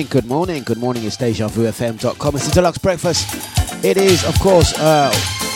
Morning, 0.00 0.12
good 0.12 0.28
morning, 0.30 0.62
good 0.62 0.78
morning. 0.78 1.04
It's 1.04 1.18
DejaVuFM.com. 1.18 2.34
It's 2.34 2.48
the 2.48 2.58
Dlux 2.58 2.80
Breakfast. 2.80 3.84
It 3.84 3.98
is, 3.98 4.24
of 4.24 4.34
course, 4.40 4.72
uh, 4.78 5.12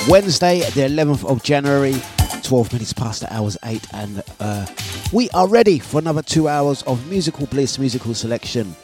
Wednesday, 0.07 0.59
the 0.59 0.83
11th 0.83 1.25
of 1.25 1.43
January, 1.43 1.95
12 2.43 2.75
minutes 2.75 2.93
past 2.93 3.23
the 3.23 3.33
hours 3.33 3.57
8, 3.65 3.87
and 3.95 4.23
uh, 4.41 4.67
we 5.15 5.31
are 5.31 5.49
ready 5.49 5.79
for 5.79 5.99
another 5.99 6.21
two 6.21 6.47
hours 6.47 6.83
of 6.83 7.09
musical 7.09 7.47
bliss, 7.47 7.79
musical 7.79 8.13
selection. 8.13 8.77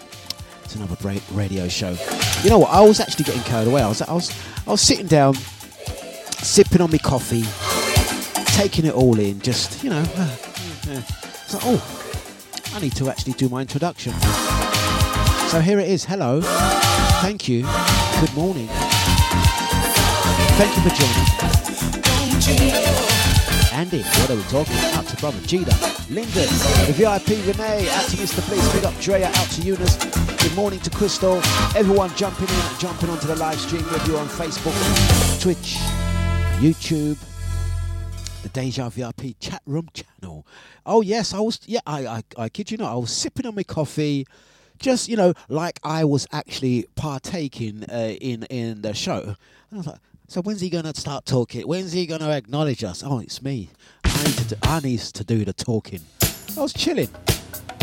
It's 0.64 0.76
another 0.76 0.96
great 0.96 1.22
radio 1.32 1.68
show. 1.68 1.94
You 2.42 2.48
know 2.48 2.60
what? 2.60 2.70
I 2.70 2.80
was 2.80 2.98
actually 2.98 3.26
getting 3.26 3.42
carried 3.42 3.68
away. 3.68 3.82
I 3.82 3.88
was, 3.88 4.00
I 4.00 4.14
was, 4.14 4.34
I 4.66 4.70
was 4.70 4.80
sitting 4.80 5.08
down, 5.08 5.34
sipping 5.34 6.80
on 6.80 6.90
my 6.90 6.96
coffee, 6.96 7.44
taking 8.56 8.86
it 8.86 8.94
all 8.94 9.18
in, 9.20 9.40
just, 9.40 9.84
you 9.84 9.90
know. 9.90 10.06
Uh, 10.88 11.02
like, 11.52 11.62
oh, 11.66 12.72
I 12.74 12.80
need 12.80 12.96
to 12.96 13.10
actually 13.10 13.34
do 13.34 13.50
my 13.50 13.60
introduction. 13.60 14.14
So 15.50 15.58
here 15.58 15.80
it 15.80 15.88
is. 15.88 16.04
Hello. 16.04 16.40
Thank 17.22 17.48
you. 17.48 17.62
Good 18.20 18.32
morning. 18.36 18.68
Thank 20.54 20.76
you 20.76 20.82
for 20.84 20.90
joining. 20.94 21.26
Andy, 23.72 24.02
what 24.02 24.30
are 24.30 24.36
we 24.36 24.42
talking? 24.44 24.76
Out 24.94 25.08
to 25.08 25.16
brother 25.16 25.40
Gita, 25.48 25.74
Lyndon, 26.08 26.46
the 26.86 26.94
VIP 26.96 27.30
Renee, 27.48 27.90
out 27.90 28.04
to 28.10 28.16
Mr. 28.18 28.46
Bliss, 28.48 28.72
big 28.72 28.84
up 28.84 28.96
Drea, 29.00 29.26
out 29.26 29.50
to 29.50 29.62
Eunice. 29.62 29.96
Good 30.40 30.54
morning 30.54 30.78
to 30.80 30.90
Crystal. 30.90 31.38
Everyone 31.74 32.14
jumping 32.14 32.48
in, 32.48 32.78
jumping 32.78 33.10
onto 33.10 33.26
the 33.26 33.34
live 33.34 33.58
stream 33.58 33.82
with 33.90 34.06
you 34.06 34.18
on 34.18 34.28
Facebook, 34.28 34.76
Twitch, 35.42 35.78
YouTube, 36.60 37.18
the 38.44 38.50
Deja 38.50 38.88
VIP 38.88 39.34
chat 39.40 39.62
room 39.66 39.88
channel. 39.92 40.46
Oh 40.86 41.00
yes, 41.00 41.34
I 41.34 41.40
was. 41.40 41.58
Yeah, 41.66 41.80
I, 41.88 42.06
I, 42.06 42.22
I 42.38 42.48
kid 42.50 42.70
you 42.70 42.76
not. 42.76 42.92
I 42.92 42.94
was 42.94 43.10
sipping 43.10 43.46
on 43.46 43.56
my 43.56 43.64
coffee, 43.64 44.28
just 44.80 45.08
you 45.08 45.16
know, 45.16 45.34
like 45.48 45.78
I 45.84 46.04
was 46.04 46.26
actually 46.32 46.86
partaking 46.96 47.84
uh, 47.84 48.14
in 48.20 48.44
in 48.44 48.82
the 48.82 48.94
show. 48.94 49.20
And 49.22 49.36
I 49.72 49.76
was 49.76 49.86
like, 49.86 50.00
so 50.28 50.42
when's 50.42 50.60
he 50.60 50.70
gonna 50.70 50.94
start 50.94 51.26
talking? 51.26 51.62
When's 51.62 51.92
he 51.92 52.06
gonna 52.06 52.30
acknowledge 52.30 52.82
us? 52.82 53.02
Oh, 53.04 53.20
it's 53.20 53.42
me. 53.42 53.70
I 54.04 54.24
need 54.24 54.34
to 54.34 54.44
do, 54.44 54.56
I 54.62 54.80
need 54.80 55.00
to 55.00 55.24
do 55.24 55.44
the 55.44 55.52
talking. 55.52 56.00
I 56.56 56.60
was 56.60 56.72
chilling. 56.72 57.08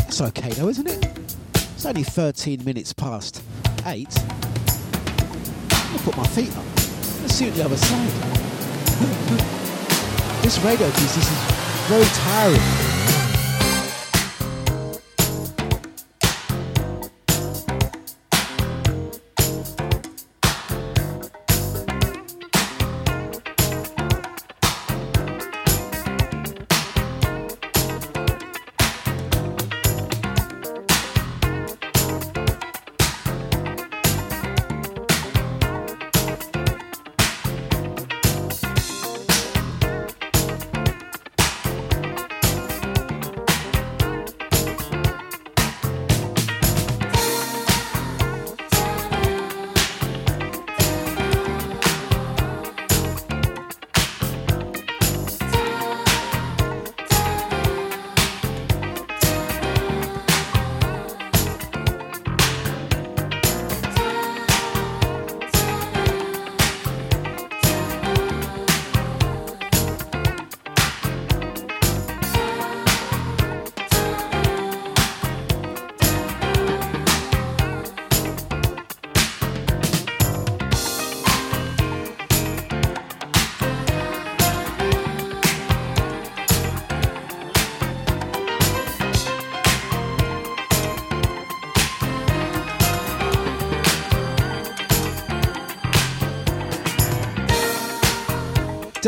It's 0.00 0.20
okay 0.20 0.50
though, 0.50 0.68
isn't 0.68 0.86
it? 0.86 1.06
It's 1.54 1.86
only 1.86 2.02
13 2.02 2.64
minutes 2.64 2.92
past 2.92 3.42
eight. 3.86 4.14
I'll 5.70 5.98
put 6.00 6.16
my 6.16 6.26
feet 6.26 6.54
up. 6.56 6.64
Let's 7.22 7.34
see 7.34 7.46
what 7.46 7.54
the 7.54 7.64
other 7.64 7.76
side. 7.76 9.54
This 10.42 10.58
radio 10.60 10.88
piece, 10.92 11.14
this 11.14 11.30
is 11.30 11.38
very 11.88 12.04
tiring. 12.04 12.87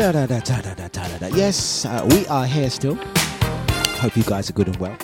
Yes, 0.01 1.85
uh, 1.85 2.03
we 2.09 2.25
are 2.25 2.47
here 2.47 2.71
still. 2.71 2.95
Hope 3.99 4.17
you 4.17 4.23
guys 4.23 4.49
are 4.49 4.53
good 4.53 4.65
and 4.65 4.75
well. 4.77 4.97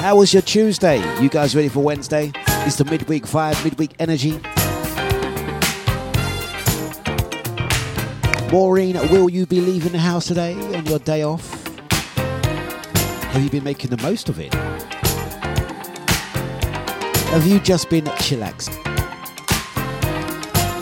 How 0.00 0.16
was 0.16 0.32
your 0.32 0.40
Tuesday? 0.40 0.96
You 1.20 1.28
guys 1.28 1.54
ready 1.54 1.68
for 1.68 1.80
Wednesday? 1.80 2.32
It's 2.64 2.76
the 2.76 2.86
midweek 2.86 3.24
vibe, 3.24 3.62
midweek 3.62 3.94
energy. 3.98 4.40
Maureen, 8.50 8.96
will 9.10 9.28
you 9.28 9.44
be 9.44 9.60
leaving 9.60 9.92
the 9.92 9.98
house 9.98 10.26
today 10.26 10.54
on 10.54 10.86
your 10.86 11.00
day 11.00 11.22
off? 11.22 11.46
Have 13.24 13.44
you 13.44 13.50
been 13.50 13.64
making 13.64 13.90
the 13.90 14.02
most 14.02 14.30
of 14.30 14.40
it? 14.40 14.54
Have 17.24 17.46
you 17.46 17.60
just 17.60 17.90
been 17.90 18.06
chillaxed? 18.06 18.87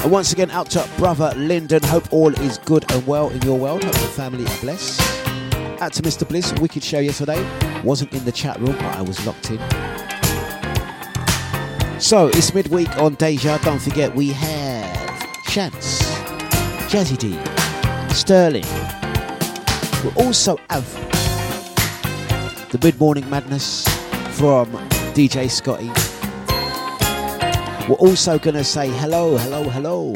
And 0.06 0.12
once 0.12 0.32
again, 0.32 0.52
out 0.52 0.70
to 0.70 0.88
brother 0.98 1.34
Lyndon. 1.36 1.82
Hope 1.82 2.12
all 2.12 2.32
is 2.32 2.58
good 2.58 2.88
and 2.92 3.04
well 3.08 3.28
in 3.30 3.42
your 3.42 3.58
world. 3.58 3.82
Hope 3.82 3.92
your 3.96 4.10
family 4.10 4.46
are 4.46 4.60
blessed. 4.60 5.00
Out 5.80 5.94
to 5.94 6.02
Mr. 6.02 6.28
Bliss. 6.28 6.52
Wicked 6.60 6.84
show 6.84 7.00
yesterday. 7.00 7.44
Wasn't 7.82 8.12
in 8.12 8.24
the 8.24 8.30
chat 8.30 8.56
room, 8.60 8.76
but 8.76 8.84
I 8.84 9.02
was 9.02 9.26
locked 9.26 9.50
in. 9.50 9.58
So 12.00 12.28
it's 12.28 12.54
midweek 12.54 12.96
on 12.98 13.14
Deja. 13.16 13.58
Don't 13.64 13.82
forget 13.82 14.14
we 14.14 14.28
have 14.28 15.44
Chance, 15.46 16.02
Jazzy 16.86 17.18
D, 17.18 17.36
Sterling. 18.14 18.62
We 20.04 20.24
also 20.24 20.56
have 20.70 20.88
the 22.70 22.78
Mid 22.80 23.00
Morning 23.00 23.28
Madness 23.28 23.88
from 24.38 24.70
DJ 25.16 25.50
Scotty. 25.50 26.15
We're 27.88 27.94
also 27.96 28.38
going 28.38 28.56
to 28.56 28.64
say 28.64 28.88
hello, 28.88 29.36
hello, 29.36 29.64
hello 29.70 30.14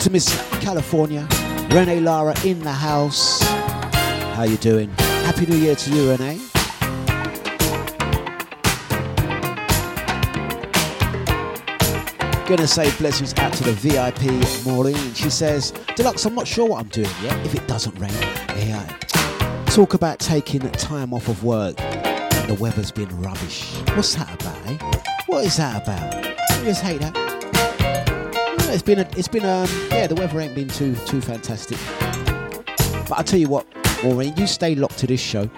to 0.00 0.10
Miss 0.10 0.28
California, 0.60 1.26
Renee 1.70 2.00
Lara 2.00 2.34
in 2.44 2.60
the 2.60 2.72
house. 2.72 3.42
How 4.34 4.44
you 4.44 4.56
doing? 4.58 4.90
Happy 5.24 5.44
New 5.46 5.56
Year 5.56 5.74
to 5.74 5.90
you, 5.90 6.10
Renee. 6.10 6.40
Gonna 12.46 12.66
say 12.66 12.94
blessings 12.96 13.34
out 13.38 13.52
to 13.54 13.64
the 13.64 13.72
VIP 13.72 14.66
Maureen. 14.66 15.14
She 15.14 15.28
says, 15.28 15.72
Dlux, 15.96 16.24
I'm 16.24 16.34
not 16.34 16.46
sure 16.46 16.66
what 16.68 16.80
I'm 16.80 16.88
doing 16.88 17.10
yet. 17.22 17.44
If 17.44 17.54
it 17.54 17.66
doesn't 17.66 17.98
rain, 17.98 18.12
yeah. 18.56 18.86
Talk 19.66 19.94
about 19.94 20.18
taking 20.18 20.60
time 20.72 21.12
off 21.12 21.28
of 21.28 21.44
work. 21.44 21.76
The 21.76 22.56
weather's 22.58 22.92
been 22.92 23.08
rubbish. 23.20 23.74
What's 23.94 24.14
that 24.14 24.40
about, 24.40 24.66
eh? 24.66 25.17
What 25.28 25.44
is 25.44 25.58
that 25.58 25.82
about? 25.82 26.14
I 26.24 26.64
just 26.64 26.82
hate 26.82 27.02
that. 27.02 27.14
It's 28.70 28.82
been 28.82 29.00
a, 29.00 29.08
it's 29.14 29.28
been 29.28 29.44
um, 29.44 29.68
yeah, 29.90 30.06
the 30.06 30.14
weather 30.14 30.40
ain't 30.40 30.54
been 30.54 30.68
too 30.68 30.94
too 31.04 31.20
fantastic. 31.20 31.76
But 33.06 33.18
I 33.18 33.22
tell 33.22 33.38
you 33.38 33.48
what, 33.50 33.66
Maureen, 34.02 34.34
you 34.38 34.46
stay 34.46 34.74
locked 34.74 34.96
to 35.00 35.06
this 35.06 35.20
show. 35.20 35.50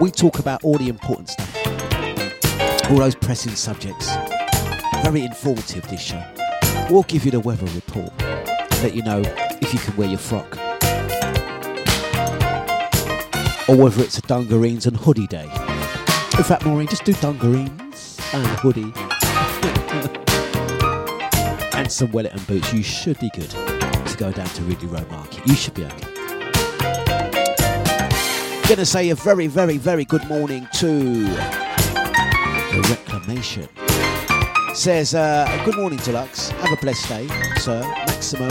We 0.00 0.12
talk 0.12 0.38
about 0.38 0.62
all 0.62 0.78
the 0.78 0.88
important 0.88 1.30
stuff, 1.30 2.88
all 2.88 2.98
those 2.98 3.16
pressing 3.16 3.56
subjects. 3.56 4.14
Very 5.02 5.22
informative 5.22 5.88
this 5.88 6.00
show. 6.00 6.24
We'll 6.88 7.02
give 7.02 7.24
you 7.24 7.32
the 7.32 7.40
weather 7.40 7.66
report, 7.74 8.12
let 8.80 8.94
you 8.94 9.02
know 9.02 9.22
if 9.60 9.74
you 9.74 9.80
can 9.80 9.96
wear 9.96 10.08
your 10.08 10.18
frock, 10.18 10.56
or 13.68 13.76
whether 13.76 14.04
it's 14.04 14.18
a 14.18 14.22
dungareens 14.22 14.86
and 14.86 14.96
hoodie 14.96 15.26
day. 15.26 15.50
In 16.38 16.44
fact, 16.44 16.64
Maureen, 16.64 16.86
just 16.86 17.04
do 17.04 17.12
dungareens 17.14 17.81
and 18.34 18.46
hoodie 18.60 18.92
and 21.82 21.90
some 21.90 22.12
Wellington 22.12 22.42
boots, 22.44 22.72
you 22.72 22.82
should 22.82 23.18
be 23.18 23.28
good 23.30 23.50
to 23.50 24.16
go 24.16 24.30
down 24.30 24.46
to 24.46 24.62
Ridley 24.62 24.88
Road 24.88 25.10
Market. 25.10 25.46
You 25.46 25.54
should 25.54 25.74
be 25.74 25.84
okay. 25.84 26.08
Gonna 28.68 28.86
say 28.86 29.10
a 29.10 29.14
very, 29.14 29.48
very, 29.48 29.78
very 29.78 30.04
good 30.04 30.24
morning 30.28 30.68
to 30.74 31.24
the, 31.24 32.86
Reclamation. 32.88 33.68
Says, 34.74 35.14
uh, 35.14 35.62
Good 35.64 35.76
morning, 35.76 35.98
Dlux. 35.98 36.50
Have 36.50 36.72
a 36.72 36.80
blessed 36.80 37.08
day, 37.08 37.26
sir. 37.56 37.82
Maximum 38.06 38.50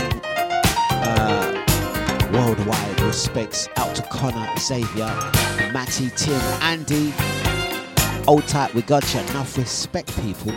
uh, 0.92 2.30
worldwide 2.34 3.02
respects 3.02 3.68
out 3.78 3.96
to 3.96 4.02
Connor, 4.04 4.48
Xavier, 4.60 5.08
Matty, 5.74 6.12
Tim, 6.16 6.40
Andy. 6.62 7.50
Old 8.28 8.48
tight, 8.48 8.74
we 8.74 8.82
got 8.84 9.13
you. 9.13 9.20
Enough 9.22 9.58
respect, 9.58 10.16
peoples. 10.22 10.54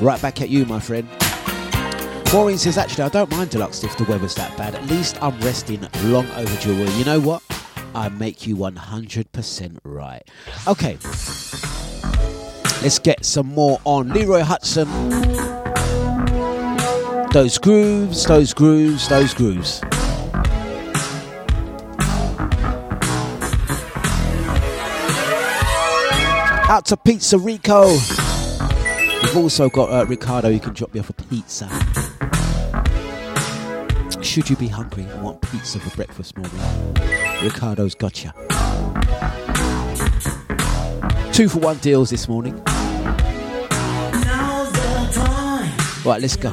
Right 0.00 0.22
back 0.22 0.40
at 0.40 0.48
you, 0.48 0.64
my 0.64 0.78
friend. 0.78 1.08
Maureen 2.32 2.56
says, 2.58 2.78
actually, 2.78 3.04
I 3.04 3.08
don't 3.08 3.30
mind 3.30 3.50
Dlux 3.50 3.82
if 3.82 3.96
the 3.96 4.04
weather's 4.04 4.34
that 4.36 4.56
bad. 4.56 4.74
At 4.74 4.86
least 4.86 5.20
I'm 5.22 5.38
resting 5.40 5.80
long 6.04 6.30
overdue. 6.32 6.78
Well, 6.78 6.98
you 6.98 7.04
know 7.04 7.18
what? 7.18 7.42
I 7.94 8.08
make 8.10 8.46
you 8.46 8.54
100% 8.54 9.78
right. 9.82 10.22
Okay. 10.68 10.98
Let's 12.82 12.98
get 13.00 13.24
some 13.24 13.46
more 13.48 13.80
on 13.84 14.10
Leroy 14.10 14.42
Hudson. 14.42 14.88
Those 17.32 17.58
grooves, 17.58 18.24
those 18.24 18.54
grooves, 18.54 19.08
those 19.08 19.34
grooves. 19.34 19.80
Out 26.68 26.84
to 26.84 26.98
Pizza 26.98 27.38
Rico. 27.38 27.92
We've 29.22 29.36
also 29.36 29.70
got 29.70 29.90
uh, 29.90 30.04
Ricardo, 30.06 30.50
you 30.50 30.60
can 30.60 30.74
drop 30.74 30.92
me 30.92 31.00
off 31.00 31.08
a 31.08 31.14
pizza. 31.14 31.66
Should 34.22 34.50
you 34.50 34.56
be 34.56 34.68
hungry 34.68 35.04
and 35.04 35.22
want 35.22 35.40
pizza 35.40 35.80
for 35.80 35.96
breakfast 35.96 36.36
morning, 36.36 36.60
Ricardo's 37.42 37.94
got 37.94 38.22
you. 38.22 38.30
Two 41.32 41.48
for 41.48 41.60
one 41.60 41.78
deals 41.78 42.10
this 42.10 42.28
morning. 42.28 42.62
Right, 46.04 46.20
let's 46.20 46.36
go. 46.36 46.52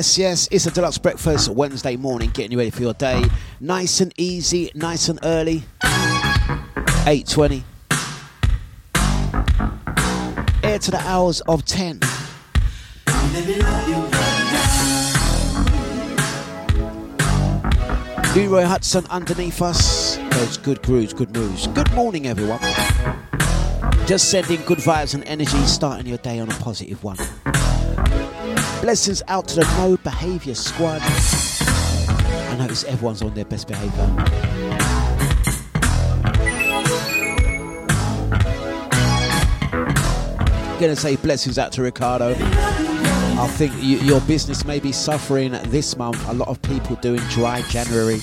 Yes, 0.00 0.16
yes, 0.16 0.48
it's 0.50 0.64
a 0.64 0.70
Dlux 0.70 1.02
breakfast 1.02 1.50
Wednesday 1.50 1.94
morning, 1.94 2.30
getting 2.30 2.52
you 2.52 2.58
ready 2.58 2.70
for 2.70 2.80
your 2.80 2.94
day. 2.94 3.22
Nice 3.60 4.00
and 4.00 4.14
easy, 4.16 4.70
nice 4.74 5.10
and 5.10 5.18
early. 5.22 5.62
8.20. 5.82 7.62
Air 10.64 10.78
to 10.78 10.90
the 10.90 11.00
hours 11.00 11.42
of 11.42 11.66
10. 11.66 12.00
Leroy 18.34 18.64
Hudson 18.64 19.04
underneath 19.10 19.60
us. 19.60 20.16
Those 20.16 20.56
good 20.56 20.80
grooves, 20.80 21.12
good 21.12 21.36
moves. 21.36 21.66
Good 21.66 21.92
morning, 21.92 22.26
everyone. 22.26 22.60
Just 24.06 24.30
sending 24.30 24.62
good 24.62 24.78
vibes 24.78 25.12
and 25.12 25.22
energy, 25.24 25.62
starting 25.66 26.06
your 26.06 26.16
day 26.16 26.38
on 26.38 26.48
a 26.50 26.54
positive 26.54 27.04
one. 27.04 27.18
Blessings 28.82 29.22
out 29.28 29.46
to 29.48 29.56
the 29.56 29.64
no 29.76 29.98
behaviour 29.98 30.54
squad. 30.54 31.02
I 31.02 32.56
notice 32.58 32.82
everyone's 32.84 33.20
on 33.20 33.34
their 33.34 33.44
best 33.44 33.68
behaviour. 33.68 34.06
Gonna 40.80 40.96
say 40.96 41.16
blessings 41.16 41.58
out 41.58 41.72
to 41.72 41.82
Ricardo. 41.82 42.34
I 42.34 43.46
think 43.48 43.74
you, 43.82 43.98
your 43.98 44.22
business 44.22 44.64
may 44.64 44.80
be 44.80 44.92
suffering 44.92 45.52
this 45.66 45.98
month. 45.98 46.26
A 46.30 46.32
lot 46.32 46.48
of 46.48 46.60
people 46.62 46.96
doing 46.96 47.20
dry 47.28 47.60
January. 47.68 48.20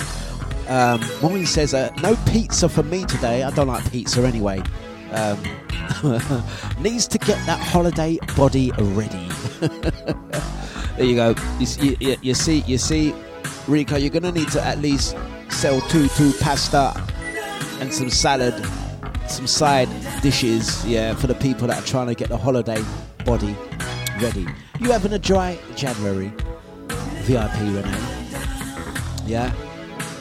Um, 0.68 1.00
Molly 1.22 1.46
says, 1.46 1.72
uh, 1.72 1.94
no 2.02 2.16
pizza 2.26 2.68
for 2.68 2.82
me 2.82 3.04
today. 3.04 3.44
I 3.44 3.50
don't 3.50 3.68
like 3.68 3.88
pizza 3.92 4.26
anyway. 4.26 4.60
Um, 5.12 5.40
needs 6.80 7.06
to 7.08 7.18
get 7.18 7.44
that 7.46 7.60
holiday 7.60 8.18
body 8.36 8.72
ready. 8.76 9.28
There 9.60 11.04
you 11.04 11.14
go. 11.14 11.34
You, 11.58 11.96
you, 12.00 12.16
you, 12.22 12.34
see, 12.34 12.60
you 12.60 12.78
see, 12.78 13.14
Rico, 13.66 13.96
you're 13.96 14.10
gonna 14.10 14.32
need 14.32 14.48
to 14.52 14.62
at 14.62 14.78
least 14.78 15.16
sell 15.48 15.80
two 15.82 16.08
two 16.08 16.32
pasta 16.40 16.92
and 17.80 17.92
some 17.92 18.10
salad, 18.10 18.54
some 19.26 19.46
side 19.46 19.88
dishes, 20.22 20.84
yeah, 20.84 21.14
for 21.14 21.26
the 21.26 21.34
people 21.34 21.66
that 21.68 21.82
are 21.82 21.86
trying 21.86 22.08
to 22.08 22.14
get 22.14 22.28
the 22.28 22.36
holiday 22.36 22.82
body 23.24 23.56
ready. 24.20 24.46
You 24.80 24.92
having 24.92 25.12
a 25.12 25.18
dry 25.18 25.58
January? 25.76 26.32
VIP 27.22 27.54
Renee. 27.60 28.24
Yeah? 29.26 29.52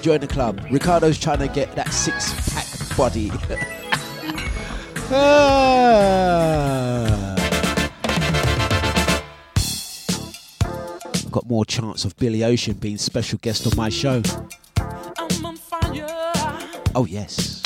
Join 0.01 0.19
the 0.19 0.27
club. 0.27 0.61
Ricardo's 0.69 1.17
trying 1.17 1.39
to 1.39 1.47
get 1.47 1.75
that 1.75 1.93
six 1.93 2.33
pack 2.53 2.97
body. 2.97 3.31
Ah. 5.09 7.26
Got 11.37 11.47
more 11.47 11.65
chance 11.65 12.03
of 12.03 12.17
Billy 12.17 12.43
Ocean 12.43 12.73
being 12.73 12.97
special 12.97 13.37
guest 13.37 13.67
on 13.67 13.77
my 13.77 13.89
show. 13.89 14.23
Oh, 16.95 17.05
yes. 17.07 17.57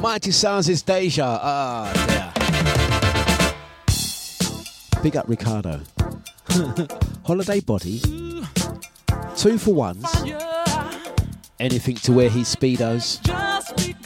Mighty 0.00 0.30
Sounds 0.30 0.68
is 0.68 0.82
Deja. 0.82 1.38
Ah, 1.42 1.92
dear. 2.06 2.32
Big 5.02 5.16
up 5.16 5.28
Ricardo. 5.28 5.80
Holiday 7.24 7.60
body. 7.60 8.00
Two 9.36 9.58
for 9.58 9.74
ones. 9.74 10.04
Anything 11.58 11.96
to 11.96 12.12
wear 12.12 12.28
his 12.28 12.54
speedos. 12.54 13.20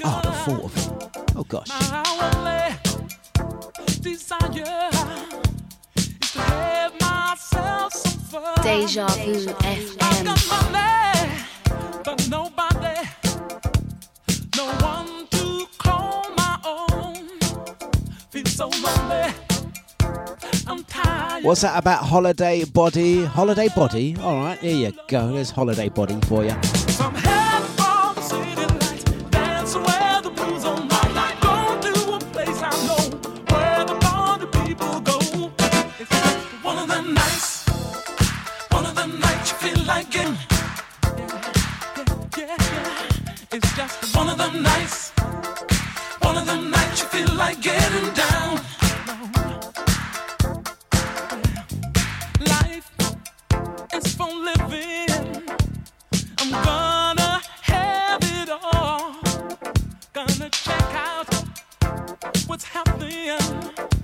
Oh, 0.05 0.21
the 0.23 0.33
thought 0.33 0.65
of 0.65 0.77
it. 0.77 0.89
Oh 1.37 1.45
gosh. 1.45 1.71
Deja 8.63 9.07
Vu 9.09 9.47
FM. 9.59 10.31
What's 21.43 21.63
that 21.63 21.77
about 21.77 22.05
holiday 22.05 22.65
body? 22.65 23.25
Holiday 23.25 23.69
body? 23.75 24.17
All 24.21 24.37
right, 24.37 24.61
there 24.61 24.71
you 24.71 24.93
go. 25.09 25.33
There's 25.33 25.51
holiday 25.51 25.89
body 25.89 26.21
for 26.29 26.45
you. 26.45 26.55
feel 47.21 47.37
like 47.37 47.61
getting 47.61 48.13
down. 48.15 48.55
Life 52.41 52.91
is 53.95 54.15
for 54.15 54.33
living. 54.49 55.43
I'm 56.39 56.51
gonna 56.51 57.41
have 57.63 58.23
it 58.23 58.49
all. 58.51 59.17
Gonna 60.13 60.49
check 60.51 60.89
out 60.95 61.29
what's 62.47 62.65
happening. 62.65 64.00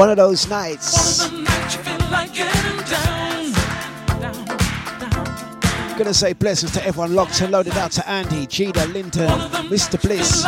One 0.00 0.08
of 0.08 0.16
those 0.16 0.48
nights. 0.48 1.28
Gonna 5.98 6.14
say 6.14 6.32
blessings 6.32 6.72
to 6.72 6.86
everyone 6.86 7.14
locked 7.14 7.42
and 7.42 7.52
loaded 7.52 7.76
out 7.76 7.92
to 7.92 8.08
Andy, 8.08 8.46
Gina, 8.46 8.86
Linton, 8.86 9.28
Mr. 9.68 10.00
Bliss, 10.00 10.46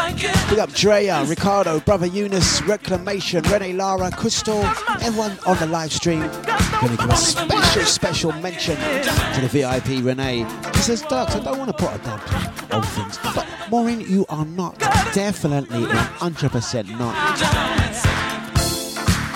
big 0.48 0.58
up 0.58 0.72
Drea, 0.72 1.22
Ricardo, 1.26 1.80
Brother 1.80 2.06
Eunice, 2.06 2.62
Reclamation, 2.62 3.42
Renee 3.42 3.74
Lara, 3.74 4.10
Crystal, 4.10 4.64
everyone 5.02 5.38
on 5.44 5.58
the 5.58 5.66
live 5.66 5.92
stream. 5.92 6.20
Gonna 6.20 6.96
give 6.96 7.10
a 7.10 7.16
special, 7.16 7.82
special 7.82 8.32
mention 8.32 8.76
to 8.76 9.40
the 9.42 9.48
VIP 9.48 10.02
Renee. 10.02 10.46
He 10.72 10.78
says, 10.78 11.02
Dirk, 11.02 11.28
I 11.28 11.40
don't 11.40 11.58
want 11.58 11.76
to 11.76 11.76
put 11.76 11.94
a 11.94 11.98
damp 11.98 12.72
on 12.72 12.82
things, 12.84 13.18
but 13.34 13.46
Maureen, 13.70 14.00
you 14.00 14.24
are 14.30 14.46
not. 14.46 14.78
Definitely 15.12 15.84
100% 15.84 16.98
not. 16.98 17.61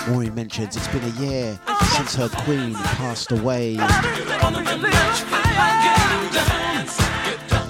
Maureen 0.07 0.33
mentions 0.35 0.77
it's 0.77 0.87
been 0.87 1.03
a 1.03 1.09
year 1.19 1.59
since 1.95 2.15
her 2.15 2.29
queen 2.29 2.73
passed 2.73 3.31
away. 3.31 3.75
A 3.75 3.87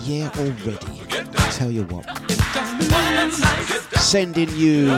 year 0.04 0.32
already. 0.38 0.78
tell 1.52 1.72
you 1.72 1.84
what, 1.86 2.06
sending 4.00 4.50
you 4.56 4.90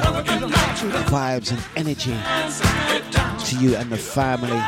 vibes 1.08 1.52
and 1.52 1.62
energy 1.78 2.15
to 3.45 3.56
you 3.63 3.75
and 3.78 3.89
the 3.89 3.97
family. 3.97 4.60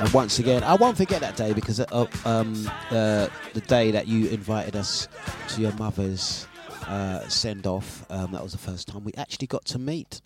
And 0.00 0.12
once 0.12 0.40
again, 0.40 0.64
I 0.64 0.74
won't 0.74 0.96
forget 0.96 1.20
that 1.20 1.36
day 1.36 1.52
because 1.52 1.78
of 1.78 2.26
um, 2.26 2.68
uh, 2.90 3.28
the 3.54 3.60
day 3.68 3.92
that 3.92 4.08
you 4.08 4.28
invited 4.30 4.74
us 4.74 5.06
to 5.50 5.60
your 5.60 5.72
mother's 5.74 6.48
uh, 6.92 7.26
send 7.28 7.66
off. 7.66 8.04
Um, 8.10 8.32
that 8.32 8.42
was 8.42 8.52
the 8.52 8.58
first 8.58 8.86
time 8.86 9.02
we 9.02 9.14
actually 9.16 9.46
got 9.46 9.64
to 9.66 9.78
meet 9.78 10.20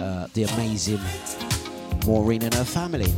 uh, 0.00 0.26
the 0.34 0.42
amazing 0.42 1.00
Maureen 2.04 2.42
and 2.42 2.52
her 2.54 2.64
family. 2.64 3.12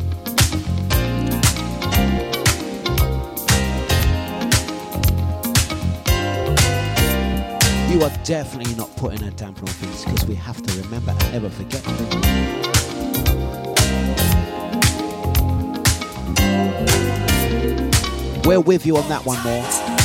You 7.91 8.05
are 8.05 8.13
definitely 8.25 8.75
not 8.75 8.95
putting 8.97 9.23
a 9.27 9.31
damper 9.31 9.63
on 9.63 9.69
things 9.69 10.05
because 10.05 10.27
we 10.27 10.35
have 10.35 10.63
to 10.63 10.83
remember 10.83 11.13
and 11.13 11.33
never 11.33 11.49
forget. 11.49 11.85
We're 18.45 18.61
with 18.61 18.85
you 18.85 18.99
on 18.99 19.09
that 19.09 19.23
one 19.25 19.43
more. 19.43 20.01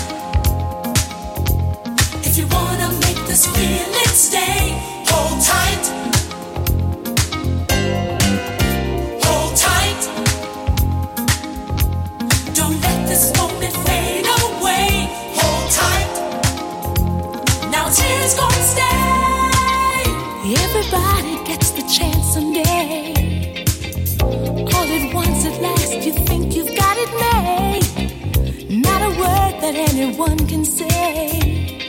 That 29.66 29.76
anyone 29.90 30.38
can 30.48 30.64
say 30.64 31.85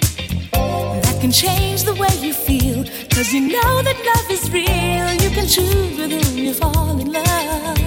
can 1.27 1.33
change 1.33 1.83
the 1.83 1.95
way 1.95 2.15
you 2.21 2.33
feel. 2.33 2.85
Cause 3.11 3.33
you 3.33 3.41
know 3.41 3.83
that 3.83 3.99
love 4.11 4.31
is 4.31 4.49
real. 4.53 5.09
You 5.23 5.31
can 5.37 5.49
choose 5.49 5.99
with 5.99 6.13
whom 6.13 6.39
you 6.39 6.55
fall 6.55 7.01
in 7.01 7.11
love. 7.13 7.79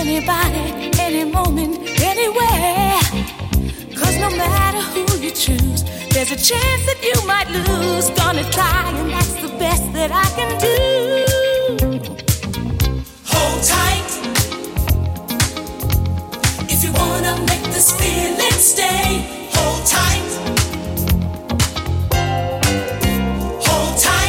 Anybody, 0.00 0.64
any 0.98 1.24
moment, 1.30 1.76
anywhere. 2.00 3.00
Cause 4.00 4.16
no 4.16 4.30
matter 4.30 4.80
who 4.94 5.04
you 5.18 5.30
choose, 5.30 5.84
there's 6.08 6.32
a 6.32 6.40
chance 6.50 6.82
that 6.88 7.00
you 7.08 7.16
might 7.26 7.50
lose. 7.50 8.08
Gonna 8.18 8.44
try, 8.50 8.90
and 8.98 9.10
that's 9.10 9.34
the 9.44 9.52
best 9.58 9.84
that 9.92 10.10
I 10.10 10.26
can 10.38 10.50
do. 10.66 10.76
Hold 13.32 13.62
tight. 13.74 14.10
If 16.72 16.82
you 16.82 16.92
wanna 16.94 17.34
make 17.50 17.64
this 17.74 17.92
feeling 18.00 18.58
stay, 18.72 19.50
hold 19.52 19.84
tight. 19.84 20.43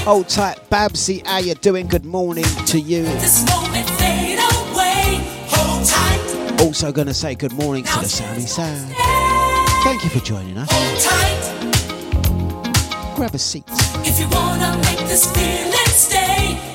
Hold 0.05 0.29
tight. 0.29 0.59
Babsy. 0.69 1.23
How 1.25 1.39
you 1.39 1.55
doing? 1.55 1.87
Good 1.87 2.05
morning 2.05 2.45
to 2.67 2.79
you. 2.79 3.01
This 3.05 3.43
moment 3.49 3.89
fade 3.89 4.37
away. 4.37 5.19
Hold 5.47 5.83
tight. 5.83 6.61
Also, 6.61 6.91
going 6.91 7.07
to 7.07 7.13
say 7.13 7.33
good 7.33 7.53
morning 7.53 7.83
to 7.85 7.99
the 8.01 8.05
Sammy 8.05 8.41
Sound. 8.41 8.93
Thank 9.83 10.03
you 10.03 10.11
for 10.11 10.19
joining 10.19 10.59
us. 10.59 10.69
Hold 10.71 10.99
tight. 11.01 11.41
Grab 13.15 13.33
a 13.33 13.39
seat. 13.39 13.63
If 14.05 14.19
you 14.19 14.27
wanna 14.29 14.77
make 14.83 14.99
this 15.07 15.25
feeling 15.31 15.73
stay, 15.87 16.74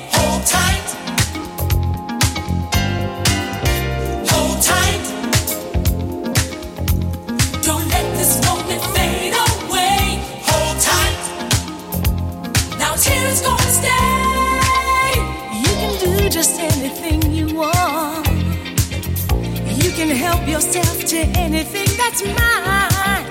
can 20.07 20.15
help 20.15 20.47
yourself 20.47 21.05
to 21.05 21.17
anything 21.37 21.85
that's 21.95 22.23
mine. 22.39 23.23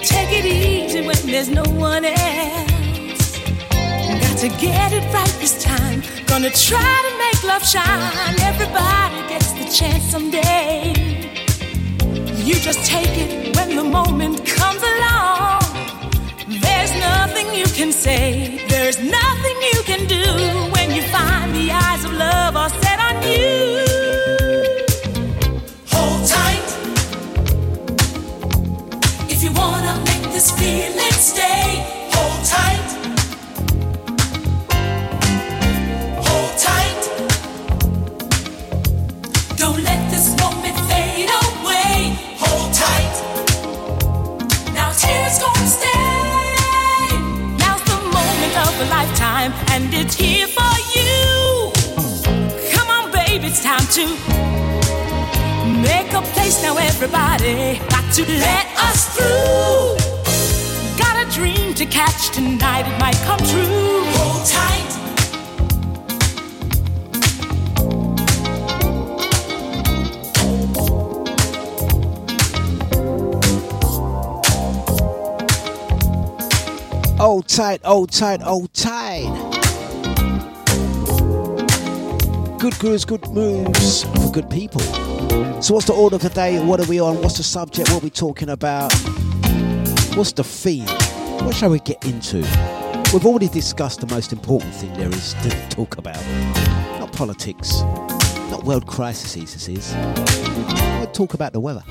Take 0.00 0.30
it 0.38 0.44
easy 0.44 1.00
when 1.00 1.16
there's 1.24 1.48
no 1.48 1.62
one 1.90 2.04
else. 2.04 3.38
Got 4.24 4.36
to 4.44 4.48
get 4.60 4.92
it 4.92 5.04
right 5.14 5.34
this 5.40 5.64
time. 5.64 6.02
Gonna 6.26 6.50
try 6.50 6.94
to 7.06 7.12
make 7.24 7.40
love 7.50 7.64
shine. 7.66 8.34
Everybody 8.52 9.18
gets 9.32 9.52
the 9.60 9.66
chance 9.78 10.04
someday. 10.14 10.92
You 12.46 12.54
just 12.68 12.84
take 12.84 13.14
it 13.24 13.56
when 13.56 13.76
the 13.76 13.84
moment 13.84 14.44
comes 14.44 14.82
along. 14.92 15.62
There's 16.66 16.92
nothing 17.10 17.46
you 17.54 17.68
can 17.78 17.92
say, 17.92 18.62
there's 18.68 18.98
nothing 18.98 19.56
you 19.72 19.80
can 19.90 20.02
do 20.06 20.24
when 20.74 20.90
you 20.90 21.02
find 21.16 21.54
the 21.54 21.72
eyes 21.72 22.04
of 22.04 22.12
love 22.12 22.56
are 22.56 22.68
set 22.82 22.98
on 23.08 23.22
you. 23.22 23.89
To 30.40 30.46
stay. 45.66 45.90
Now's 47.58 47.82
the 47.84 48.00
moment 48.16 48.56
of 48.56 48.72
a 48.80 48.84
lifetime, 48.88 49.52
and 49.72 49.92
it's 49.92 50.14
here 50.14 50.46
for 50.46 50.74
you. 50.94 51.70
Come 52.72 52.88
on, 52.88 53.10
baby, 53.12 53.48
it's 53.48 53.62
time 53.62 53.84
to 53.98 54.06
make 55.82 56.14
a 56.14 56.22
place 56.32 56.62
now, 56.62 56.78
everybody. 56.78 57.78
Got 57.90 58.10
to 58.14 58.24
let 58.26 58.66
us 58.78 59.04
through. 59.16 59.99
To 61.80 61.86
catch 61.86 62.28
tonight, 62.28 62.86
it 62.86 63.00
might 63.00 63.14
come 63.24 63.38
true. 63.38 64.04
Hold 64.18 64.46
tight. 64.46 64.90
Hold 77.16 77.48
tight, 77.48 77.82
hold 77.82 78.12
tight, 78.12 78.42
hold 78.42 78.74
tight. 78.74 79.24
Good 82.58 82.78
grooves, 82.78 83.06
good 83.06 83.26
moves 83.30 84.04
for 84.04 84.30
good 84.30 84.50
people. 84.50 84.82
So, 85.62 85.72
what's 85.72 85.86
the 85.86 85.94
order 85.96 86.16
of 86.16 86.22
the 86.22 86.28
day? 86.28 86.62
What 86.62 86.78
are 86.78 86.86
we 86.86 87.00
on? 87.00 87.22
What's 87.22 87.38
the 87.38 87.42
subject? 87.42 87.88
What 87.88 88.02
are 88.02 88.04
we 88.04 88.10
talking 88.10 88.50
about? 88.50 88.92
What's 90.14 90.32
the 90.32 90.44
theme? 90.44 90.86
What 91.42 91.54
shall 91.54 91.70
we 91.70 91.80
get 91.80 92.04
into? 92.04 92.38
We've 93.12 93.26
already 93.26 93.48
discussed 93.48 94.00
the 94.00 94.06
most 94.06 94.32
important 94.32 94.74
thing 94.74 94.92
there 94.94 95.08
is 95.08 95.34
to 95.42 95.50
talk 95.68 95.98
about. 95.98 96.24
Not 97.00 97.12
politics, 97.12 97.80
not 98.50 98.64
world 98.64 98.86
crises, 98.86 99.34
this 99.52 99.68
is. 99.68 99.94
We'll 100.98 101.06
talk 101.12 101.34
about 101.34 101.52
the 101.52 101.60
weather. 101.60 101.82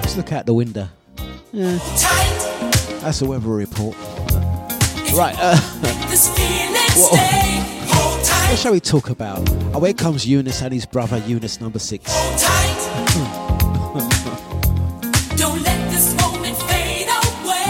Let's 0.00 0.16
look 0.16 0.32
out 0.32 0.46
the 0.46 0.54
window. 0.54 0.88
Tight. 1.52 2.40
That's 3.00 3.22
a 3.22 3.26
weather 3.26 3.48
report. 3.48 3.96
Right, 5.14 5.34
uh, 5.38 5.56
This 6.10 6.28
feeling 6.36 6.74
Whoa. 6.74 7.16
stay. 7.16 7.62
Hold 7.92 8.20
what 8.50 8.58
shall 8.58 8.72
we 8.72 8.80
talk 8.80 9.10
about? 9.10 9.48
Oh, 9.74 9.80
here 9.84 9.94
comes 9.94 10.26
Eunice 10.26 10.62
and 10.62 10.74
his 10.74 10.84
brother, 10.86 11.18
Eunice 11.18 11.60
number 11.60 11.78
six. 11.78 12.10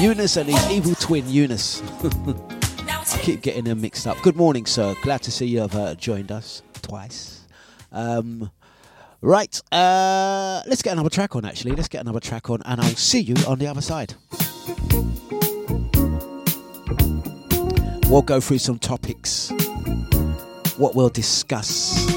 Eunice 0.01 0.39
and 0.39 0.49
his 0.49 0.71
evil 0.71 0.95
twin, 0.95 1.29
Eunice. 1.29 1.83
I 2.03 3.19
keep 3.21 3.43
getting 3.43 3.65
them 3.65 3.83
mixed 3.83 4.07
up. 4.07 4.17
Good 4.23 4.35
morning, 4.35 4.65
sir. 4.65 4.95
Glad 5.03 5.21
to 5.25 5.31
see 5.31 5.45
you 5.45 5.61
have 5.61 5.75
uh, 5.75 5.95
joined 5.95 6.33
us 6.33 6.63
twice. 6.81 7.47
Um, 7.93 8.51
right, 9.21 9.61
uh, 9.71 10.63
let's 10.67 10.81
get 10.81 10.93
another 10.93 11.11
track 11.11 11.37
on, 11.37 11.45
actually. 11.45 11.73
Let's 11.73 11.89
get 11.89 12.01
another 12.01 12.19
track 12.19 12.49
on, 12.49 12.63
and 12.65 12.81
I'll 12.81 12.97
see 12.97 13.21
you 13.21 13.35
on 13.47 13.59
the 13.59 13.67
other 13.67 13.83
side. 13.83 14.15
We'll 18.09 18.23
go 18.23 18.41
through 18.41 18.59
some 18.59 18.79
topics, 18.79 19.53
what 20.79 20.95
we'll 20.95 21.11
discuss. 21.11 22.09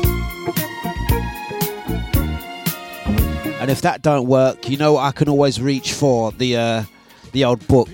And 3.60 3.70
if 3.70 3.82
that 3.82 4.02
don't 4.02 4.28
work, 4.28 4.70
you 4.70 4.78
know 4.78 4.96
I 4.96 5.12
can 5.12 5.28
always 5.28 5.62
reach 5.62 5.92
for 5.92 6.32
the 6.32 6.56
uh, 6.56 6.84
the 7.34 7.44
old 7.44 7.68
book. 7.68 7.90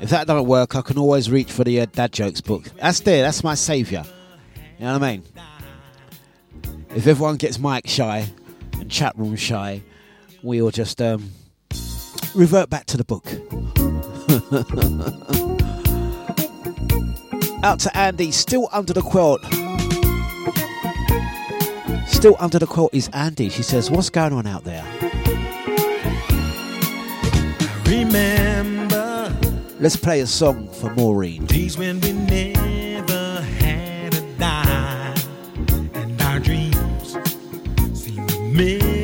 If 0.00 0.10
that 0.10 0.28
don't 0.28 0.46
work, 0.46 0.76
I 0.76 0.82
can 0.82 0.96
always 0.96 1.28
reach 1.28 1.50
for 1.50 1.64
the 1.64 1.80
uh, 1.80 1.86
dad 1.86 2.12
jokes 2.12 2.40
book. 2.40 2.64
That's 2.76 3.00
there. 3.00 3.22
That's 3.22 3.42
my 3.42 3.56
savior. 3.56 4.04
You 4.78 4.84
know 4.84 4.92
what 4.92 5.02
I 5.02 5.16
mean? 5.16 5.24
If 6.94 7.06
everyone 7.06 7.36
gets 7.36 7.58
mic 7.58 7.88
shy 7.88 8.28
and 8.74 8.90
chat 8.90 9.18
room 9.18 9.34
shy, 9.34 9.82
we'll 10.42 10.70
just 10.70 11.02
um, 11.02 11.30
revert 12.34 12.70
back 12.70 12.86
to 12.86 12.96
the 12.96 13.04
book. 13.04 13.26
Out 17.64 17.80
to 17.80 17.96
Andy, 17.96 18.30
still 18.30 18.68
under 18.70 18.92
the 18.92 19.02
quilt. 19.02 19.42
Still 22.06 22.36
under 22.38 22.60
the 22.60 22.66
quilt 22.66 22.94
is 22.94 23.08
Andy. 23.12 23.48
She 23.48 23.64
says, 23.64 23.90
What's 23.90 24.10
going 24.10 24.32
on 24.32 24.46
out 24.46 24.62
there? 24.62 24.84
Remember. 27.88 29.34
Let's 29.80 29.96
play 29.96 30.20
a 30.20 30.26
song 30.26 30.68
for 30.68 30.92
Maureen. 30.94 31.46
Days 31.46 31.78
when 31.78 32.00
we 32.02 32.12
never 32.12 33.40
had 33.40 34.14
a 34.14 34.20
dime, 34.38 35.16
and 35.94 36.20
our 36.20 36.38
dreams 36.38 37.16
seemed 37.94 38.30
a 38.30 38.40
million 38.40 38.97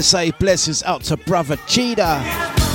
Gonna 0.00 0.08
say 0.08 0.30
blessings 0.30 0.82
out 0.84 1.02
to 1.02 1.18
brother 1.18 1.58
Cheetah. 1.66 2.22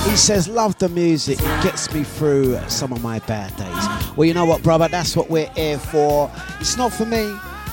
He 0.07 0.15
says, 0.15 0.47
Love 0.47 0.77
the 0.77 0.89
music, 0.89 1.39
it 1.39 1.63
gets 1.63 1.91
me 1.91 2.03
through 2.03 2.59
some 2.69 2.93
of 2.93 3.01
my 3.01 3.17
bad 3.17 3.49
days. 3.57 4.15
Well, 4.15 4.25
you 4.27 4.35
know 4.35 4.45
what, 4.45 4.61
brother, 4.61 4.87
that's 4.87 5.17
what 5.17 5.27
we're 5.27 5.49
here 5.55 5.79
for. 5.79 6.31
It's 6.59 6.77
not 6.77 6.93
for 6.93 7.07
me. 7.07 7.23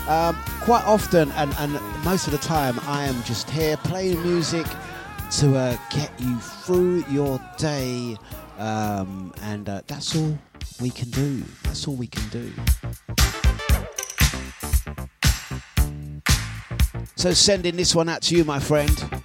Um, 0.09 0.37
quite 0.63 0.83
often, 0.87 1.31
and, 1.33 1.55
and 1.59 1.73
most 2.03 2.27
of 2.27 2.33
the 2.33 2.39
time, 2.39 2.81
I 2.85 3.05
am 3.05 3.23
just 3.25 3.51
here 3.51 3.77
playing 3.77 4.23
music 4.23 4.65
to 5.33 5.55
uh, 5.55 5.77
get 5.91 6.11
you 6.19 6.39
through 6.39 7.05
your 7.11 7.39
day. 7.59 8.17
Um, 8.57 9.35
and 9.43 9.69
uh, 9.69 9.83
that's 9.87 10.17
all 10.17 10.39
we 10.81 10.89
can 10.89 11.11
do. 11.11 11.45
That's 11.65 11.87
all 11.87 11.97
we 11.97 12.07
can 12.07 12.27
do. 12.31 12.51
So 17.17 17.35
sending 17.35 17.77
this 17.77 17.95
one 17.95 18.09
out 18.09 18.23
to 18.23 18.35
you, 18.35 18.45
my 18.45 18.59
friend. 18.59 19.23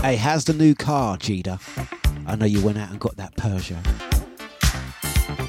Hey, 0.00 0.14
how's 0.14 0.44
the 0.44 0.52
new 0.52 0.76
car, 0.76 1.18
Jida? 1.18 1.60
I 2.24 2.36
know 2.36 2.46
you 2.46 2.64
went 2.64 2.78
out 2.78 2.90
and 2.90 3.00
got 3.00 3.16
that 3.16 3.36
Persia. 3.36 3.82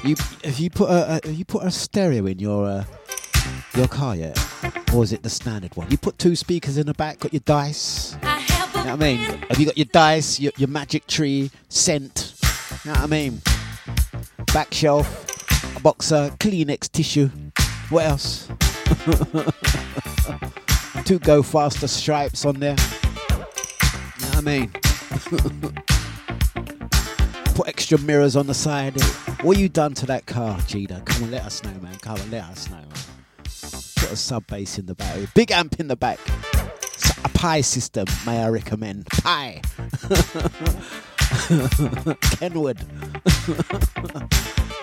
You 0.04 0.16
have 0.42 0.58
you 0.58 0.68
put 0.68 0.90
a, 0.90 1.16
a 1.16 1.20
have 1.24 1.34
you 1.34 1.44
put 1.44 1.62
a 1.62 1.70
stereo 1.70 2.26
in 2.26 2.40
your 2.40 2.66
uh, 2.66 2.84
your 3.76 3.86
car 3.86 4.16
yet, 4.16 4.36
or 4.92 5.04
is 5.04 5.12
it 5.12 5.22
the 5.22 5.30
standard 5.30 5.76
one? 5.76 5.88
You 5.88 5.96
put 5.96 6.18
two 6.18 6.34
speakers 6.34 6.78
in 6.78 6.86
the 6.86 6.94
back, 6.94 7.20
got 7.20 7.32
your 7.32 7.40
dice. 7.44 8.16
You 8.20 8.26
know 8.26 8.36
what 8.74 8.86
I 8.86 8.96
mean? 8.96 9.18
Have 9.18 9.60
you 9.60 9.66
got 9.66 9.78
your 9.78 9.86
dice, 9.92 10.40
your, 10.40 10.52
your 10.56 10.68
magic 10.68 11.06
tree, 11.06 11.52
scent? 11.68 12.34
You 12.84 12.90
know 12.90 12.98
what 12.98 13.04
I 13.04 13.06
mean? 13.06 13.40
Back 14.52 14.74
shelf, 14.74 15.76
a 15.76 15.80
boxer, 15.80 16.34
Kleenex 16.40 16.90
tissue. 16.90 17.30
What 17.88 18.04
else? 18.04 18.48
Two 21.04 21.20
go 21.20 21.42
faster 21.44 21.86
stripes 21.86 22.44
on 22.44 22.58
there. 22.58 22.76
I 24.40 24.42
mean? 24.42 24.70
Put 27.54 27.68
extra 27.68 27.98
mirrors 27.98 28.36
on 28.36 28.46
the 28.46 28.54
side. 28.54 28.98
What 29.42 29.58
you 29.58 29.68
done 29.68 29.92
to 29.94 30.06
that 30.06 30.24
car, 30.24 30.56
Jida? 30.60 31.04
Come 31.04 31.24
on, 31.24 31.30
let 31.30 31.44
us 31.44 31.62
know, 31.62 31.74
man. 31.82 31.94
Come 31.96 32.18
on, 32.18 32.30
let 32.30 32.44
us 32.44 32.70
know, 32.70 32.76
man. 32.76 32.88
Put 33.44 34.12
a 34.12 34.16
sub 34.16 34.46
bass 34.46 34.78
in 34.78 34.86
the 34.86 34.94
back. 34.94 35.18
Big 35.34 35.50
amp 35.50 35.78
in 35.78 35.88
the 35.88 35.96
back. 35.96 36.18
A 37.22 37.28
pie 37.28 37.60
system, 37.60 38.06
may 38.24 38.42
I 38.42 38.48
recommend? 38.48 39.04
Pie. 39.08 39.60
Kenwood. 42.38 42.78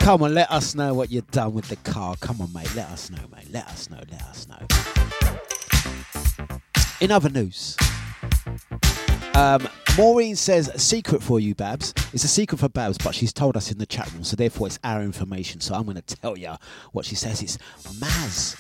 Come 0.01 0.21
on, 0.21 0.35
let 0.35 0.51
us 0.51 0.75
know 0.75 0.93
what 0.93 1.09
you've 1.09 1.31
done 1.31 1.55
with 1.55 1.67
the 1.69 1.77
car. 1.77 2.15
Come 2.19 2.41
on, 2.41 2.53
mate. 2.53 2.75
Let 2.75 2.89
us 2.89 3.09
know, 3.09 3.23
mate. 3.35 3.47
Let 3.51 3.67
us 3.69 3.89
know. 3.89 4.01
Let 4.11 4.21
us 4.21 4.47
know. 4.47 4.59
In 7.01 7.09
other 7.09 7.29
news, 7.29 7.75
um, 9.38 9.67
Maureen 9.97 10.35
says 10.35 10.71
secret 10.81 11.21
for 11.21 11.39
you, 11.39 11.53
Babs. 11.53 11.93
It's 12.11 12.23
a 12.23 12.27
secret 12.27 12.57
for 12.57 12.69
Babs, 12.69 12.97
but 12.97 13.13
she's 13.13 13.31
told 13.31 13.55
us 13.55 13.71
in 13.71 13.77
the 13.77 13.85
chat 13.85 14.11
room, 14.13 14.23
so 14.23 14.35
therefore 14.35 14.65
it's 14.65 14.79
our 14.83 15.03
information. 15.03 15.61
So 15.61 15.75
I'm 15.75 15.83
going 15.83 16.01
to 16.01 16.15
tell 16.15 16.38
you 16.38 16.53
what 16.91 17.05
she 17.05 17.15
says. 17.15 17.43
It's 17.43 17.57
Maz. 17.99 18.59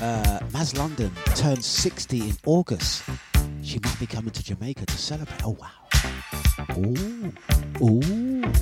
Uh, 0.00 0.38
Maz 0.50 0.78
London 0.78 1.10
turns 1.34 1.66
60 1.66 2.20
in 2.20 2.36
August. 2.46 3.02
She 3.62 3.80
might 3.82 3.98
be 3.98 4.06
coming 4.06 4.30
to 4.30 4.42
Jamaica 4.42 4.86
to 4.86 4.96
celebrate. 4.96 5.42
Oh 5.44 5.56
wow! 5.60 5.68
Ooh, 6.76 7.32
ooh. 7.82 8.52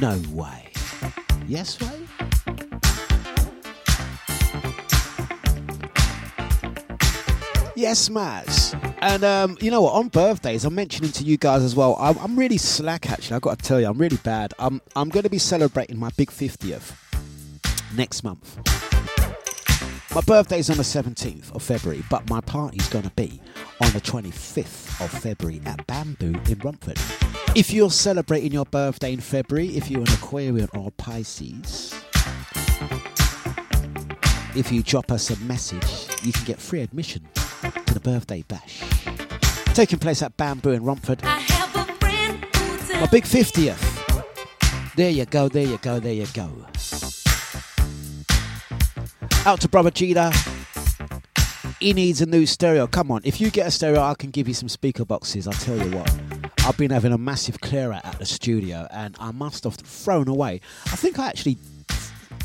No 0.00 0.20
way. 0.32 0.72
Yes 1.46 1.80
way. 1.80 2.06
Yes, 7.76 8.08
Maz. 8.08 8.91
And 9.02 9.24
um, 9.24 9.58
you 9.60 9.72
know 9.72 9.82
what? 9.82 9.94
On 9.94 10.06
birthdays, 10.06 10.64
I'm 10.64 10.76
mentioning 10.76 11.10
to 11.10 11.24
you 11.24 11.36
guys 11.36 11.64
as 11.64 11.74
well. 11.74 11.96
I'm, 11.98 12.16
I'm 12.18 12.38
really 12.38 12.56
slack, 12.56 13.10
actually. 13.10 13.34
I've 13.34 13.42
got 13.42 13.58
to 13.58 13.64
tell 13.64 13.80
you, 13.80 13.88
I'm 13.88 13.98
really 13.98 14.18
bad. 14.18 14.54
I'm 14.60 14.80
I'm 14.94 15.08
going 15.08 15.24
to 15.24 15.28
be 15.28 15.38
celebrating 15.38 15.98
my 15.98 16.10
big 16.16 16.30
50th 16.30 16.94
next 17.96 18.22
month. 18.22 18.58
My 20.14 20.20
birthday's 20.20 20.70
on 20.70 20.76
the 20.76 20.84
17th 20.84 21.52
of 21.52 21.64
February, 21.64 22.04
but 22.10 22.30
my 22.30 22.40
party's 22.42 22.88
going 22.90 23.04
to 23.04 23.10
be 23.16 23.40
on 23.80 23.90
the 23.90 24.00
25th 24.00 25.04
of 25.04 25.10
February 25.10 25.60
at 25.66 25.84
Bamboo 25.88 26.40
in 26.48 26.58
Romford. 26.60 26.98
If 27.56 27.72
you're 27.72 27.90
celebrating 27.90 28.52
your 28.52 28.66
birthday 28.66 29.12
in 29.12 29.20
February, 29.20 29.76
if 29.76 29.90
you're 29.90 30.02
an 30.02 30.12
Aquarian 30.12 30.68
or 30.74 30.92
Pisces, 30.92 31.92
if 34.54 34.70
you 34.70 34.84
drop 34.84 35.10
us 35.10 35.30
a 35.30 35.36
message, 35.40 36.06
you 36.22 36.32
can 36.32 36.44
get 36.44 36.60
free 36.60 36.82
admission 36.82 37.26
birthday 38.02 38.42
bash. 38.48 38.82
Taking 39.74 39.98
place 39.98 40.22
at 40.22 40.36
Bamboo 40.36 40.70
in 40.70 40.84
Romford. 40.84 41.22
My 41.22 43.08
big 43.10 43.24
50th. 43.24 44.94
There 44.94 45.10
you 45.10 45.24
go, 45.24 45.48
there 45.48 45.66
you 45.66 45.78
go, 45.78 45.98
there 45.98 46.12
you 46.12 46.26
go. 46.34 46.50
Out 49.46 49.60
to 49.62 49.68
brother 49.68 49.90
Jida. 49.90 50.32
He 51.80 51.92
needs 51.94 52.20
a 52.20 52.26
new 52.26 52.46
stereo. 52.46 52.86
Come 52.86 53.10
on, 53.10 53.22
if 53.24 53.40
you 53.40 53.50
get 53.50 53.66
a 53.66 53.70
stereo, 53.70 54.00
I 54.02 54.14
can 54.14 54.30
give 54.30 54.46
you 54.46 54.54
some 54.54 54.68
speaker 54.68 55.04
boxes. 55.04 55.48
I'll 55.48 55.54
tell 55.54 55.76
you 55.76 55.96
what. 55.96 56.14
I've 56.64 56.76
been 56.76 56.92
having 56.92 57.12
a 57.12 57.18
massive 57.18 57.60
clear 57.60 57.92
out 57.92 58.04
at 58.04 58.20
the 58.20 58.26
studio 58.26 58.86
and 58.92 59.16
I 59.18 59.32
must 59.32 59.64
have 59.64 59.74
thrown 59.74 60.28
away. 60.28 60.60
I 60.86 60.96
think 60.96 61.18
I 61.18 61.26
actually 61.26 61.58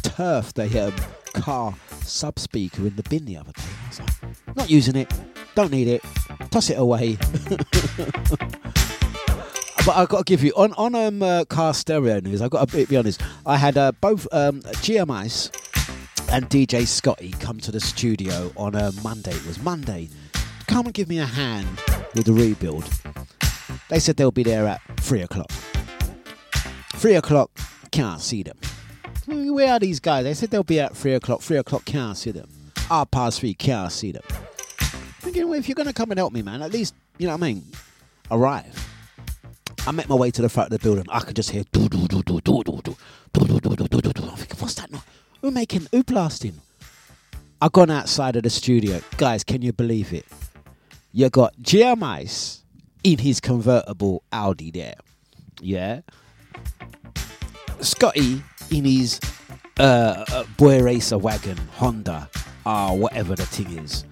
turfed 0.08 0.56
the 0.56 0.88
um, 0.88 0.94
car 1.34 1.76
sub 2.02 2.40
speaker 2.40 2.82
in 2.88 2.96
the 2.96 3.04
bin 3.04 3.26
the 3.26 3.38
other 3.38 3.52
day. 3.52 3.64
Not 4.56 4.70
using 4.70 4.96
it, 4.96 5.12
don't 5.56 5.72
need 5.72 5.88
it, 5.88 6.04
toss 6.50 6.70
it 6.70 6.78
away. 6.78 7.18
but 9.86 9.96
I've 9.96 10.10
got 10.10 10.20
to 10.20 10.24
give 10.24 10.44
you 10.44 10.54
on 10.56 10.74
on 10.74 10.96
um, 10.96 11.22
uh, 11.22 11.46
car 11.46 11.74
stereo 11.74 12.20
news. 12.20 12.42
I've 12.42 12.50
got 12.50 12.70
to 12.70 12.86
be 12.86 12.98
honest. 12.98 13.22
I 13.46 13.58
had 13.58 13.78
uh, 13.78 13.92
both 14.02 14.28
um, 14.34 14.62
GMIs 14.62 15.52
and 16.32 16.50
DJ 16.50 16.88
Scotty 16.88 17.32
come 17.40 17.60
to 17.60 17.72
the 17.72 17.80
studio 17.80 18.52
on 18.56 18.76
a 18.76 18.92
Monday. 19.04 19.32
It 19.32 19.46
was 19.46 19.62
Monday. 19.62 20.10
Come 20.68 20.86
and 20.86 20.94
give 20.94 21.08
me 21.08 21.20
a 21.20 21.26
hand 21.26 21.68
with 22.16 22.26
the 22.26 22.34
rebuild. 22.34 22.90
They 23.90 24.00
said 24.00 24.18
they'll 24.18 24.32
be 24.32 24.44
there 24.44 24.68
at 24.68 24.82
three 25.00 25.22
o'clock. 25.22 25.52
Three 26.96 27.16
o'clock, 27.16 27.52
can't 27.92 28.22
see 28.22 28.44
them. 28.44 28.58
Where 29.28 29.74
are 29.74 29.80
these 29.80 30.00
guys? 30.00 30.24
They 30.24 30.34
said 30.34 30.52
they'll 30.52 30.64
be 30.64 30.80
at 30.80 30.96
three 30.96 31.14
o'clock. 31.14 31.42
Three 31.42 31.58
o'clock, 31.58 31.84
can't 31.84 32.18
see 32.18 32.32
them. 32.32 32.50
Half 32.88 33.12
past 33.12 33.42
three, 33.42 33.54
can't 33.54 33.92
see 33.92 34.14
them. 34.14 34.24
Thinking, 35.20 35.50
well, 35.50 35.60
if 35.60 35.68
you're 35.68 35.76
gonna 35.76 35.92
come 35.92 36.12
and 36.12 36.18
help 36.18 36.32
me, 36.32 36.42
man, 36.42 36.62
at 36.62 36.72
least 36.72 36.96
you 37.18 37.28
know 37.28 37.34
what 37.34 37.44
I 37.44 37.48
mean. 37.48 37.64
Arrive. 38.32 38.88
I 39.86 39.92
make 39.92 40.08
my 40.08 40.16
way 40.16 40.32
to 40.32 40.42
the 40.42 40.48
front 40.48 40.72
of 40.72 40.80
the 40.80 40.84
building. 40.84 41.06
I 41.10 41.20
could 41.20 41.36
just 41.36 41.50
hear 41.50 41.64
do 41.74 41.90
do 41.90 42.08
do 42.08 42.24
do 42.24 42.40
do 42.40 42.62
do 42.64 42.82
do 42.82 42.96
do 43.34 43.48
do 43.60 43.60
do 43.60 43.88
do 43.88 44.02
do 44.02 44.14
do. 44.14 44.24
I'm 44.24 44.38
thinking, 44.38 44.60
what's 44.60 44.76
that? 44.76 44.90
Who 45.42 45.52
making? 45.52 45.88
Who 45.92 46.04
blasting? 46.04 46.62
I've 47.62 47.74
gone 47.74 47.92
outside 47.92 48.38
of 48.38 48.44
the 48.44 48.50
studio, 48.50 49.02
guys. 49.18 49.44
Can 49.44 49.62
you 49.62 49.74
believe 49.74 50.14
it? 50.14 50.26
You 51.12 51.30
got 51.30 51.54
GMIs 51.58 52.62
in 53.04 53.18
his 53.18 53.42
convertible 53.42 54.24
Audi 54.32 54.72
there, 54.72 54.96
yeah. 55.60 56.02
Scotty 57.82 58.42
in 58.72 58.86
his 58.86 59.20
uh, 59.80 60.26
uh, 60.32 60.44
boy 60.58 60.82
racer 60.82 61.18
wagon 61.18 61.58
Honda, 61.74 62.30
or 62.66 62.98
whatever 62.98 63.36
the 63.36 63.46
thing 63.46 63.78
is. 63.78 64.06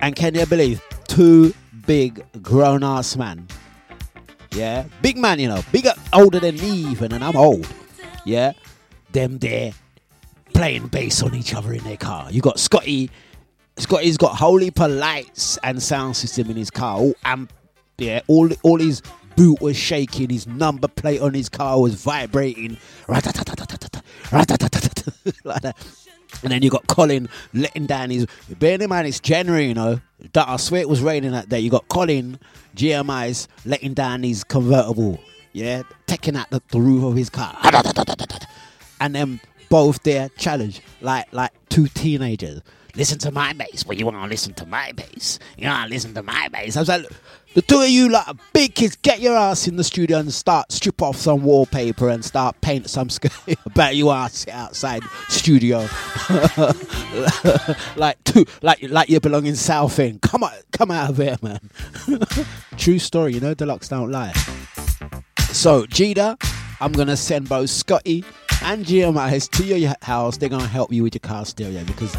And 0.00 0.14
can 0.14 0.34
you 0.34 0.46
believe 0.46 0.82
two 1.08 1.54
big 1.86 2.24
grown 2.42 2.84
ass 2.84 3.16
man? 3.16 3.46
Yeah, 4.52 4.84
big 5.02 5.18
man, 5.18 5.38
you 5.38 5.48
know, 5.48 5.62
bigger, 5.72 5.92
older 6.12 6.40
than 6.40 6.56
me 6.56 6.70
even, 6.70 7.12
and 7.12 7.22
I'm 7.22 7.36
old. 7.36 7.68
Yeah, 8.24 8.52
them 9.12 9.38
there 9.38 9.72
playing 10.54 10.88
bass 10.88 11.22
on 11.22 11.34
each 11.34 11.54
other 11.54 11.72
in 11.72 11.84
their 11.84 11.96
car. 11.96 12.30
You 12.30 12.40
got 12.40 12.58
Scotty. 12.58 13.10
Scotty's 13.78 14.16
got 14.16 14.36
holy 14.36 14.70
polites 14.70 15.58
and 15.62 15.82
sound 15.82 16.16
system 16.16 16.50
in 16.50 16.56
his 16.56 16.70
car. 16.70 16.98
All 16.98 17.14
amp, 17.24 17.52
yeah, 17.98 18.20
all 18.26 18.48
all 18.62 18.78
his 18.78 19.02
boot 19.36 19.60
was 19.60 19.76
shaking, 19.76 20.30
his 20.30 20.46
number 20.46 20.88
plate 20.88 21.20
on 21.20 21.34
his 21.34 21.48
car 21.48 21.80
was 21.80 21.94
vibrating. 21.94 22.78
And 26.42 26.52
then 26.52 26.62
you 26.62 26.70
got 26.70 26.86
Colin 26.86 27.28
letting 27.54 27.86
down 27.86 28.10
his. 28.10 28.26
Bearing 28.58 28.82
in 28.82 28.90
mind, 28.90 29.06
it's 29.06 29.20
January, 29.20 29.66
you 29.66 29.74
know. 29.74 30.00
That 30.32 30.48
I 30.48 30.56
swear 30.56 30.80
it 30.80 30.88
was 30.88 31.00
raining 31.00 31.32
that 31.32 31.48
day. 31.48 31.60
You 31.60 31.70
got 31.70 31.88
Colin 31.88 32.38
GMI's 32.74 33.48
letting 33.64 33.94
down 33.94 34.22
his 34.22 34.44
convertible, 34.44 35.20
yeah, 35.52 35.82
taking 36.06 36.36
out 36.36 36.50
the, 36.50 36.60
the 36.70 36.80
roof 36.80 37.04
of 37.04 37.16
his 37.16 37.30
car, 37.30 37.56
and 39.00 39.14
then 39.14 39.40
both 39.68 40.02
their 40.02 40.28
challenge 40.30 40.80
like 41.00 41.32
like 41.32 41.52
two 41.68 41.86
teenagers. 41.88 42.60
Listen 42.96 43.18
to 43.18 43.30
my 43.30 43.52
bass. 43.52 43.84
Well, 43.86 43.96
you 43.96 44.06
want 44.06 44.16
to 44.16 44.26
listen 44.26 44.54
to 44.54 44.66
my 44.66 44.90
bass? 44.92 45.38
You 45.58 45.68
want 45.68 45.88
to 45.88 45.94
listen 45.94 46.14
to 46.14 46.22
my 46.22 46.48
bass? 46.48 46.76
I 46.76 46.80
was 46.80 46.88
like, 46.88 47.04
the 47.56 47.62
two 47.62 47.80
of 47.80 47.88
you, 47.88 48.10
like 48.10 48.26
big 48.52 48.74
kids, 48.74 48.96
get 48.96 49.20
your 49.20 49.34
ass 49.34 49.66
in 49.66 49.76
the 49.76 49.82
studio 49.82 50.18
and 50.18 50.30
start 50.30 50.70
strip 50.70 51.00
off 51.00 51.16
some 51.16 51.42
wallpaper 51.42 52.10
and 52.10 52.22
start 52.22 52.60
paint 52.60 52.90
some 52.90 53.08
sky. 53.16 53.30
about 53.64 53.96
you 53.96 54.10
ass 54.10 54.46
outside 54.48 55.02
studio, 55.30 55.78
like 57.96 58.22
two, 58.24 58.44
like 58.60 58.82
like 58.82 59.08
you 59.08 59.18
belong 59.20 59.46
in 59.46 59.56
Southend. 59.56 60.20
Come 60.20 60.44
on, 60.44 60.52
come 60.70 60.90
out 60.90 61.08
of 61.08 61.16
here, 61.16 61.38
man. 61.40 61.70
True 62.76 62.98
story, 62.98 63.32
you 63.32 63.40
know. 63.40 63.54
Dlux 63.54 63.88
don't 63.88 64.10
lie. 64.10 64.32
So, 65.50 65.86
Jida, 65.86 66.36
I'm 66.82 66.92
gonna 66.92 67.16
send 67.16 67.48
both 67.48 67.70
Scotty 67.70 68.22
and 68.64 68.84
GMIs 68.84 69.50
to 69.52 69.64
your 69.64 69.94
house. 70.02 70.36
They're 70.36 70.50
gonna 70.50 70.66
help 70.66 70.92
you 70.92 71.04
with 71.04 71.14
your 71.14 71.20
car 71.20 71.46
stereo 71.46 71.84
because 71.84 72.14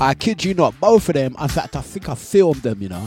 I 0.00 0.14
kid 0.14 0.44
you 0.44 0.54
not, 0.54 0.78
both 0.78 1.08
of 1.08 1.14
them. 1.14 1.34
In 1.40 1.48
fact, 1.48 1.74
I 1.74 1.80
think 1.80 2.08
I 2.08 2.14
filmed 2.14 2.62
them. 2.62 2.80
You 2.80 2.90
know. 2.90 3.04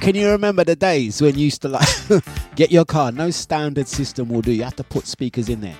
Can 0.00 0.14
you 0.14 0.30
remember 0.30 0.64
the 0.64 0.74
days 0.74 1.20
when 1.20 1.36
you 1.36 1.44
used 1.44 1.62
to 1.62 1.68
like 1.68 1.88
get 2.56 2.72
your 2.72 2.84
car? 2.84 3.12
No 3.12 3.30
standard 3.30 3.86
system 3.86 4.30
will 4.30 4.40
do. 4.40 4.52
You 4.52 4.64
have 4.64 4.76
to 4.76 4.84
put 4.84 5.06
speakers 5.06 5.48
in 5.48 5.60
there. 5.60 5.76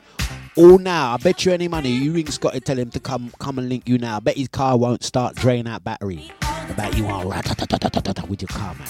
All 0.56 0.76
now, 0.76 1.14
I 1.14 1.16
bet 1.16 1.46
you 1.46 1.52
any 1.52 1.66
money 1.66 1.88
you 1.88 2.12
ring 2.12 2.30
Scotty, 2.30 2.60
tell 2.60 2.78
him 2.78 2.90
to 2.90 3.00
come 3.00 3.32
come 3.38 3.58
and 3.58 3.70
link 3.70 3.88
you 3.88 3.96
now. 3.96 4.18
I 4.18 4.20
bet 4.20 4.36
his 4.36 4.48
car 4.48 4.76
won't 4.76 5.02
start 5.02 5.34
drain 5.34 5.66
out 5.66 5.82
battery. 5.82 6.30
I 6.42 6.72
bet 6.76 6.96
you 6.96 7.06
are 7.06 7.26
with 7.26 8.42
your 8.42 8.48
car, 8.48 8.74
man. 8.74 8.86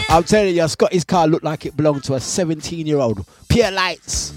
I'm 0.08 0.22
telling 0.22 0.54
you, 0.54 0.68
Scotty's 0.68 1.04
car 1.04 1.26
looked 1.26 1.44
like 1.44 1.66
it 1.66 1.76
belonged 1.76 2.04
to 2.04 2.14
a 2.14 2.20
17 2.20 2.86
year 2.86 2.98
old. 2.98 3.26
Pure 3.48 3.72
lights. 3.72 4.32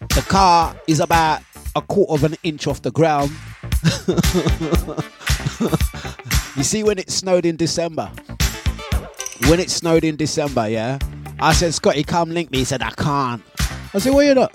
The 0.00 0.24
car 0.28 0.76
is 0.88 0.98
about 0.98 1.42
a 1.76 1.82
quarter 1.82 2.14
of 2.14 2.24
an 2.24 2.36
inch 2.42 2.66
off 2.66 2.82
the 2.82 2.90
ground. 2.90 3.30
you 6.56 6.64
see, 6.64 6.82
when 6.82 6.98
it 6.98 7.10
snowed 7.10 7.44
in 7.44 7.56
December, 7.56 8.10
when 9.48 9.60
it 9.60 9.70
snowed 9.70 10.02
in 10.02 10.16
December, 10.16 10.68
yeah, 10.68 10.98
I 11.38 11.52
said, 11.52 11.74
Scotty, 11.74 12.02
come 12.02 12.30
link 12.30 12.50
me. 12.50 12.58
He 12.58 12.64
said, 12.64 12.82
I 12.82 12.90
can't. 12.90 13.42
I 13.92 13.98
said, 13.98 14.14
why 14.14 14.32
not? 14.32 14.54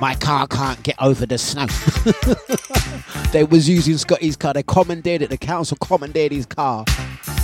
My 0.00 0.14
car 0.14 0.46
can't 0.46 0.82
get 0.82 0.96
over 1.00 1.26
the 1.26 1.38
snow. 1.38 1.66
they 3.32 3.44
was 3.44 3.68
using 3.68 3.98
Scotty's 3.98 4.36
car. 4.36 4.54
They 4.54 4.62
commandeered 4.62 5.22
it. 5.22 5.30
The 5.30 5.36
council 5.36 5.76
commandeered 5.80 6.32
his 6.32 6.46
car 6.46 6.84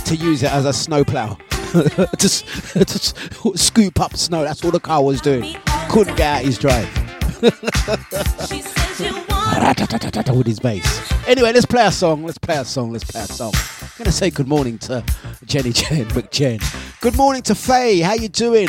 to 0.05 0.15
use 0.15 0.43
it 0.43 0.51
as 0.51 0.65
a 0.65 0.73
snowplow. 0.73 1.37
just, 2.17 2.45
just 2.75 3.15
scoop 3.55 3.99
up 4.01 4.17
snow. 4.17 4.43
That's 4.43 4.65
all 4.65 4.71
the 4.71 4.79
car 4.79 5.03
was 5.03 5.21
doing. 5.21 5.55
Couldn't 5.89 6.17
get 6.17 6.37
out 6.37 6.41
his 6.43 6.57
drive. 6.57 7.08
with 10.33 10.47
his 10.47 10.59
bass. 10.59 11.27
Anyway, 11.27 11.53
let's 11.53 11.65
play 11.65 11.85
a 11.85 11.91
song. 11.91 12.25
Let's 12.25 12.37
play 12.37 12.57
a 12.57 12.65
song. 12.65 12.91
Let's 12.91 13.05
play 13.05 13.21
a 13.21 13.27
song. 13.27 13.53
I'm 13.81 13.87
gonna 13.97 14.11
say 14.11 14.29
good 14.29 14.47
morning 14.47 14.77
to 14.79 15.03
Jenny 15.45 15.71
Jen 15.71 16.05
McJen. 16.09 16.61
Good 17.01 17.15
morning 17.15 17.41
to 17.43 17.55
Faye. 17.55 18.01
How 18.01 18.13
you 18.13 18.27
doing? 18.27 18.67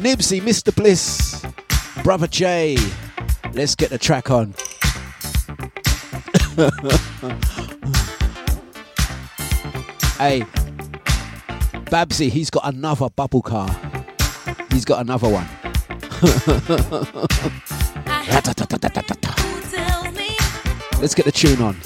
Nibsy, 0.00 0.40
Mr. 0.40 0.74
Bliss, 0.74 1.44
Brother 2.02 2.26
Jay. 2.26 2.76
Let's 3.52 3.74
get 3.74 3.90
the 3.90 3.98
track 3.98 4.30
on. 4.30 4.54
hey, 10.18 10.44
Babsy, 11.90 12.28
he's 12.28 12.50
got 12.50 12.66
another 12.66 13.08
bubble 13.10 13.42
car. 13.42 13.68
He's 14.72 14.84
got 14.84 15.00
another 15.00 15.28
one. 15.28 15.46
Let's 21.00 21.14
get 21.14 21.24
the 21.24 21.32
tune 21.32 21.62
on. 21.62 21.76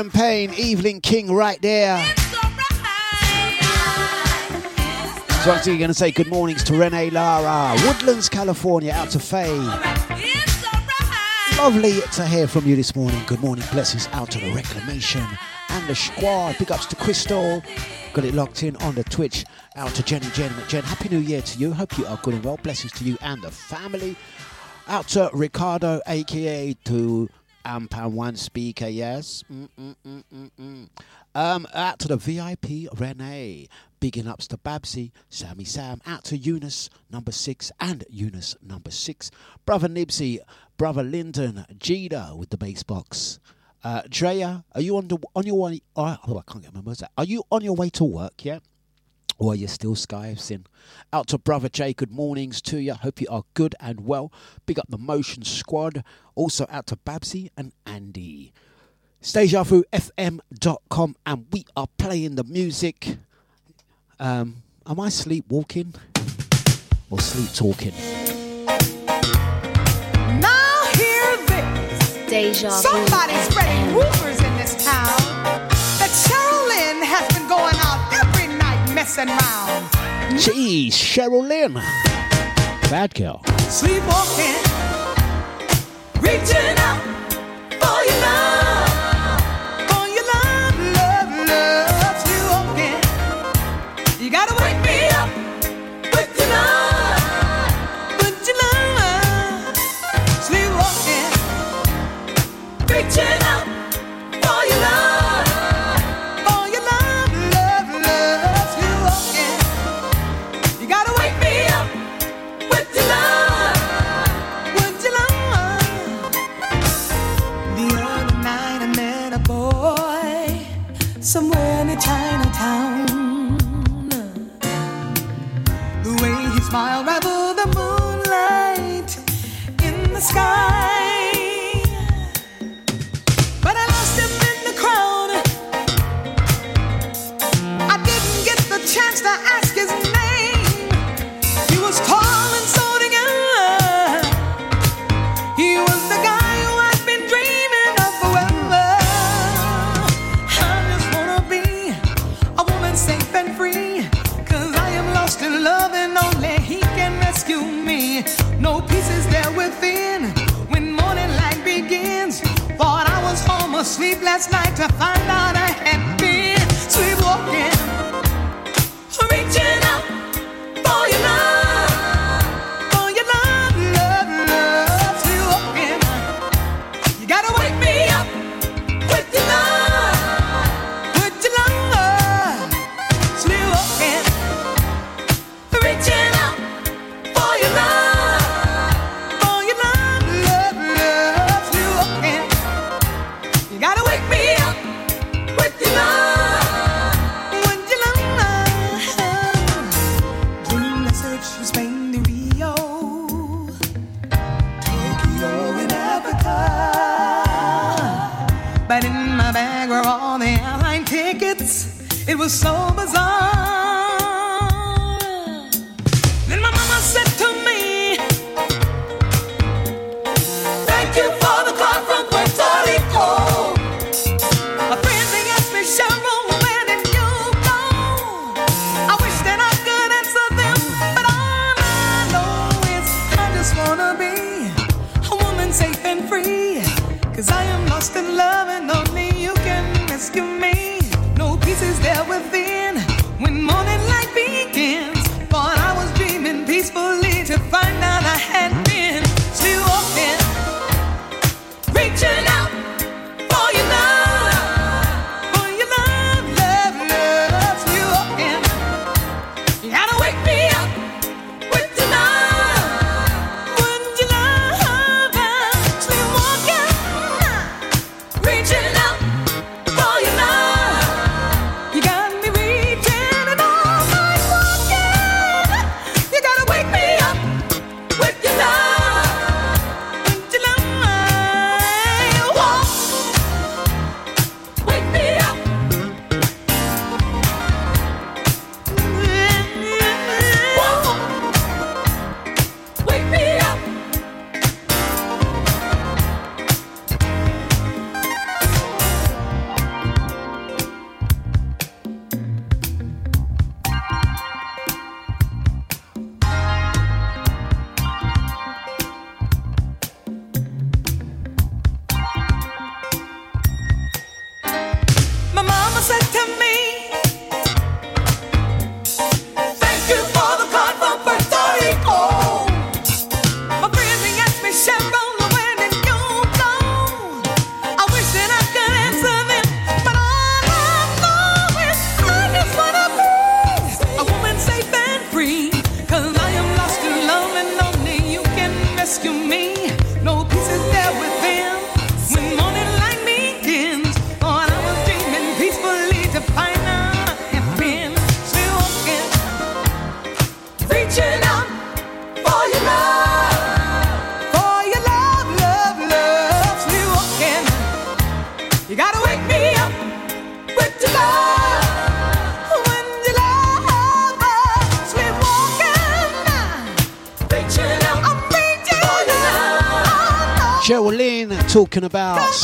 champagne, 0.00 0.54
Evelyn 0.58 0.98
King, 1.02 1.30
right 1.30 1.60
there. 1.60 2.02
So 5.44 5.52
I'm 5.52 5.62
going 5.62 5.88
to 5.88 5.94
say 5.94 6.10
good 6.10 6.28
mornings 6.28 6.64
to 6.64 6.74
Renee 6.74 7.10
Lara, 7.10 7.78
Woodlands, 7.84 8.30
California, 8.30 8.92
out 8.92 9.10
to 9.10 9.18
Faye. 9.18 9.58
Lovely 11.58 12.00
to 12.14 12.26
hear 12.26 12.48
from 12.48 12.64
you 12.64 12.76
this 12.76 12.96
morning. 12.96 13.22
Good 13.26 13.40
morning, 13.40 13.62
blessings 13.72 14.08
out 14.12 14.30
to 14.30 14.38
the 14.38 14.50
Reclamation 14.54 15.26
and 15.68 15.86
the 15.86 15.94
squad. 15.94 16.56
Big 16.58 16.72
ups 16.72 16.86
to 16.86 16.96
Crystal. 16.96 17.62
Got 18.14 18.24
it 18.24 18.32
locked 18.32 18.62
in 18.62 18.76
on 18.76 18.94
the 18.94 19.04
Twitch. 19.04 19.44
Out 19.76 19.94
to 19.96 20.02
Jenny 20.02 20.28
Jen 20.32 20.50
McJen. 20.52 20.82
Happy 20.82 21.10
New 21.10 21.18
Year 21.18 21.42
to 21.42 21.58
you. 21.58 21.74
Hope 21.74 21.98
you 21.98 22.06
are 22.06 22.18
good 22.22 22.32
and 22.32 22.44
well. 22.44 22.56
Blessings 22.62 22.92
to 22.92 23.04
you 23.04 23.18
and 23.20 23.42
the 23.42 23.50
family. 23.50 24.16
Out 24.88 25.08
to 25.08 25.28
Ricardo, 25.34 26.00
aka 26.06 26.74
to 26.84 27.28
amp 27.64 27.96
and 27.96 28.14
one 28.14 28.36
speaker, 28.36 28.88
yes. 28.88 29.44
Mm, 29.52 29.68
mm, 29.78 30.24
mm, 30.58 30.88
um, 31.34 31.66
out 31.74 31.98
to 32.00 32.08
the 32.08 32.16
VIP, 32.16 32.88
Renee. 32.98 33.68
Bigging 34.00 34.26
ups 34.26 34.46
to 34.48 34.56
Babsy, 34.56 35.12
Sammy 35.28 35.64
Sam. 35.64 36.00
Out 36.06 36.24
to 36.24 36.36
Eunice, 36.36 36.88
number 37.10 37.32
six, 37.32 37.70
and 37.80 38.04
Eunice, 38.08 38.56
number 38.62 38.90
six. 38.90 39.30
Brother 39.66 39.88
Nibsy, 39.88 40.38
brother 40.76 41.02
Lyndon, 41.02 41.66
Jida 41.78 42.36
with 42.36 42.50
the 42.50 42.56
bass 42.56 42.82
box. 42.82 43.38
Uh, 43.84 44.02
Drea, 44.08 44.64
are 44.74 44.80
you 44.80 44.96
on, 44.96 45.08
the, 45.08 45.18
on 45.34 45.46
your 45.46 45.58
way? 45.58 45.80
Oh, 45.96 46.16
I 46.26 46.42
can't 46.50 46.62
get 46.62 46.74
my 46.74 46.80
words 46.80 47.02
out. 47.02 47.10
Are 47.16 47.24
you 47.24 47.44
on 47.50 47.62
your 47.62 47.74
way 47.74 47.90
to 47.90 48.04
work? 48.04 48.44
Yeah 48.44 48.60
while 49.40 49.54
you're 49.54 49.68
still 49.68 49.94
skivesing. 49.94 50.64
Out 51.12 51.28
to 51.28 51.38
brother 51.38 51.68
Jay, 51.68 51.92
good 51.92 52.10
mornings 52.10 52.60
to 52.62 52.78
you. 52.78 52.94
Hope 52.94 53.20
you 53.20 53.26
are 53.30 53.44
good 53.54 53.74
and 53.80 54.06
well. 54.06 54.32
Big 54.66 54.78
up 54.78 54.86
the 54.88 54.98
Motion 54.98 55.42
Squad. 55.44 56.04
Also 56.34 56.66
out 56.68 56.86
to 56.88 56.96
Babsy 56.96 57.50
and 57.56 57.72
Andy. 57.86 58.52
dejavufm.com 59.22 61.16
and 61.26 61.46
we 61.52 61.64
are 61.76 61.88
playing 61.98 62.34
the 62.34 62.44
music. 62.44 63.16
Um, 64.18 64.62
am 64.86 65.00
I 65.00 65.08
sleepwalking 65.08 65.94
or 67.08 67.18
sleep 67.20 67.52
talking? 67.54 67.94
Now 70.40 70.84
hear 70.94 71.36
this. 71.46 72.28
Deja 72.28 72.70
Somebody's 72.70 73.48
spreading 73.48 73.94
rumors 73.94 74.38
in 74.42 74.56
this 74.58 74.84
town. 74.84 75.49
messing. 79.00 79.28
Jeez, 80.36 80.92
Cheryl 80.92 81.46
Lynn. 81.48 81.74
Bad 82.90 83.14
girl. 83.14 83.40
Sleepwalking. 83.68 84.56
Reaching. 86.20 87.19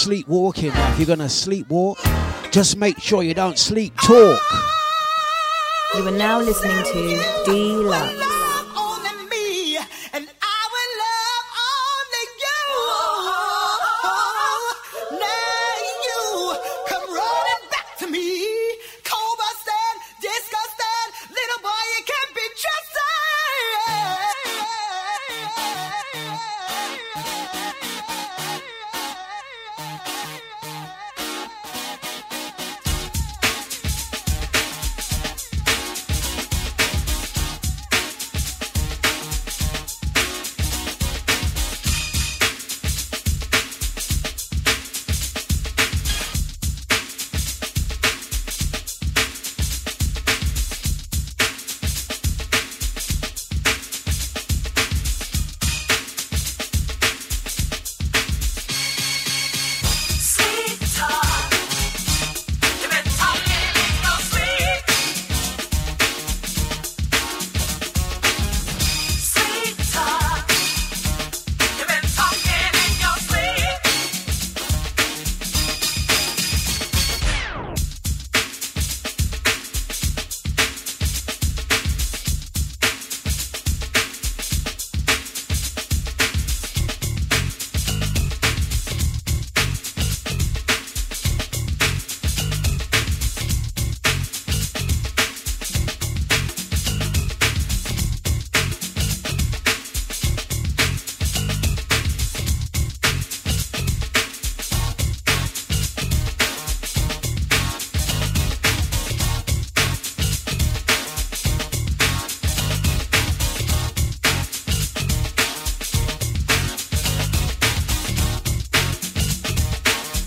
Sleepwalking. 0.06 0.70
If 0.72 1.00
you're 1.00 1.06
gonna 1.08 1.24
sleepwalk, 1.24 1.96
just 2.52 2.76
make 2.76 3.00
sure 3.00 3.24
you 3.24 3.34
don't 3.34 3.58
sleep 3.58 3.92
talk. 3.96 4.40
You 5.96 6.06
are 6.06 6.12
now 6.12 6.38
listening 6.38 6.76
to 6.76 7.50
Dlux. 7.50 8.25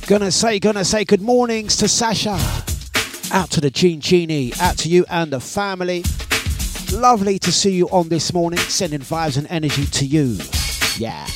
Gonna 0.09 0.31
say, 0.31 0.57
gonna 0.57 0.83
say 0.83 1.05
good 1.05 1.21
mornings 1.21 1.77
to 1.77 1.87
Sasha. 1.87 2.39
Out 3.31 3.51
to 3.51 3.61
the 3.61 3.69
Gene 3.69 4.01
Genie, 4.01 4.51
out 4.59 4.75
to 4.79 4.89
you 4.89 5.05
and 5.07 5.31
the 5.31 5.39
family. 5.39 6.03
Lovely 6.91 7.37
to 7.37 7.51
see 7.51 7.73
you 7.73 7.87
on 7.89 8.09
this 8.09 8.33
morning, 8.33 8.57
sending 8.57 9.01
vibes 9.01 9.37
and 9.37 9.45
energy 9.51 9.85
to 9.85 10.07
you. 10.07 10.39
Yeah. 10.97 11.28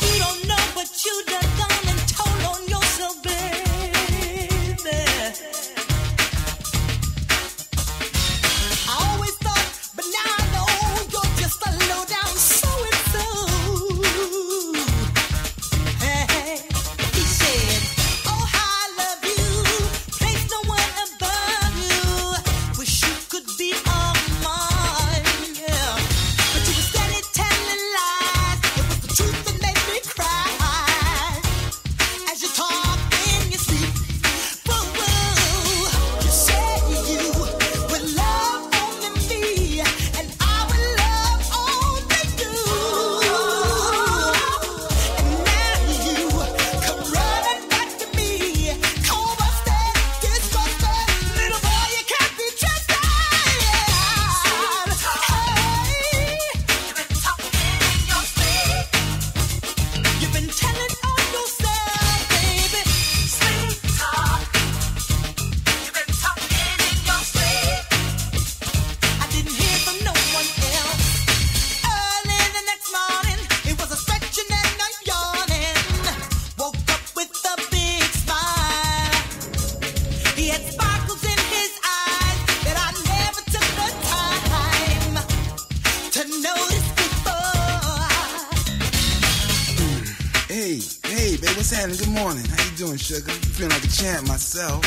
can't 94.04 94.28
myself. 94.28 94.84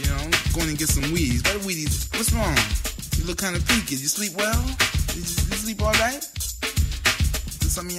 You 0.00 0.06
know, 0.08 0.30
going 0.54 0.70
and 0.70 0.78
get 0.78 0.88
some 0.88 1.12
weeds. 1.12 1.42
Better 1.42 1.58
weedies. 1.58 2.10
What's 2.16 2.32
wrong? 2.32 2.56
You 3.18 3.26
look 3.26 3.36
kind 3.36 3.54
of 3.54 3.68
peaked. 3.68 3.90
You 3.90 3.98
sleep 3.98 4.32
well? 4.34 4.62
You, 5.12 5.20
you 5.20 5.58
sleep 5.60 5.82
all 5.82 5.92
right? 5.92 6.24
Is 7.60 7.72
something? 7.72 7.98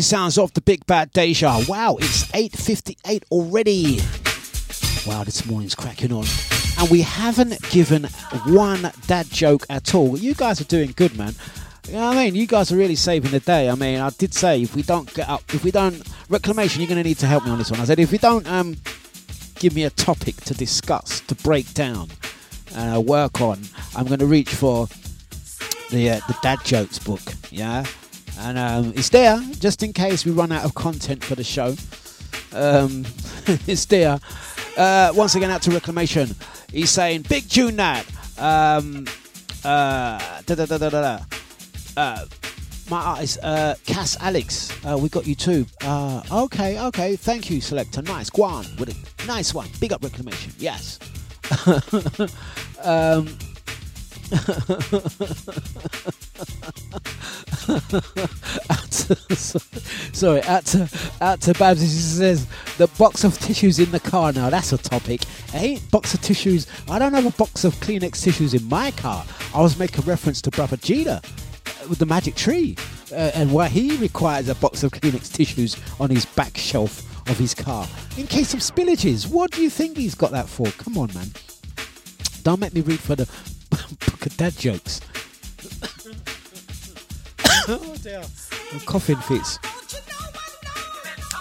Mighty 0.00 0.08
sounds 0.08 0.38
of 0.38 0.54
the 0.54 0.62
Big 0.62 0.86
Bad 0.86 1.12
Deja. 1.12 1.60
Wow, 1.68 1.96
it's 1.96 2.24
8.58 2.28 3.22
already. 3.30 4.00
Wow, 5.06 5.24
this 5.24 5.44
morning's 5.44 5.74
cracking 5.74 6.10
on. 6.10 6.24
And 6.78 6.88
we 6.90 7.02
haven't 7.02 7.60
given 7.68 8.04
one 8.46 8.92
dad 9.06 9.28
joke 9.28 9.66
at 9.68 9.94
all. 9.94 10.16
You 10.16 10.32
guys 10.32 10.58
are 10.58 10.64
doing 10.64 10.94
good, 10.96 11.18
man. 11.18 11.34
You 11.86 11.96
know 11.96 12.06
what 12.06 12.16
I 12.16 12.24
mean? 12.24 12.34
You 12.34 12.46
guys 12.46 12.72
are 12.72 12.78
really 12.78 12.94
saving 12.94 13.30
the 13.30 13.40
day. 13.40 13.68
I 13.68 13.74
mean, 13.74 14.00
I 14.00 14.08
did 14.08 14.32
say 14.32 14.62
if 14.62 14.74
we 14.74 14.80
don't 14.80 15.12
get 15.12 15.28
up, 15.28 15.42
if 15.52 15.64
we 15.64 15.70
don't, 15.70 16.02
reclamation, 16.30 16.80
you're 16.80 16.88
going 16.88 17.02
to 17.02 17.06
need 17.06 17.18
to 17.18 17.26
help 17.26 17.44
me 17.44 17.50
on 17.50 17.58
this 17.58 17.70
one. 17.70 17.78
I 17.78 17.84
said 17.84 17.98
if 17.98 18.10
we 18.10 18.16
don't 18.16 18.46
um, 18.46 18.78
give 19.56 19.74
me 19.74 19.84
a 19.84 19.90
topic 19.90 20.36
to 20.44 20.54
discuss, 20.54 21.20
to 21.20 21.34
break 21.34 21.74
down, 21.74 22.08
and 22.74 22.96
uh, 22.96 23.00
work 23.02 23.42
on, 23.42 23.60
I'm 23.94 24.06
going 24.06 24.20
to 24.20 24.26
reach 24.26 24.48
for 24.48 24.86
the 25.90 26.08
uh, 26.08 26.20
the 26.26 26.38
dad 26.42 26.60
jokes 26.64 26.98
book. 26.98 27.20
Yeah, 27.50 27.84
and 28.40 28.58
um, 28.58 28.92
it's 28.96 29.10
there 29.10 29.38
just 29.58 29.82
in 29.82 29.92
case 29.92 30.24
we 30.24 30.32
run 30.32 30.50
out 30.52 30.64
of 30.64 30.74
content 30.74 31.22
for 31.22 31.34
the 31.34 31.44
show. 31.44 31.74
Um, 32.52 33.04
it's 33.66 33.84
there. 33.86 34.18
Uh, 34.76 35.12
once 35.14 35.34
again, 35.34 35.50
out 35.50 35.62
to 35.62 35.70
reclamation. 35.70 36.34
He's 36.72 36.90
saying 36.90 37.22
big 37.28 37.48
tune 37.48 37.76
that. 37.76 38.06
Um, 38.38 39.06
uh, 39.64 40.40
da 40.46 40.54
da 40.54 40.66
da 40.66 40.78
da 40.78 40.88
da. 40.88 41.18
Uh, 41.96 42.24
my 42.88 43.00
artist, 43.00 43.38
uh, 43.42 43.74
Cass 43.86 44.16
Alex, 44.20 44.72
uh, 44.84 44.98
we 44.98 45.08
got 45.08 45.26
you 45.26 45.34
too. 45.34 45.66
Uh, 45.82 46.22
okay, 46.32 46.80
okay, 46.86 47.16
thank 47.16 47.50
you, 47.50 47.60
selector. 47.60 48.02
Nice, 48.02 48.30
Guan 48.30 48.78
with 48.80 48.88
a 48.88 49.26
nice 49.26 49.54
one. 49.54 49.68
Big 49.80 49.92
up 49.92 50.02
reclamation. 50.02 50.52
Yes. 50.58 50.98
um, 52.82 53.28
sorry, 60.12 60.40
out 60.44 60.64
to 60.66 60.88
out 61.20 61.40
to 61.40 61.52
Babs. 61.54 61.80
He 61.80 61.88
says 61.88 62.46
the 62.78 62.86
box 62.98 63.24
of 63.24 63.36
tissues 63.40 63.80
in 63.80 63.90
the 63.90 63.98
car. 63.98 64.32
Now 64.32 64.50
that's 64.50 64.72
a 64.72 64.78
topic. 64.78 65.22
Ain't 65.52 65.90
box 65.90 66.14
of 66.14 66.20
tissues. 66.20 66.68
I 66.88 67.00
don't 67.00 67.12
have 67.12 67.26
a 67.26 67.32
box 67.32 67.64
of 67.64 67.74
Kleenex 67.76 68.22
tissues 68.22 68.54
in 68.54 68.68
my 68.68 68.92
car. 68.92 69.24
I 69.54 69.60
was 69.60 69.76
making 69.78 70.04
reference 70.04 70.40
to 70.42 70.50
Brother 70.50 70.76
Jeter 70.76 71.20
with 71.88 71.98
the 71.98 72.06
magic 72.06 72.36
tree 72.36 72.76
uh, 73.12 73.32
and 73.34 73.52
why 73.52 73.66
he 73.68 73.96
requires 73.96 74.48
a 74.48 74.54
box 74.54 74.84
of 74.84 74.92
Kleenex 74.92 75.32
tissues 75.32 75.76
on 75.98 76.08
his 76.10 76.24
back 76.24 76.56
shelf 76.56 77.04
of 77.28 77.36
his 77.36 77.52
car 77.54 77.88
in 78.16 78.28
case 78.28 78.54
of 78.54 78.60
spillages. 78.60 79.28
What 79.28 79.50
do 79.50 79.60
you 79.62 79.70
think 79.70 79.96
he's 79.96 80.14
got 80.14 80.30
that 80.30 80.48
for? 80.48 80.70
Come 80.72 80.96
on, 80.98 81.12
man. 81.14 81.32
Don't 82.42 82.60
make 82.60 82.74
me 82.74 82.80
read 82.80 83.00
for 83.00 83.16
the 83.16 83.28
dad 84.36 84.56
jokes. 84.56 85.00
oh 87.68 87.96
dear. 88.02 88.22
Coughing 88.86 89.16
fits. 89.16 89.58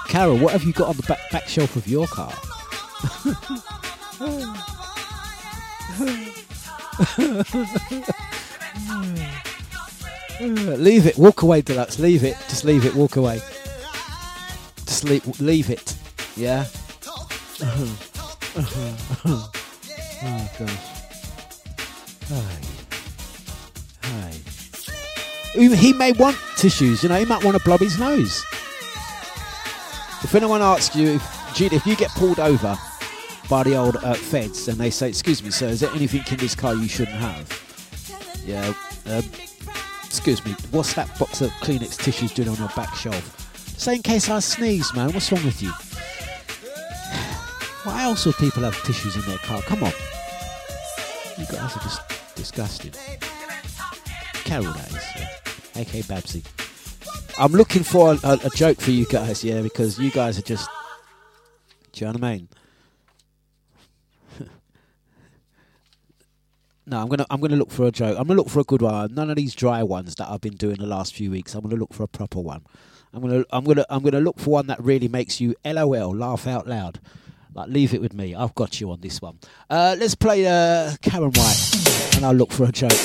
Carol, 0.09 0.37
what 0.37 0.51
have 0.51 0.63
you 0.63 0.73
got 0.73 0.89
on 0.89 0.97
the 0.97 1.03
back, 1.03 1.19
back 1.31 1.47
shelf 1.47 1.75
of 1.75 1.87
your 1.87 2.07
car? 2.07 2.33
leave 10.77 11.05
it. 11.05 11.17
Walk 11.17 11.43
away, 11.43 11.61
Dlux. 11.61 11.99
Leave 11.99 12.23
it. 12.23 12.35
Just 12.49 12.65
leave 12.65 12.85
it. 12.85 12.95
Walk 12.95 13.15
away. 13.15 13.41
Just 14.85 15.05
leave, 15.05 15.39
leave 15.39 15.69
it. 15.69 15.95
Yeah? 16.35 16.65
oh, 19.21 19.51
gosh. 20.59 20.98
Hi. 22.31 22.61
Hi. 24.03 24.31
He 25.55 25.93
may 25.93 26.11
want 26.11 26.37
tissues, 26.57 27.01
you 27.01 27.09
know, 27.09 27.15
he 27.15 27.25
might 27.25 27.43
want 27.43 27.57
to 27.57 27.63
blob 27.63 27.79
his 27.79 27.97
nose. 27.97 28.45
If 30.21 30.35
anyone 30.35 30.61
asks 30.61 30.95
you, 30.95 31.15
if, 31.15 31.53
Jude, 31.55 31.73
if 31.73 31.87
you 31.87 31.95
get 31.95 32.11
pulled 32.11 32.39
over 32.39 32.77
by 33.49 33.63
the 33.63 33.75
old 33.75 33.95
uh, 33.95 34.13
feds 34.13 34.67
and 34.67 34.77
they 34.77 34.91
say, 34.91 35.09
Excuse 35.09 35.41
me, 35.41 35.49
sir, 35.49 35.69
is 35.69 35.79
there 35.79 35.89
anything 35.91 36.23
in 36.29 36.37
this 36.37 36.53
car 36.53 36.75
you 36.75 36.87
shouldn't 36.87 37.17
have? 37.17 37.51
Yeah, 38.45 38.73
um, 39.07 39.23
excuse 40.05 40.45
me, 40.45 40.51
what's 40.69 40.93
that 40.93 41.07
box 41.17 41.41
of 41.41 41.49
Kleenex 41.61 41.97
tissues 41.97 42.31
doing 42.31 42.49
on 42.49 42.57
your 42.57 42.69
back 42.69 42.93
shelf? 42.93 43.49
Say 43.79 43.95
in 43.95 44.03
case 44.03 44.29
I 44.29 44.39
sneeze, 44.39 44.93
man, 44.93 45.11
what's 45.13 45.31
wrong 45.31 45.43
with 45.43 45.63
you? 45.63 45.71
Why 47.85 48.03
else 48.03 48.27
would 48.27 48.35
people 48.35 48.61
have 48.61 48.79
tissues 48.83 49.15
in 49.15 49.23
their 49.23 49.39
car? 49.39 49.63
Come 49.63 49.83
on. 49.83 49.93
You 51.39 51.45
guys 51.45 51.75
are 51.75 51.79
just 51.79 52.18
disgusting. 52.39 52.93
Carol, 54.45 54.71
that 54.73 54.87
is. 54.87 55.05
Yeah. 55.17 55.81
AK 55.81 56.05
Babsy. 56.07 56.43
I'm 57.37 57.51
looking 57.51 57.83
for 57.83 58.13
a, 58.13 58.19
a, 58.23 58.39
a, 58.45 58.49
joke 58.51 58.79
for 58.79 58.91
you 58.91 59.05
guys, 59.05 59.43
yeah, 59.43 59.61
because 59.61 59.99
you 59.99 60.09
guys 60.09 60.39
are 60.39 60.43
just. 60.43 60.69
Do 61.91 62.05
you 62.05 62.07
know 62.07 62.13
what 62.13 62.23
I 62.23 62.31
mean? 62.33 62.47
no, 66.87 67.01
I'm 67.01 67.09
gonna 67.09 67.25
I'm 67.29 67.41
gonna 67.41 67.57
look 67.57 67.71
for 67.71 67.87
a 67.87 67.91
joke. 67.91 68.17
I'm 68.17 68.27
gonna 68.27 68.39
look 68.39 68.49
for 68.49 68.61
a 68.61 68.63
good 68.63 68.81
one. 68.81 69.13
None 69.13 69.29
of 69.29 69.35
these 69.35 69.53
dry 69.53 69.83
ones 69.83 70.15
that 70.15 70.29
I've 70.29 70.41
been 70.41 70.55
doing 70.55 70.77
the 70.77 70.87
last 70.87 71.13
few 71.13 71.31
weeks. 71.31 71.53
I'm 71.55 71.61
gonna 71.61 71.75
look 71.75 71.93
for 71.93 72.03
a 72.03 72.07
proper 72.07 72.39
one. 72.39 72.63
I'm 73.13 73.21
gonna 73.21 73.43
I'm 73.51 73.65
gonna 73.65 73.85
I'm 73.89 74.01
gonna 74.01 74.21
look 74.21 74.39
for 74.39 74.51
one 74.51 74.67
that 74.67 74.81
really 74.81 75.09
makes 75.09 75.41
you 75.41 75.55
LOL, 75.65 76.15
laugh 76.15 76.47
out 76.47 76.67
loud. 76.67 77.01
Like, 77.53 77.69
leave 77.69 77.93
it 77.93 78.01
with 78.01 78.13
me. 78.13 78.35
I've 78.35 78.53
got 78.55 78.79
you 78.79 78.91
on 78.91 79.01
this 79.01 79.21
one. 79.21 79.39
Uh, 79.69 79.95
let's 79.99 80.15
play 80.15 80.45
uh, 80.45 80.91
Karyn 81.01 81.35
White, 81.35 82.15
and 82.15 82.25
I'll 82.25 82.33
look 82.33 82.51
for 82.51 82.65
a 82.65 82.71
joke. 82.71 82.91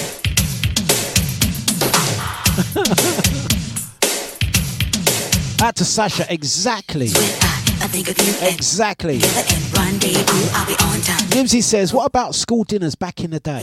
Out 5.62 5.76
to 5.76 5.84
Sasha, 5.84 6.26
exactly. 6.32 7.06
Exactly. 8.42 9.18
Nibsy 11.30 11.62
says, 11.62 11.92
What 11.94 12.06
about 12.06 12.34
school 12.34 12.64
dinners 12.64 12.94
back 12.94 13.20
in 13.24 13.30
the 13.30 13.40
day? 13.40 13.62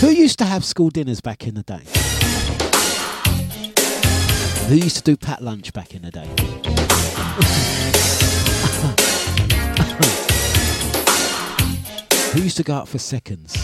Who 0.00 0.10
used 0.10 0.38
to 0.38 0.44
have 0.44 0.64
school 0.64 0.90
dinners 0.90 1.20
back 1.20 1.46
in 1.46 1.54
the 1.54 1.62
day? 1.62 1.82
Who 4.68 4.74
used 4.74 4.96
to 4.96 5.02
do 5.02 5.16
pat 5.16 5.42
lunch 5.42 5.72
back 5.72 5.94
in 5.94 6.02
the 6.02 6.10
day? 6.10 6.75
Who 12.32 12.42
used 12.42 12.56
to 12.58 12.62
go 12.62 12.74
out 12.74 12.88
for 12.88 12.98
seconds? 12.98 13.54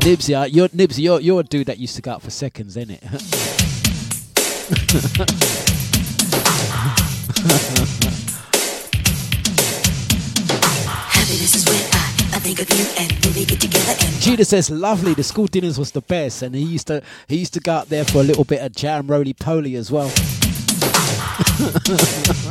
Nibsy, 0.00 0.40
uh, 0.40 0.44
you're 0.44 0.68
Nibsy, 0.68 1.02
you're, 1.02 1.20
you're 1.20 1.40
a 1.40 1.44
dude 1.44 1.66
that 1.66 1.78
used 1.78 1.96
to 1.96 2.02
go 2.02 2.12
out 2.12 2.22
for 2.22 2.30
seconds, 2.30 2.76
ain't 2.76 2.92
it? 2.92 3.02
Judah 14.20 14.44
says, 14.44 14.70
"Lovely. 14.70 15.14
The 15.14 15.22
school 15.22 15.46
dinners 15.46 15.78
was 15.78 15.90
the 15.90 16.00
best, 16.00 16.42
and 16.42 16.54
he 16.54 16.62
used 16.62 16.86
to 16.86 17.02
he 17.26 17.36
used 17.36 17.54
to 17.54 17.60
go 17.60 17.72
out 17.72 17.88
there 17.88 18.04
for 18.04 18.18
a 18.18 18.22
little 18.22 18.44
bit 18.44 18.60
of 18.60 18.72
jam 18.72 19.08
roly 19.08 19.32
poly 19.32 19.74
as 19.74 19.90
well." 19.90 20.12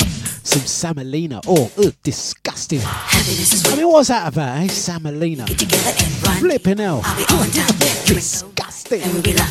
Some 0.46 0.68
Semolina. 0.68 1.42
Oh, 1.48 1.72
ugh, 1.80 1.96
disgusting. 2.04 2.82
I 2.84 3.76
mean, 3.76 3.88
what's 3.88 4.10
that 4.10 4.32
about, 4.32 4.60
eh? 4.60 4.68
Semolina. 4.68 5.48
Flipping 5.48 6.78
hell. 6.78 7.02
disgusting. 8.06 9.02
Yeah, 9.02 9.22
yeah. 9.26 9.48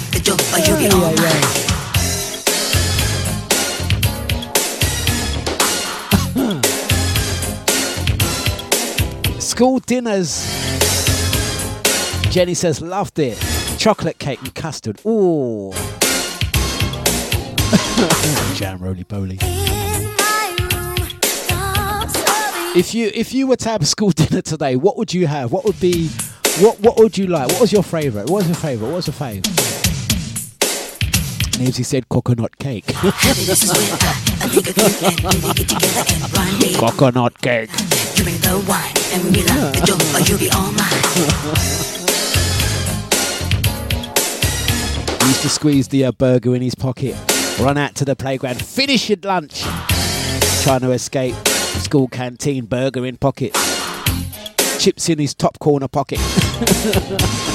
School 9.40 9.80
dinners. 9.80 10.46
Jenny 12.30 12.54
says, 12.54 12.80
loved 12.80 13.18
it. 13.18 13.36
Chocolate 13.78 14.20
cake 14.20 14.40
and 14.42 14.54
custard. 14.54 15.00
Ooh. 15.04 15.72
Jam 18.54 18.78
roly 18.78 19.02
poly. 19.02 19.40
If 22.76 22.92
you 22.92 23.08
if 23.14 23.32
you 23.32 23.46
were 23.46 23.54
to 23.54 23.68
have 23.68 23.86
school 23.86 24.10
dinner 24.16 24.42
today, 24.42 24.74
what 24.74 24.96
would 24.96 25.14
you 25.14 25.28
have? 25.28 25.52
What 25.52 25.64
would 25.64 25.78
be 25.78 26.08
what 26.58 26.80
what 26.80 26.98
would 26.98 27.16
you 27.16 27.28
like? 27.28 27.48
What 27.50 27.60
was 27.60 27.72
your 27.72 27.84
favourite? 27.84 28.28
What 28.28 28.38
was 28.38 28.46
your 28.48 28.56
favourite? 28.56 28.90
What 28.90 28.96
was 28.96 29.06
your 29.06 29.14
favourite? 29.14 29.44
Nibsy 31.54 31.84
said 31.84 32.08
coconut 32.08 32.58
cake. 32.58 32.86
coconut 36.76 37.40
cake. 37.40 37.70
Drink 38.16 38.40
the 38.40 38.64
wine 38.68 38.92
and 39.12 39.22
the 39.32 39.42
joke, 39.86 40.28
you'll 40.28 40.38
be 40.40 40.50
all 40.50 40.72
mine. 40.72 40.90
He 45.20 45.28
used 45.28 45.42
to 45.42 45.48
squeeze 45.48 45.86
the 45.86 46.06
uh, 46.06 46.12
burger 46.12 46.56
in 46.56 46.62
his 46.62 46.74
pocket, 46.74 47.14
run 47.60 47.78
out 47.78 47.94
to 47.94 48.04
the 48.04 48.16
playground, 48.16 48.60
finish 48.60 49.08
your 49.10 49.18
lunch, 49.22 49.62
trying 50.64 50.80
to 50.80 50.90
escape 50.90 51.36
school 51.80 52.08
canteen, 52.08 52.66
burger 52.66 53.04
in 53.06 53.16
pocket, 53.16 53.54
chips 54.78 55.08
in 55.08 55.18
his 55.18 55.34
top 55.34 55.58
corner 55.58 55.88
pocket. 55.88 56.20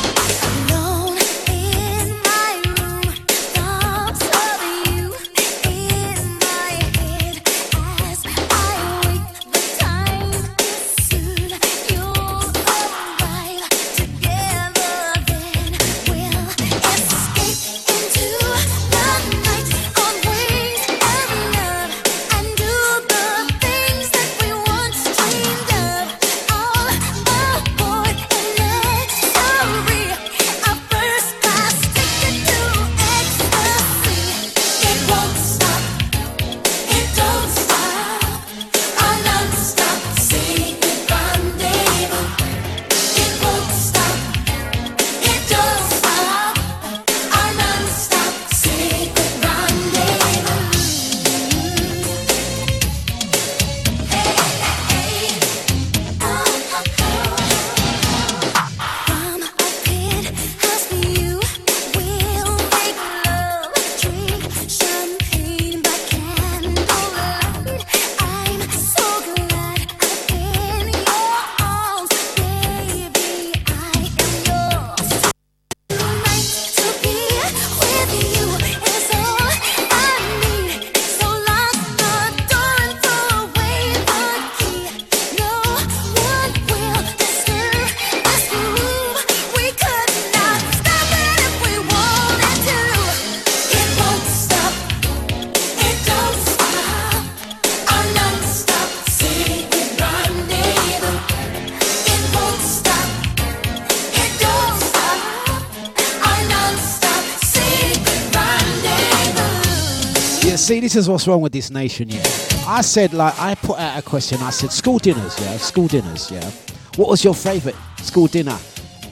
see, 110.70 110.80
this 110.80 110.95
is 110.95 111.09
what's 111.09 111.28
wrong 111.28 111.41
with 111.41 111.51
this 111.51 111.72
nation, 111.72 112.07
yeah. 112.09 112.22
I 112.67 112.82
said, 112.82 113.11
like, 113.11 113.34
I 113.39 113.55
put 113.55 113.80
out 113.80 113.97
a 113.97 114.03
question. 114.03 114.39
I 114.41 114.51
said, 114.51 114.72
school 114.72 114.99
dinners, 114.99 115.36
yeah, 115.41 115.57
school 115.57 115.88
dinners, 115.88 116.30
yeah. 116.30 116.47
What 116.95 117.09
was 117.09 117.24
your 117.24 117.34
favourite 117.34 117.76
school 118.03 118.28
dinner? 118.28 118.55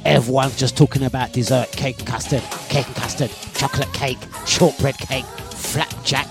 Everyone's 0.05 0.55
just 0.55 0.77
talking 0.77 1.01
about 1.05 1.33
dessert, 1.33 1.71
cake 1.71 1.97
and 1.97 2.07
custard, 2.07 2.43
cake 2.69 2.85
and 2.85 2.95
custard, 2.95 3.31
chocolate 3.55 3.91
cake, 3.91 4.19
shortbread 4.45 4.99
cake, 4.99 5.25
flapjack, 5.25 6.27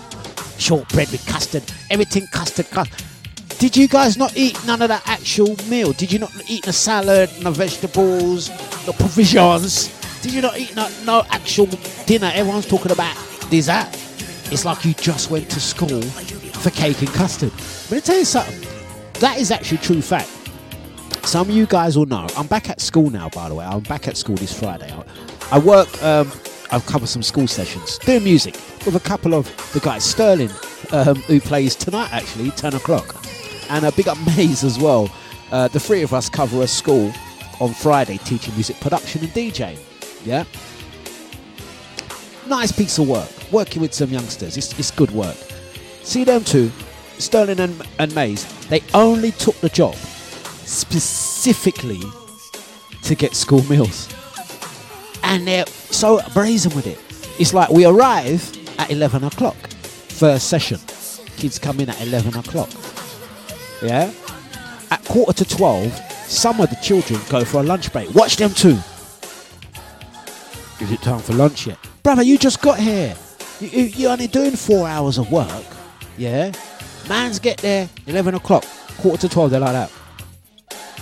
shortbread 0.58 1.10
with 1.10 1.26
custard, 1.26 1.64
everything 1.90 2.28
custard, 2.28 2.70
custard. 2.70 3.04
Did 3.58 3.76
you 3.76 3.88
guys 3.88 4.16
not 4.16 4.36
eat 4.36 4.56
none 4.64 4.80
of 4.80 4.90
that 4.90 5.02
actual 5.08 5.56
meal? 5.68 5.92
Did 5.92 6.12
you 6.12 6.20
not 6.20 6.30
eat 6.48 6.66
the 6.66 6.72
salad, 6.72 7.30
the 7.30 7.50
vegetables, 7.50 8.48
the 8.86 8.92
provisions? 8.92 9.88
Did 10.22 10.32
you 10.34 10.42
not 10.42 10.56
eat 10.56 10.76
no, 10.76 10.88
no 11.04 11.24
actual 11.30 11.66
dinner? 12.06 12.30
Everyone's 12.32 12.68
talking 12.68 12.92
about 12.92 13.16
dessert. 13.50 14.05
It's 14.52 14.64
like 14.64 14.84
you 14.84 14.94
just 14.94 15.30
went 15.30 15.50
to 15.50 15.60
school 15.60 16.02
for 16.02 16.70
cake 16.70 17.00
and 17.00 17.08
custard. 17.10 17.52
But 17.88 17.96
me 17.96 18.00
tell 18.00 18.18
you 18.18 18.24
something. 18.24 18.68
That 19.20 19.38
is 19.38 19.50
actually 19.50 19.78
true 19.78 20.02
fact. 20.02 20.28
Some 21.26 21.48
of 21.48 21.54
you 21.54 21.66
guys 21.66 21.98
will 21.98 22.06
know. 22.06 22.26
I'm 22.36 22.46
back 22.46 22.70
at 22.70 22.80
school 22.80 23.10
now, 23.10 23.28
by 23.30 23.48
the 23.48 23.54
way. 23.54 23.64
I'm 23.64 23.80
back 23.80 24.06
at 24.06 24.16
school 24.16 24.36
this 24.36 24.56
Friday. 24.56 24.92
I, 24.92 25.56
I 25.56 25.58
work. 25.58 26.02
Um, 26.02 26.30
I've 26.70 26.86
covered 26.86 27.08
some 27.08 27.22
school 27.22 27.46
sessions 27.46 27.98
doing 27.98 28.24
music 28.24 28.54
with 28.84 28.94
a 28.96 29.00
couple 29.00 29.34
of 29.34 29.46
the 29.72 29.80
guys. 29.80 30.04
Sterling, 30.04 30.50
um, 30.92 31.16
who 31.16 31.40
plays 31.40 31.74
tonight, 31.74 32.12
actually, 32.12 32.50
10 32.52 32.74
o'clock, 32.74 33.16
and 33.70 33.84
a 33.84 33.92
big 33.92 34.08
up 34.08 34.18
Maze 34.36 34.64
as 34.64 34.78
well. 34.78 35.10
Uh, 35.50 35.68
the 35.68 35.80
three 35.80 36.02
of 36.02 36.12
us 36.12 36.28
cover 36.28 36.62
a 36.62 36.66
school 36.66 37.12
on 37.60 37.72
Friday 37.72 38.18
teaching 38.18 38.54
music 38.54 38.78
production 38.80 39.22
and 39.22 39.32
DJing. 39.32 39.78
Yeah, 40.24 40.44
nice 42.46 42.72
piece 42.72 42.98
of 42.98 43.08
work. 43.08 43.28
Working 43.52 43.82
with 43.82 43.94
some 43.94 44.10
youngsters, 44.10 44.56
it's, 44.56 44.78
it's 44.78 44.90
good 44.90 45.10
work. 45.10 45.36
See 46.02 46.24
them 46.24 46.44
two, 46.44 46.70
Sterling 47.18 47.60
and, 47.60 47.86
and 47.98 48.14
Maze. 48.14 48.44
They 48.68 48.82
only 48.94 49.32
took 49.32 49.56
the 49.56 49.68
job 49.68 49.94
specifically 49.94 52.00
to 53.02 53.14
get 53.14 53.34
school 53.34 53.62
meals. 53.64 54.12
And 55.22 55.46
they're 55.46 55.66
so 55.66 56.20
brazen 56.34 56.74
with 56.74 56.86
it. 56.86 56.98
It's 57.40 57.52
like 57.52 57.70
we 57.70 57.84
arrive 57.84 58.52
at 58.78 58.90
11 58.90 59.24
o'clock, 59.24 59.56
first 59.56 60.48
session. 60.48 60.78
Kids 61.36 61.58
come 61.58 61.80
in 61.80 61.90
at 61.90 62.00
11 62.00 62.36
o'clock. 62.36 62.70
Yeah? 63.82 64.10
At 64.90 65.04
quarter 65.04 65.32
to 65.32 65.56
12, 65.56 65.92
some 66.26 66.60
of 66.60 66.70
the 66.70 66.76
children 66.76 67.20
go 67.28 67.44
for 67.44 67.60
a 67.60 67.62
lunch 67.62 67.92
break. 67.92 68.14
Watch 68.14 68.36
them 68.36 68.50
too. 68.50 68.78
Is 70.80 70.92
it 70.92 71.02
time 71.02 71.20
for 71.20 71.34
lunch 71.34 71.66
yet? 71.66 71.78
Brother, 72.06 72.22
you 72.22 72.38
just 72.38 72.62
got 72.62 72.78
here. 72.78 73.16
You, 73.58 73.66
you, 73.66 73.82
you're 73.86 74.12
only 74.12 74.28
doing 74.28 74.54
four 74.54 74.86
hours 74.86 75.18
of 75.18 75.32
work. 75.32 75.50
Yeah? 76.16 76.52
Man's 77.08 77.40
get 77.40 77.58
there 77.58 77.88
11 78.06 78.36
o'clock, 78.36 78.64
quarter 78.98 79.22
to 79.22 79.28
12, 79.28 79.50
they're 79.50 79.58
like 79.58 79.72
that. 79.72 79.90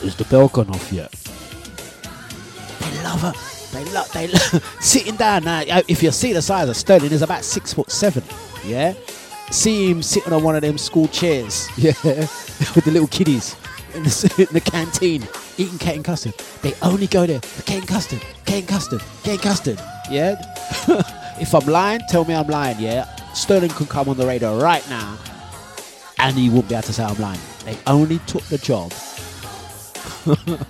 Is 0.03 0.17
the 0.17 0.25
bell 0.25 0.49
gone 0.49 0.71
off 0.71 0.91
yet? 0.91 1.11
They 2.81 3.03
love 3.03 3.21
her. 3.21 3.35
They 3.75 3.85
love. 3.93 4.11
They 4.15 4.29
love 4.29 4.77
sitting 4.81 5.17
down 5.17 5.45
now. 5.45 5.61
uh, 5.71 5.83
If 5.89 6.03
you 6.03 6.11
see 6.11 6.33
the 6.33 6.41
size 6.41 6.71
of 6.71 6.77
Sterling, 6.79 7.11
he's 7.11 7.21
about 7.21 7.45
six 7.45 7.75
foot 7.75 7.91
seven. 7.91 8.23
Yeah. 8.65 8.95
See 9.51 9.91
him 9.91 10.03
sitting 10.03 10.33
on 10.33 10.43
one 10.43 10.57
of 10.57 10.63
them 10.63 10.79
school 10.79 11.09
chairs. 11.09 11.69
Yeah, 11.77 11.93
with 12.03 12.87
the 12.87 12.91
little 12.93 13.09
kiddies 13.09 13.57
in 13.93 14.05
the, 14.05 14.47
in 14.49 14.55
the 14.55 14.61
canteen 14.63 15.29
eating 15.59 15.77
cake 15.77 15.97
and 15.97 16.05
custard. 16.07 16.33
They 16.63 16.73
only 16.81 17.09
go 17.09 17.27
there 17.27 17.43
for 17.43 17.63
cake 17.65 17.81
and 17.81 17.89
custard, 17.89 18.23
cake 18.47 18.61
and 18.61 18.69
custard, 18.69 19.03
cake 19.23 19.33
and 19.35 19.43
custard. 19.43 19.79
Yeah. 20.11 20.37
if 21.41 21.55
I'm 21.55 21.67
lying, 21.67 22.01
tell 22.09 22.25
me 22.25 22.35
I'm 22.35 22.47
lying. 22.47 22.79
Yeah. 22.79 23.05
Sterling 23.35 23.71
could 23.71 23.89
come 23.89 24.09
on 24.09 24.17
the 24.17 24.27
radio 24.27 24.59
right 24.59 24.89
now, 24.89 25.19
and 26.19 26.37
he 26.37 26.49
wouldn't 26.49 26.69
be 26.69 26.75
able 26.75 26.83
to 26.85 26.93
say 26.93 27.03
I'm 27.03 27.19
lying. 27.19 27.41
They 27.65 27.77
only 27.87 28.19
took 28.21 28.45
the 28.45 28.59
job 28.59 28.93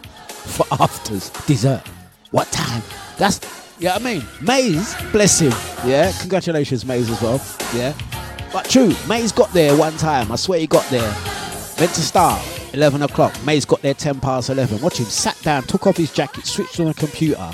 for 0.44 0.66
afters, 0.80 1.30
dessert. 1.46 1.82
What 2.30 2.50
time? 2.50 2.82
That's 3.18 3.40
yeah. 3.78 3.94
I 3.94 3.98
mean, 3.98 4.24
Maze, 4.40 4.96
bless 5.12 5.40
him. 5.40 5.52
Yeah, 5.86 6.10
congratulations, 6.20 6.86
Maze 6.86 7.10
as 7.10 7.20
well. 7.20 7.40
Yeah, 7.74 7.92
but 8.52 8.68
true, 8.70 8.94
Maze 9.06 9.32
got 9.32 9.52
there 9.52 9.76
one 9.76 9.96
time. 9.98 10.32
I 10.32 10.36
swear 10.36 10.58
he 10.58 10.66
got 10.66 10.88
there. 10.90 11.14
Meant 11.78 11.92
to 11.94 12.00
start 12.00 12.40
11 12.72 13.02
o'clock. 13.02 13.34
Maze 13.44 13.64
got 13.64 13.82
there 13.82 13.94
10 13.94 14.20
past 14.20 14.48
11. 14.48 14.80
Watch 14.80 14.98
him 14.98 15.06
sat 15.06 15.40
down, 15.42 15.64
took 15.64 15.86
off 15.86 15.96
his 15.96 16.12
jacket, 16.12 16.46
switched 16.46 16.80
on 16.80 16.86
the 16.86 16.94
computer, 16.94 17.50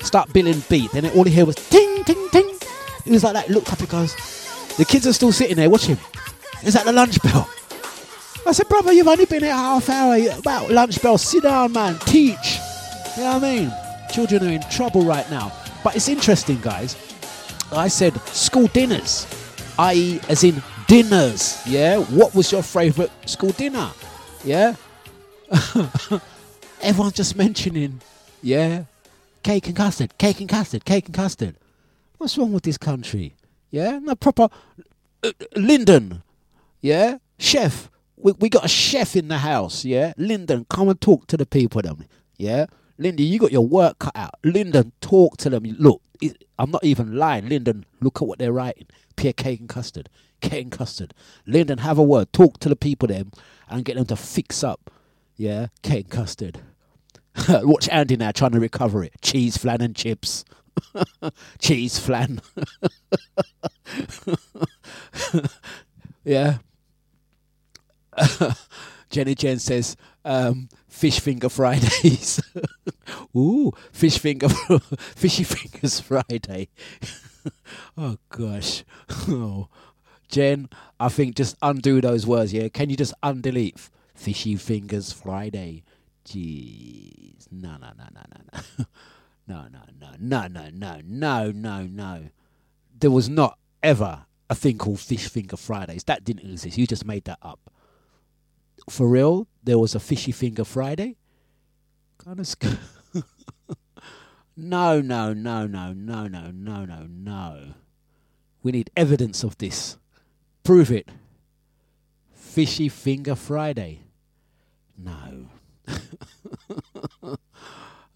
start 0.00 0.32
billing 0.32 0.62
beat. 0.68 0.90
Then 0.92 1.06
all 1.10 1.24
he 1.24 1.34
heard 1.34 1.46
was 1.46 1.56
ting, 1.56 2.04
ting, 2.04 2.28
ting. 2.30 2.58
He 3.04 3.10
was 3.10 3.24
like 3.24 3.34
that. 3.34 3.48
Looked 3.48 3.72
up. 3.72 3.80
He 3.80 3.86
goes, 3.86 4.14
the 4.76 4.84
kids 4.84 5.06
are 5.06 5.12
still 5.12 5.32
sitting 5.32 5.56
there. 5.56 5.70
Watch 5.70 5.86
him. 5.86 5.98
Is 6.64 6.74
that 6.74 6.84
the 6.84 6.92
lunch 6.92 7.22
bell? 7.22 7.48
I 8.46 8.52
said, 8.52 8.68
brother, 8.68 8.92
you've 8.92 9.08
only 9.08 9.26
been 9.26 9.42
here 9.42 9.52
half 9.52 9.88
hour. 9.88 10.16
About 10.38 10.70
lunch 10.70 11.00
bell. 11.02 11.18
Sit 11.18 11.42
down, 11.42 11.72
man. 11.72 11.98
Teach. 12.00 12.58
You 13.16 13.24
know 13.24 13.34
what 13.34 13.44
I 13.44 13.56
mean? 13.56 13.72
Children 14.10 14.44
are 14.44 14.52
in 14.52 14.62
trouble 14.70 15.02
right 15.02 15.28
now. 15.30 15.52
But 15.84 15.96
it's 15.96 16.08
interesting, 16.08 16.60
guys. 16.60 16.96
I 17.72 17.88
said 17.88 18.18
school 18.28 18.66
dinners, 18.68 19.26
i.e., 19.78 20.20
as 20.28 20.44
in 20.44 20.62
dinners. 20.86 21.60
Yeah. 21.66 21.98
What 21.98 22.34
was 22.34 22.50
your 22.50 22.62
favourite 22.62 23.10
school 23.28 23.50
dinner? 23.50 23.90
Yeah. 24.44 24.76
Everyone's 26.80 27.14
just 27.14 27.36
mentioning, 27.36 28.00
yeah, 28.42 28.84
cake 29.48 29.66
and 29.66 29.76
custard, 29.76 30.18
cake 30.18 30.40
and 30.40 30.48
custard, 30.50 30.84
cake 30.84 31.06
and 31.06 31.14
custard. 31.14 31.56
What's 32.18 32.36
wrong 32.36 32.52
with 32.52 32.64
this 32.64 32.76
country? 32.76 33.34
Yeah, 33.70 33.98
no 33.98 34.14
proper 34.14 34.50
uh, 35.24 35.32
Lyndon. 35.56 36.22
Yeah, 36.82 37.16
chef. 37.38 37.88
We, 38.18 38.32
we 38.32 38.50
got 38.50 38.66
a 38.66 38.68
chef 38.68 39.16
in 39.16 39.28
the 39.28 39.38
house. 39.38 39.86
Yeah, 39.86 40.12
Lyndon, 40.18 40.66
come 40.68 40.90
and 40.90 41.00
talk 41.00 41.28
to 41.28 41.38
the 41.38 41.46
people. 41.46 41.80
Them. 41.80 42.04
Yeah, 42.36 42.66
Lyndon, 42.98 43.24
you 43.24 43.38
got 43.38 43.50
your 43.50 43.66
work 43.66 43.98
cut 43.98 44.14
out. 44.14 44.34
Lyndon, 44.44 44.92
talk 45.00 45.38
to 45.38 45.48
them. 45.48 45.62
Look, 45.78 46.02
it, 46.20 46.44
I'm 46.58 46.70
not 46.70 46.84
even 46.84 47.16
lying. 47.16 47.48
Lyndon, 47.48 47.86
look 48.02 48.20
at 48.20 48.28
what 48.28 48.38
they're 48.38 48.52
writing. 48.52 48.88
Pear 49.16 49.32
cake 49.32 49.60
and 49.60 49.68
custard, 49.70 50.10
cake 50.42 50.64
and 50.64 50.72
custard. 50.72 51.14
Lyndon, 51.46 51.78
have 51.78 51.96
a 51.96 52.02
word. 52.02 52.34
Talk 52.34 52.60
to 52.60 52.68
the 52.68 52.76
people 52.76 53.08
them 53.08 53.32
and 53.70 53.82
get 53.82 53.96
them 53.96 54.04
to 54.08 54.16
fix 54.16 54.62
up. 54.62 54.90
Yeah, 55.36 55.68
cake 55.80 56.04
and 56.04 56.10
custard. 56.10 56.60
Watch 57.48 57.88
Andy 57.88 58.16
now 58.16 58.30
trying 58.30 58.52
to 58.52 58.60
recover 58.60 59.02
it. 59.04 59.12
Cheese, 59.22 59.56
flan, 59.56 59.80
and 59.80 59.94
chips. 59.94 60.44
Cheese, 61.58 61.98
flan. 61.98 62.40
yeah. 66.24 66.58
Jenny 69.10 69.34
Jen 69.34 69.58
says, 69.58 69.96
um, 70.24 70.68
fish 70.88 71.20
finger 71.20 71.48
Fridays. 71.48 72.40
Ooh, 73.36 73.72
fish 73.92 74.18
finger, 74.18 74.48
fishy 75.16 75.44
fingers 75.44 76.00
Friday. 76.00 76.68
oh 77.96 78.16
gosh. 78.28 78.84
Oh, 79.28 79.68
Jen, 80.28 80.68
I 81.00 81.08
think 81.08 81.36
just 81.36 81.56
undo 81.62 82.00
those 82.00 82.26
words. 82.26 82.52
Yeah, 82.52 82.68
can 82.68 82.90
you 82.90 82.96
just 82.96 83.14
undelete 83.22 83.88
fishy 84.14 84.56
fingers 84.56 85.12
Friday? 85.12 85.84
Jeez, 86.28 87.46
no, 87.50 87.76
no, 87.78 87.92
no, 87.96 88.04
no, 88.14 88.22
no, 88.32 88.50
no, 89.46 89.68
no, 89.68 89.80
no, 89.98 90.14
no, 90.18 90.46
no, 90.46 90.70
no, 90.70 91.00
no, 91.02 91.50
no, 91.50 91.50
no. 91.52 91.86
No. 91.86 92.24
There 93.00 93.10
was 93.10 93.28
not 93.28 93.58
ever 93.82 94.26
a 94.50 94.54
thing 94.54 94.76
called 94.78 95.00
fish 95.00 95.28
finger 95.28 95.56
Fridays. 95.56 96.04
That 96.04 96.24
didn't 96.24 96.50
exist. 96.50 96.76
You 96.76 96.86
just 96.86 97.06
made 97.06 97.24
that 97.24 97.38
up 97.40 97.70
for 98.88 99.08
real, 99.08 99.46
there 99.62 99.78
was 99.78 99.94
a 99.94 100.00
fishy 100.00 100.32
finger 100.32 100.64
Friday. 100.64 101.16
Kind 102.18 102.40
of. 102.40 102.46
Sc- 102.46 102.64
no, 104.56 105.00
no, 105.00 105.32
no, 105.32 105.66
no, 105.66 105.92
no, 105.92 106.26
no, 106.26 106.50
no, 106.50 106.84
no, 106.84 107.06
no. 107.08 107.74
We 108.62 108.72
need 108.72 108.90
evidence 108.96 109.44
of 109.44 109.58
this. 109.58 109.96
Prove 110.64 110.90
it. 110.90 111.08
Fishy 112.32 112.88
finger 112.88 113.34
Friday. 113.34 114.02
No. 114.96 115.48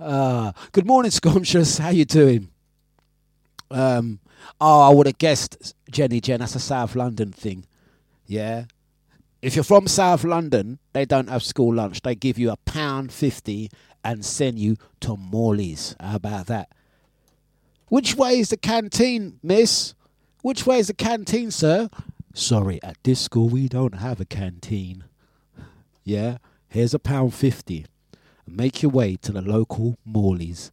uh, 0.01 0.53
good 0.73 0.87
morning, 0.87 1.11
Scrumptious. 1.11 1.79
How 1.79 1.91
you 1.91 2.05
doing? 2.05 2.49
Um, 3.71 4.21
oh, 4.61 4.81
I 4.83 4.95
would 4.95 5.07
have 5.07 5.19
guessed, 5.19 5.75
Jenny 5.91 6.21
Jen. 6.21 6.41
That's 6.41 6.55
a 6.55 6.61
South 6.61 6.95
London 6.95 7.33
thing. 7.33 7.65
Yeah, 8.27 8.65
if 9.41 9.57
you're 9.57 9.65
from 9.65 9.89
South 9.89 10.25
London, 10.25 10.79
they 10.93 11.05
don't 11.05 11.29
have 11.29 11.43
school 11.43 11.75
lunch. 11.75 12.03
They 12.03 12.15
give 12.15 12.39
you 12.39 12.51
a 12.51 12.57
pound 12.59 13.13
fifty 13.13 13.71
and 14.05 14.25
send 14.25 14.59
you 14.59 14.77
to 15.01 15.17
Morley's. 15.17 15.97
How 16.01 16.17
about 16.17 16.47
that? 16.47 16.71
Which 17.89 18.15
way 18.15 18.39
is 18.39 18.49
the 18.51 18.57
canteen, 18.57 19.39
miss? 19.43 19.95
Which 20.43 20.67
way 20.67 20.79
is 20.79 20.89
the 20.89 20.95
canteen, 20.95 21.51
sir? 21.51 21.89
Sorry, 22.35 22.83
at 22.83 22.97
this 23.05 23.21
school 23.21 23.49
we 23.49 23.69
don't 23.69 23.97
have 23.97 24.21
a 24.21 24.25
canteen. 24.25 25.05
Yeah, 26.05 26.39
here's 26.73 26.95
a 26.95 26.99
pound 26.99 27.35
fifty. 27.35 27.87
Make 28.47 28.83
your 28.83 28.91
way 28.91 29.17
to 29.17 29.33
the 29.33 29.43
local 29.43 29.99
Morley's. 30.05 30.73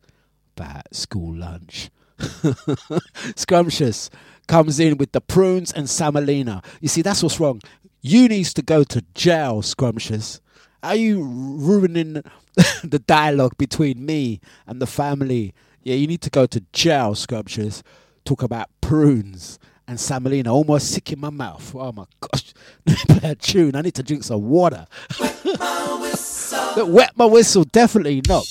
About 0.58 0.94
school 0.94 1.36
lunch. 1.36 1.90
Scrumptious 3.38 4.10
comes 4.48 4.78
in 4.78 4.98
with 4.98 5.14
the 5.14 5.22
prunes 5.22 5.72
and 5.72 5.90
Semolina. 5.90 6.62
You 6.82 6.90
see, 6.90 7.02
that's 7.02 7.24
what's 7.24 7.40
wrong. 7.40 7.62
You 8.02 8.28
needs 8.28 8.54
to 8.56 8.62
go 8.62 8.84
to 8.84 9.04
jail, 9.14 9.62
Scrumptious. 9.62 10.42
Are 10.84 10.96
you 10.96 11.24
ruining 11.24 12.14
the 12.84 13.02
dialogue 13.06 13.58
between 13.58 14.06
me 14.06 14.42
and 14.68 14.82
the 14.82 14.88
family? 14.88 15.54
Yeah, 15.84 15.96
you 15.96 16.08
need 16.08 16.22
to 16.22 16.30
go 16.30 16.46
to 16.46 16.62
jail, 16.74 17.16
Scrumptious. 17.16 17.82
Talk 18.26 18.44
about 18.44 18.70
prunes 18.82 19.60
and 19.90 20.00
Semolina. 20.00 20.54
Almost 20.54 20.92
sick 20.92 21.12
in 21.12 21.20
my 21.20 21.30
mouth. 21.30 21.76
Oh 21.76 21.92
my 21.92 22.06
gosh. 22.22 22.54
Play 23.08 23.32
a 23.32 23.36
tune. 23.36 23.76
I 23.76 23.82
need 23.82 23.96
to 23.96 24.04
drink 24.04 24.24
some 24.24 24.48
water. 24.48 24.86
Wet 25.20 25.44
my 25.44 25.98
whistle, 26.00 26.88
Wet 26.88 27.12
my 27.16 27.26
whistle 27.26 27.64
definitely 27.66 28.22
not. 28.28 28.46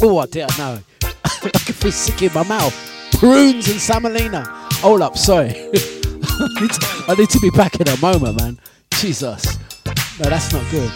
Oh, 0.00 0.18
I 0.18 0.26
did 0.26 0.48
know. 0.56 0.78
I 1.02 1.50
can 1.50 1.74
feel 1.74 1.92
sick 1.92 2.22
in 2.22 2.32
my 2.32 2.44
mouth. 2.44 2.74
Prunes 3.18 3.68
and 3.68 3.80
Semolina. 3.80 4.44
Hold 4.80 5.02
up, 5.02 5.18
sorry. 5.18 5.50
I, 5.50 6.60
need 6.60 6.70
to, 6.70 7.04
I 7.08 7.14
need 7.18 7.30
to 7.30 7.40
be 7.40 7.50
back 7.50 7.80
in 7.80 7.88
a 7.88 7.96
moment, 8.00 8.40
man. 8.40 8.58
Jesus. 8.92 9.58
No, 9.86 10.30
that's 10.30 10.52
not 10.52 10.64
good. 10.70 10.92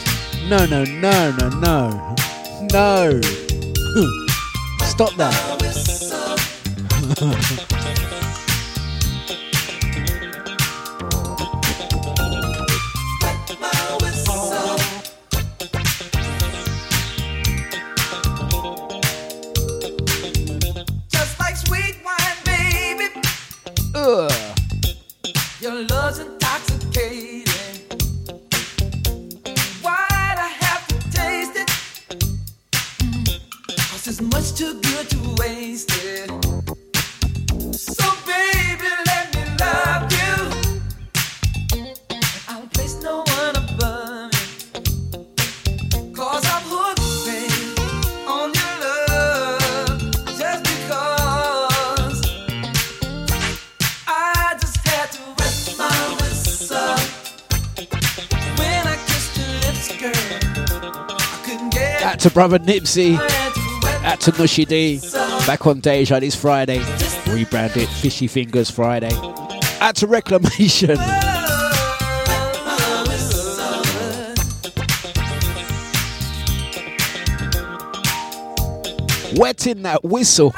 No, 0.48 0.64
no, 0.66 0.84
no, 0.84 1.36
no, 1.36 1.48
no. 1.60 2.14
No. 2.72 3.20
Stop 4.82 5.14
that. 5.16 5.34
Your 24.08 25.84
love's 25.84 26.18
intoxicating. 26.18 27.44
Why'd 29.82 30.38
I 30.38 30.50
have 30.60 30.86
to 30.88 30.94
taste 31.10 31.56
it? 31.56 31.68
Mm. 33.04 33.26
Cause 33.90 34.08
it's 34.08 34.22
much 34.22 34.54
too 34.54 34.80
good 34.80 35.10
to 35.10 35.18
waste 35.38 35.90
it. 36.02 36.30
So, 37.74 38.04
baby, 38.24 38.88
let 39.04 39.34
me 39.34 39.44
love 39.60 39.87
Out 62.18 62.22
to 62.22 62.30
brother 62.30 62.58
Nibsy. 62.58 63.16
Out 64.02 64.20
to 64.22 64.32
Nushy 64.32 64.66
D. 64.66 65.00
Back 65.46 65.68
on 65.68 65.78
Deja 65.78 66.18
this 66.18 66.34
Friday. 66.34 66.80
Rebranded 67.28 67.88
Fishy 67.88 68.26
Fingers 68.26 68.68
Friday. 68.68 69.12
Out 69.80 69.94
to 69.94 70.08
Reclamation. 70.08 70.98
Wetting 79.36 79.82
that 79.82 80.00
whistle. 80.02 80.52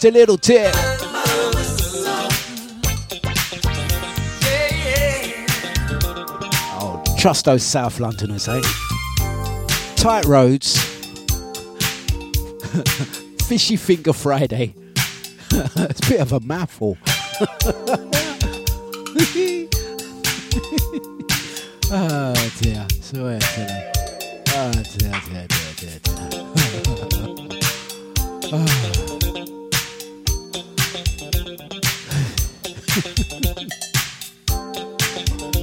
Just 0.00 0.14
a 0.14 0.18
little 0.18 0.38
tip. 0.38 0.72
Oh, 6.72 7.04
trust 7.18 7.44
those 7.44 7.62
South 7.62 8.00
Londoners, 8.00 8.48
eh? 8.48 8.62
Tight 9.96 10.24
roads. 10.24 10.78
Fishy 13.46 13.76
Finger 13.76 14.14
Friday. 14.14 14.74
it's 15.50 16.06
a 16.06 16.08
bit 16.08 16.20
of 16.20 16.32
a 16.32 16.40
mouthful. 16.40 16.96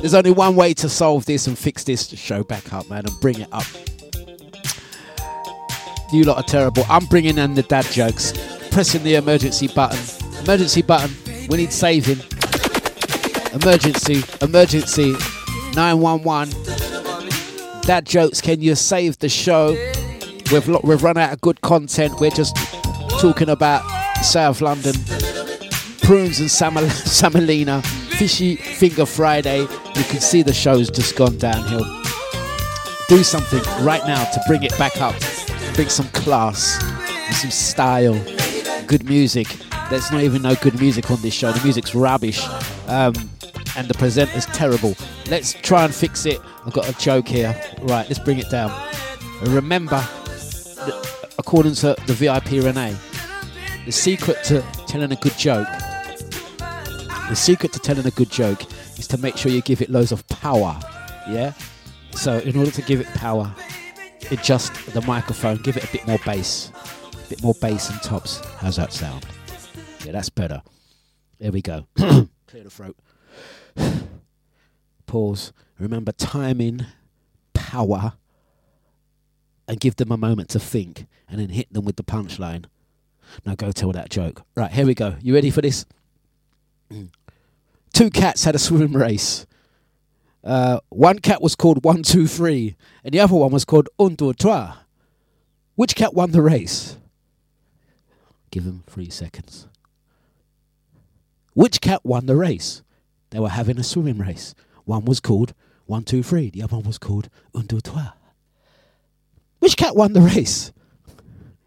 There's 0.08 0.16
only 0.16 0.32
one 0.32 0.56
way 0.56 0.74
to 0.76 0.88
solve 0.88 1.26
this 1.26 1.48
and 1.48 1.60
fix 1.60 1.84
this 1.84 2.08
show 2.18 2.42
back 2.42 2.72
up, 2.72 2.90
man, 2.90 3.06
and 3.06 3.20
bring 3.20 3.42
it 3.42 3.50
up. 3.52 3.66
You 6.14 6.24
lot 6.24 6.38
are 6.38 6.44
terrible. 6.44 6.86
I'm 6.88 7.08
bringing 7.08 7.38
in 7.38 7.56
the 7.56 7.64
dad 7.64 7.84
jokes. 7.88 8.32
Pressing 8.72 9.04
the 9.04 9.16
emergency 9.16 9.68
button. 9.68 10.00
Emergency 10.46 10.82
button. 10.82 11.14
We 11.50 11.58
need 11.58 11.74
saving. 11.74 12.20
Emergency. 13.52 14.24
Emergency. 14.42 15.12
911. 15.76 16.54
Dad 17.82 18.06
jokes. 18.06 18.40
Can 18.40 18.62
you 18.62 18.76
save 18.76 19.20
the 19.20 19.28
show? 19.28 19.72
We've 20.54 20.70
lo- 20.70 20.80
we've 20.86 21.04
run 21.04 21.18
out 21.18 21.34
of 21.34 21.42
good 21.42 21.60
content. 21.60 22.18
We're 22.22 22.32
just 22.32 22.56
talking 23.20 23.50
about 23.50 23.82
South 24.24 24.62
London 24.62 24.96
prunes 26.02 26.40
and 26.40 26.48
samal- 26.48 26.90
semolina, 27.06 27.82
fishy 27.82 28.56
finger 28.56 29.06
Friday. 29.06 29.68
You 29.98 30.04
can 30.04 30.20
see 30.20 30.44
the 30.44 30.54
show's 30.54 30.92
just 30.92 31.16
gone 31.16 31.38
downhill. 31.38 31.84
Do 33.08 33.24
something 33.24 33.62
right 33.84 34.06
now 34.06 34.24
to 34.26 34.42
bring 34.48 34.62
it 34.62 34.78
back 34.78 35.02
up, 35.02 35.16
bring 35.74 35.90
some 35.90 36.08
class, 36.10 36.80
some 37.42 37.50
style, 37.50 38.14
good 38.86 39.06
music. 39.10 39.48
There's 39.90 40.12
not 40.12 40.22
even 40.22 40.44
no 40.44 40.56
good 40.56 40.80
music 40.80 41.10
on 41.10 41.20
this 41.22 41.34
show. 41.34 41.52
The 41.52 41.64
music's 41.64 41.96
rubbish, 41.96 42.46
um, 42.88 43.14
and 43.76 43.88
the 43.88 43.96
presenter's 43.98 44.46
terrible. 44.48 44.96
Let's 45.30 45.54
try 45.54 45.86
and 45.86 45.94
fix 45.96 46.28
it. 46.28 46.40
I've 46.66 46.74
got 46.74 46.88
a 46.88 46.98
joke 47.00 47.28
here. 47.28 47.60
Right, 47.82 48.08
let's 48.08 48.20
bring 48.20 48.38
it 48.38 48.50
down. 48.52 48.72
Remember, 49.42 50.08
according 51.40 51.74
to 51.76 51.96
the 52.06 52.14
VIP 52.14 52.64
Renee, 52.64 52.96
the 53.86 53.92
secret 53.92 54.44
to 54.46 54.62
telling 54.88 55.12
a 55.12 55.16
good 55.16 55.38
joke 55.38 55.68
the 57.30 57.36
secret 57.36 57.74
to 57.74 57.80
telling 57.80 58.06
a 58.06 58.12
good 58.12 58.30
joke 58.30 58.62
is 58.98 59.08
to 59.08 59.18
make 59.18 59.38
sure 59.38 59.52
you 59.52 59.62
give 59.62 59.82
it 59.82 59.90
loads 59.90 60.12
of 60.12 60.28
power. 60.28 60.80
Yeah? 61.30 61.54
So, 62.12 62.40
in 62.40 62.58
order 62.58 62.72
to 62.72 62.82
give 62.82 63.00
it 63.00 63.08
power, 63.08 63.54
adjust 64.32 64.74
the 64.94 65.02
microphone, 65.02 65.58
give 65.58 65.78
it 65.78 65.84
a 65.84 65.92
bit 65.92 66.08
more 66.08 66.20
bass, 66.26 66.72
a 67.14 67.30
bit 67.30 67.44
more 67.44 67.54
bass 67.62 67.90
and 67.90 68.02
tops. 68.02 68.40
How's 68.58 68.78
that 68.78 68.92
sound? 68.94 69.26
Yeah, 70.06 70.14
that's 70.14 70.30
better. 70.30 70.62
There 71.40 71.52
we 71.52 71.62
go. 71.62 71.86
Clear 71.98 72.64
the 72.64 72.70
throat. 72.70 72.98
Pause. 75.06 75.54
Remember 75.80 76.12
timing, 76.12 76.86
power, 77.54 78.14
and 79.68 79.80
give 79.80 79.98
them 79.98 80.12
a 80.12 80.18
moment 80.18 80.50
to 80.50 80.60
think, 80.60 81.06
and 81.30 81.40
then 81.40 81.50
hit 81.50 81.72
them 81.72 81.86
with 81.86 81.98
the 81.98 82.04
punchline. 82.04 82.66
Now 83.46 83.56
go 83.56 83.72
tell 83.72 83.92
that 83.92 84.10
joke. 84.10 84.44
Right, 84.56 84.72
here 84.72 84.86
we 84.86 84.96
go. 84.96 85.16
You 85.22 85.34
ready 85.34 85.52
for 85.52 85.62
this? 85.62 85.86
Two 87.98 88.12
cats 88.12 88.44
had 88.44 88.54
a 88.54 88.60
swim 88.60 88.96
race. 88.96 89.48
Uh, 90.44 90.80
one 90.90 91.18
cat 91.18 91.42
was 91.42 91.56
called 91.56 91.84
One 91.84 92.04
Two 92.04 92.28
Three, 92.28 92.76
and 93.04 93.12
the 93.12 93.20
other 93.20 93.34
one 93.34 93.50
was 93.50 93.66
called 93.66 93.90
Un 93.98 94.14
Deux 94.14 94.34
Trois. 94.34 94.76
Which 95.74 95.96
cat 95.96 96.14
won 96.14 96.30
the 96.30 96.44
race? 96.44 96.98
Give 98.52 98.66
them 98.66 98.84
three 98.86 99.10
seconds. 99.10 99.68
Which 101.56 101.82
cat 101.82 102.06
won 102.06 102.28
the 102.28 102.36
race? 102.36 102.84
They 103.32 103.40
were 103.40 103.50
having 103.50 103.80
a 103.80 103.84
swimming 103.84 104.20
race. 104.20 104.54
One 104.86 105.06
was 105.06 105.20
called 105.20 105.56
One 105.88 106.04
Two 106.04 106.22
Three. 106.22 106.52
The 106.52 106.62
other 106.62 106.76
one 106.76 106.86
was 106.86 107.00
called 107.00 107.30
Un 107.56 107.66
Deux 107.66 107.82
Trois. 107.82 108.12
Which 109.58 109.76
cat 109.76 109.96
won 109.96 110.14
the 110.14 110.22
race? 110.22 110.72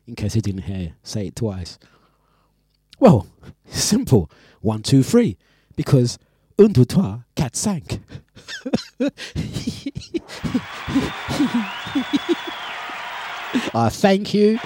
In 0.06 0.14
case 0.14 0.36
you 0.36 0.42
didn't 0.42 0.62
hear, 0.62 0.94
say 1.02 1.26
it 1.26 1.34
twice. 1.34 1.76
Well, 3.00 3.26
simple. 3.66 4.30
One, 4.60 4.82
two, 4.82 5.02
three. 5.02 5.36
Because 5.80 6.18
un, 6.58 6.66
deux, 6.66 6.84
trois, 6.84 7.20
cat 7.34 7.56
sank. 7.56 8.00
Thank 13.88 14.34
you. 14.34 14.58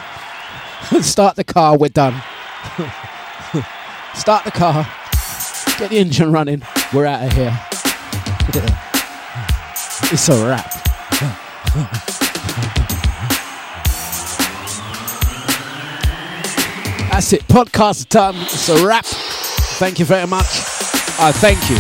Start 1.01 1.37
the 1.37 1.45
car, 1.45 1.79
we're 1.79 1.87
done. 1.89 2.21
Start 4.15 4.43
the 4.45 4.51
car. 4.51 4.89
Get 5.79 5.91
the 5.91 5.99
engine 5.99 6.33
running. 6.33 6.63
We're 6.93 7.07
out 7.07 7.27
of 7.27 7.33
here. 7.33 7.57
it's 10.11 10.29
a 10.29 10.49
wrap. 10.49 10.69
That's 17.13 17.33
it. 17.33 17.47
Podcast 17.47 18.09
done. 18.09 18.35
It's 18.35 18.69
a 18.69 18.85
wrap. 18.85 19.05
Thank 19.05 20.01
you 20.01 20.05
very 20.05 20.27
much. 20.27 20.64
I 21.17 21.33
thank 21.33 21.71
you. 21.71 21.79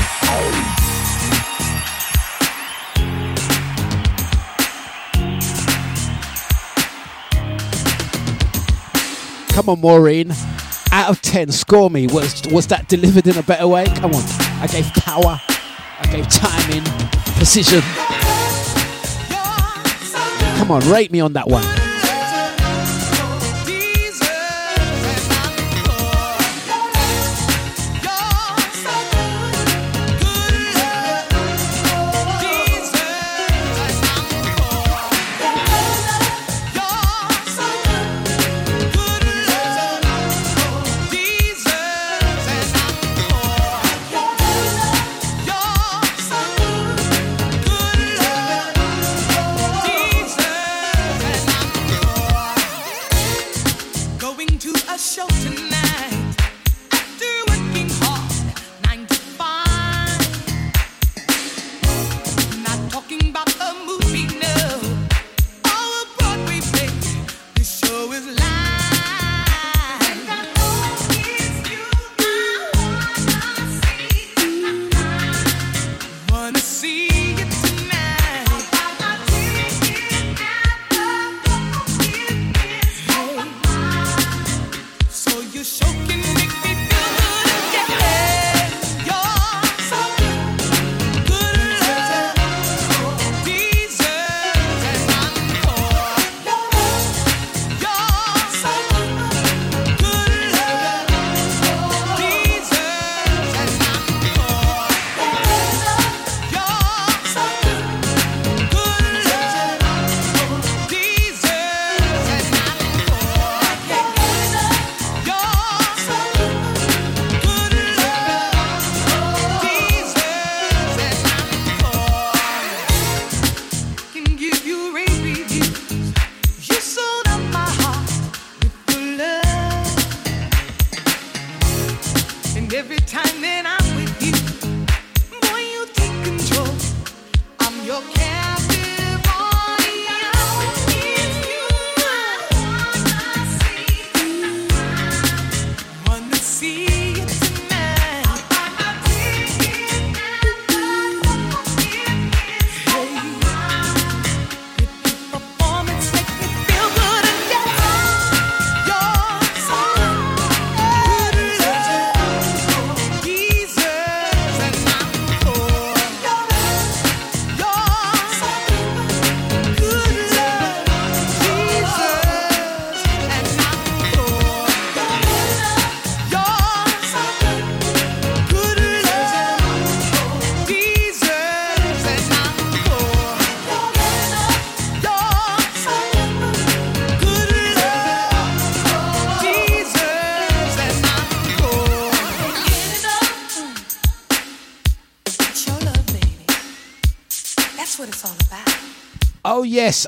Come 9.55 9.69
on, 9.69 9.81
Maureen. 9.81 10.32
Out 10.90 11.11
of 11.11 11.23
10, 11.23 11.51
score 11.52 11.90
me. 11.90 12.06
Was, 12.06 12.43
was 12.51 12.66
that 12.69 12.89
delivered 12.89 13.27
in 13.27 13.36
a 13.36 13.43
better 13.43 13.66
way? 13.69 13.86
Come 13.86 14.15
on. 14.15 14.23
I 14.61 14.69
gave 14.70 14.86
power, 14.94 15.40
I 16.01 16.06
gave 16.11 16.28
timing, 16.28 16.85
precision. 17.36 17.82
Come 20.59 20.70
on, 20.70 20.89
rate 20.90 21.12
me 21.12 21.20
on 21.20 21.35
that 21.35 21.48
one. 21.48 21.84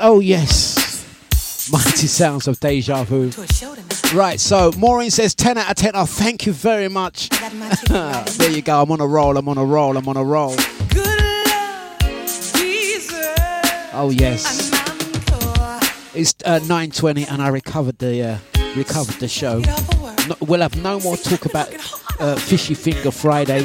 Oh, 0.01 0.21
yes. 0.21 0.77
Mighty 1.73 2.07
sounds 2.07 2.47
of 2.47 2.61
deja 2.61 3.05
vu. 3.05 3.31
Right, 4.17 4.39
so 4.39 4.71
Maureen 4.77 5.11
says 5.11 5.35
10 5.35 5.59
out 5.59 5.71
of 5.71 5.77
10. 5.77 5.93
Oh, 5.95 6.07
thank 6.07 6.47
you 6.47 6.53
very 6.53 6.89
much. 6.89 7.29
There 8.39 8.51
you 8.51 8.63
go. 8.63 8.83
I'm 8.83 8.91
on 8.93 9.01
a 9.01 9.07
roll. 9.07 9.37
I'm 9.37 9.49
on 9.49 9.59
a 9.59 9.65
roll. 9.65 9.97
I'm 9.97 10.09
on 10.09 10.17
a 10.17 10.25
roll. 10.25 10.55
Oh 13.99 14.11
yes. 14.11 14.71
It's 16.15 16.35
uh, 16.45 16.61
9:20, 16.61 17.31
and 17.31 17.41
I 17.43 17.49
recovered 17.49 17.99
the 17.99 18.23
uh, 18.23 18.39
recovered 18.77 19.15
the 19.21 19.29
show. 19.29 19.61
No, 20.29 20.37
we'll 20.41 20.61
have 20.61 20.77
no 20.83 21.01
more 21.01 21.17
talk 21.17 21.47
about 21.47 21.73
uh, 22.21 22.37
Fishy 22.37 22.75
Finger 22.75 23.11
Friday. 23.11 23.63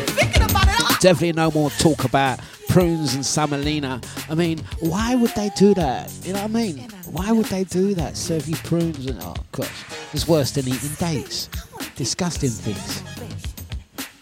Definitely 1.01 1.33
no 1.33 1.51
more 1.51 1.69
talk 1.71 2.05
about 2.05 2.39
prunes 2.71 3.15
and 3.15 3.25
semolina. 3.25 3.99
I 4.29 4.35
mean, 4.35 4.59
why 4.79 5.13
would 5.13 5.31
they 5.31 5.49
do 5.57 5.73
that? 5.73 6.09
You 6.23 6.33
know 6.33 6.41
what 6.41 6.51
I 6.51 6.53
mean? 6.53 6.77
Why 7.11 7.31
would 7.31 7.47
they 7.47 7.65
do 7.65 7.93
that? 7.95 8.15
Serve 8.15 8.47
you 8.47 8.55
prunes 8.55 9.05
and 9.05 9.19
oh 9.21 9.35
gosh, 9.51 9.83
it's 10.13 10.25
worse 10.25 10.51
than 10.51 10.67
eating 10.67 10.91
dates. 10.97 11.49
Disgusting 11.95 12.49
things. 12.49 13.03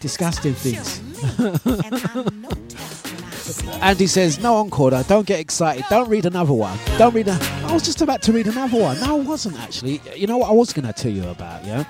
Disgusting 0.00 0.54
things. 0.54 1.00
Andy 3.82 4.06
says, 4.06 4.40
no 4.40 4.56
encore, 4.56 4.90
don't 5.04 5.26
get 5.26 5.38
excited. 5.38 5.84
Don't 5.88 6.08
read 6.08 6.26
another 6.26 6.52
one. 6.52 6.76
Don't 6.98 7.14
read 7.14 7.28
a... 7.28 7.38
I 7.64 7.72
was 7.72 7.84
just 7.84 8.02
about 8.02 8.20
to 8.22 8.32
read 8.32 8.46
another 8.48 8.78
one. 8.78 8.98
No, 9.00 9.16
I 9.16 9.20
wasn't 9.20 9.60
actually. 9.60 10.00
You 10.16 10.26
know 10.26 10.38
what 10.38 10.50
I 10.50 10.52
was 10.52 10.72
going 10.72 10.86
to 10.86 10.92
tell 10.92 11.12
you 11.12 11.28
about, 11.28 11.64
yeah? 11.64 11.84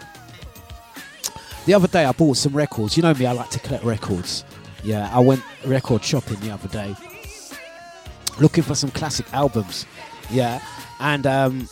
The 1.67 1.75
other 1.75 1.89
day 1.89 2.05
I 2.05 2.13
bought 2.13 2.37
some 2.37 2.53
records. 2.55 2.97
You 2.97 3.03
know 3.03 3.15
me, 3.15 3.27
I 3.27 3.33
like 3.33 3.51
to 3.51 3.61
collect 3.61 3.85
records. 3.85 4.45
Yeah, 4.83 5.11
I 5.13 5.21
went 5.21 5.43
record 5.65 6.05
shopping 6.05 6.41
the 6.41 6.51
other 6.51 6.69
day. 6.69 6.95
Looking 8.39 8.63
for 8.63 8.75
some 8.75 8.91
classic 8.91 9.33
albums. 9.33 9.87
Yeah, 10.31 10.63
and 10.99 11.27
um, 11.27 11.69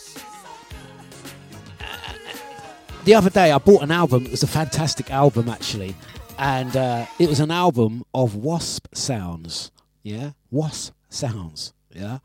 the 3.05 3.15
other 3.15 3.29
day 3.29 3.51
I 3.51 3.57
bought 3.57 3.81
an 3.81 3.91
album. 3.91 4.25
It 4.25 4.31
was 4.31 4.43
a 4.43 4.47
fantastic 4.47 5.11
album, 5.11 5.49
actually 5.49 5.95
and 6.39 6.75
uh, 6.77 7.05
it 7.19 7.27
was 7.27 7.41
an 7.41 7.51
album 7.51 8.05
of 8.13 8.33
wasp 8.33 8.87
sounds. 8.95 9.71
Yeah, 10.01 10.31
wasp 10.49 10.93
sounds. 11.09 11.73
Yeah, 11.93 12.19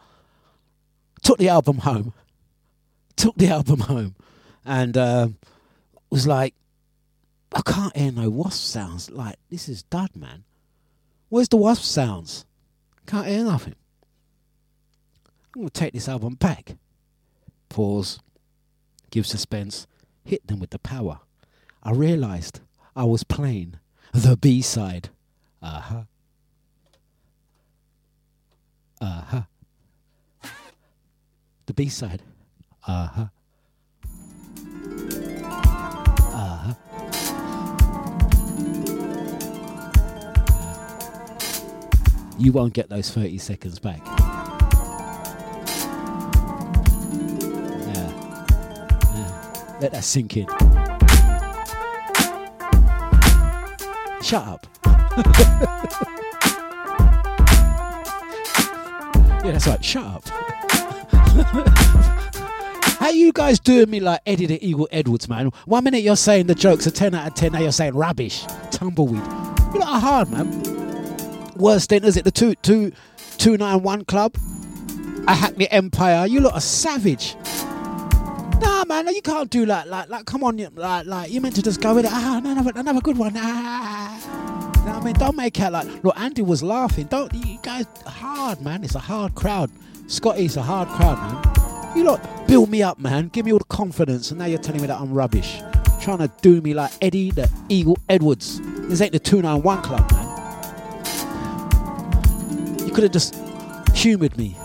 took 1.23 1.39
the 1.39 1.49
album 1.49 1.79
home. 1.79 2.15
Took 3.17 3.37
the 3.37 3.49
album 3.49 3.81
home, 3.81 4.15
and 4.65 4.97
uh, 4.97 5.29
was 6.11 6.27
like, 6.27 6.55
I 7.53 7.61
can't 7.63 7.97
hear 7.97 8.13
no 8.13 8.31
wasp 8.31 8.63
sounds. 8.63 9.11
Like 9.11 9.37
this 9.51 9.69
is 9.69 9.83
dud, 9.83 10.15
man. 10.15 10.45
Where's 11.35 11.49
the 11.49 11.57
wasp 11.57 11.83
sounds? 11.83 12.47
Can't 13.09 13.27
hear 13.27 13.43
nothing. 13.43 13.75
I'm 15.53 15.63
gonna 15.63 15.71
take 15.71 15.93
this 15.93 16.09
album 16.09 16.35
back. 16.35 16.77
Pause. 17.69 18.21
Give 19.11 19.27
suspense. 19.27 19.89
Hit 20.25 20.47
them 20.47 20.61
with 20.61 20.71
the 20.71 20.79
power. 20.79 21.19
I 21.83 21.91
realised 21.91 22.61
I 22.95 23.03
was 23.03 23.25
playing 23.25 23.81
the 24.13 24.37
B 24.37 24.63
side. 24.63 25.09
Uh 25.61 25.81
huh. 25.81 26.03
Uh 29.01 29.23
huh. 29.23 29.43
The 31.67 31.75
B 31.75 31.89
side. 31.89 32.23
Uh 32.87 33.09
huh. 33.09 33.27
You 42.39 42.51
won't 42.53 42.73
get 42.73 42.89
those 42.89 43.11
30 43.11 43.39
seconds 43.39 43.79
back. 43.79 44.01
Yeah. 44.05 44.15
yeah. 49.15 49.77
Let 49.81 49.93
that 49.93 50.03
sink 50.03 50.37
in. 50.37 50.47
Shut 54.21 54.47
up. 54.47 54.67
yeah, 59.45 59.53
that's 59.53 59.67
right. 59.69 59.85
Shut 59.85 60.05
up. 60.05 60.25
How 62.99 63.11
you 63.11 63.33
guys 63.33 63.61
doing 63.61 63.91
me 63.91 64.01
like 64.01 64.21
Eddie 64.25 64.47
the 64.47 64.67
Eagle 64.67 64.89
Edwards, 64.91 65.29
man? 65.29 65.53
One 65.67 65.85
minute 65.85 66.03
you're 66.03 66.17
saying 66.17 66.47
the 66.47 66.55
jokes 66.55 66.87
are 66.87 66.91
10 66.91 67.15
out 67.15 67.29
of 67.29 67.35
10, 67.35 67.53
now 67.53 67.61
you're 67.61 67.71
saying 67.71 67.95
rubbish, 67.95 68.45
tumbleweed. 68.71 69.23
You 69.75 69.81
lot 69.81 69.89
are 69.89 70.01
hard, 70.01 70.31
man. 70.31 70.74
Worst 71.57 71.89
thing, 71.89 72.05
is 72.05 72.17
it 72.17 72.25
the 72.25 72.31
two, 72.31 72.55
two, 72.57 72.91
291 73.39 74.05
Club? 74.05 74.37
A 75.27 75.35
Hackney 75.35 75.71
Empire. 75.71 76.27
You 76.27 76.41
lot 76.41 76.55
are 76.55 76.61
savage. 76.61 77.37
Nah, 78.61 78.85
man, 78.87 79.09
you 79.15 79.23
can't 79.23 79.51
do 79.51 79.67
that. 79.67 79.89
Like, 79.89 80.09
like, 80.09 80.27
come 80.27 80.45
on, 80.45 80.57
like, 80.57 81.07
like, 81.07 81.31
you 81.31 81.41
meant 81.41 81.55
to 81.57 81.63
just 81.63 81.81
go 81.81 81.95
with 81.95 82.05
it. 82.05 82.11
Ah, 82.13 82.41
another, 82.43 82.73
another 82.75 83.01
good 83.01 83.17
one. 83.17 83.33
Ah. 83.37 84.75
You 84.79 84.91
know 84.91 84.99
I 84.99 85.05
mean? 85.05 85.15
Don't 85.15 85.37
make 85.37 85.59
it 85.59 85.71
like, 85.71 86.05
look, 86.05 86.19
Andy 86.19 86.43
was 86.43 86.63
laughing. 86.63 87.07
Don't, 87.07 87.33
you 87.33 87.59
guys, 87.63 87.87
hard, 88.07 88.61
man. 88.61 88.85
It's 88.85 88.95
a 88.95 88.99
hard 88.99 89.35
crowd. 89.35 89.71
Scotty's 90.07 90.57
a 90.57 90.63
hard 90.63 90.89
crowd, 90.89 91.19
man. 91.19 91.97
You 91.97 92.05
lot 92.05 92.47
build 92.47 92.69
me 92.69 92.83
up, 92.83 92.99
man. 92.99 93.29
Give 93.29 93.47
me 93.47 93.53
all 93.53 93.59
the 93.59 93.65
confidence, 93.65 94.31
and 94.31 94.39
now 94.39 94.47
you're 94.47 94.59
telling 94.59 94.81
me 94.81 94.89
that 94.89 95.01
I'm 95.01 95.13
rubbish. 95.13 95.63
Trying 96.01 96.19
to 96.19 96.31
do 96.43 96.61
me 96.61 96.75
like 96.75 96.93
Eddie 97.01 97.31
the 97.31 97.51
Eagle 97.69 97.97
Edwards. 98.09 98.61
This 98.89 99.01
ain't 99.01 99.13
the 99.13 99.19
291 99.19 99.83
club, 99.83 100.13
man. 100.13 100.24
Could 102.95 103.03
have 103.03 103.13
just 103.13 103.35
humoured 103.93 104.39
me. 104.39 104.57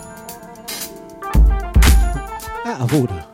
Out 2.64 2.80
of 2.80 2.94
order. 2.94 3.26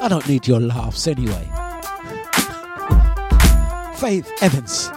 I 0.00 0.06
don't 0.08 0.28
need 0.28 0.46
your 0.46 0.60
laughs 0.60 1.08
anyway. 1.08 1.48
Faith 3.98 4.30
Evans. 4.42 4.90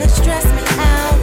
To 0.00 0.08
stress 0.08 0.44
me 0.52 0.62
out. 0.82 1.15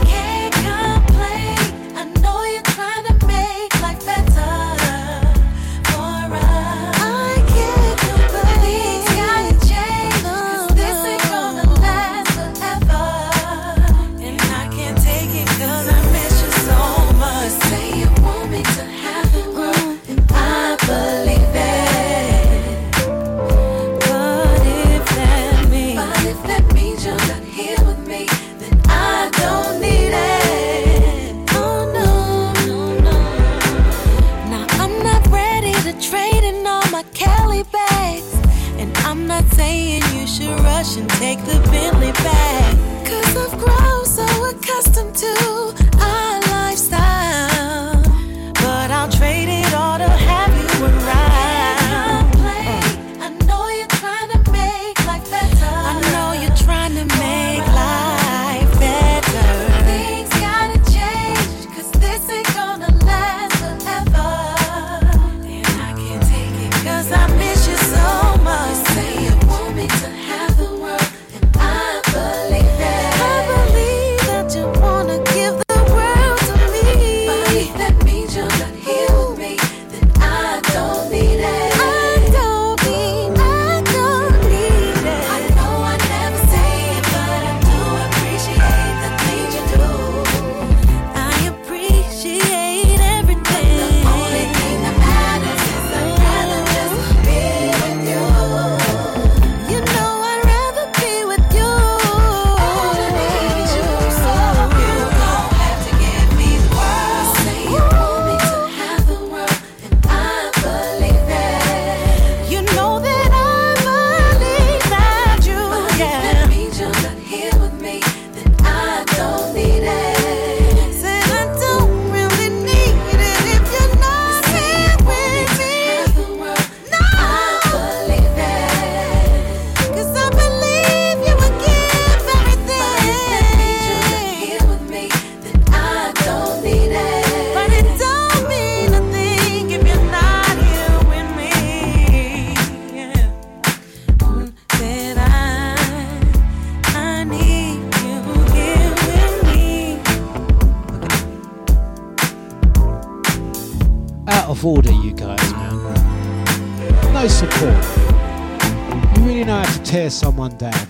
Someone 160.44 160.58
down. 160.58 160.88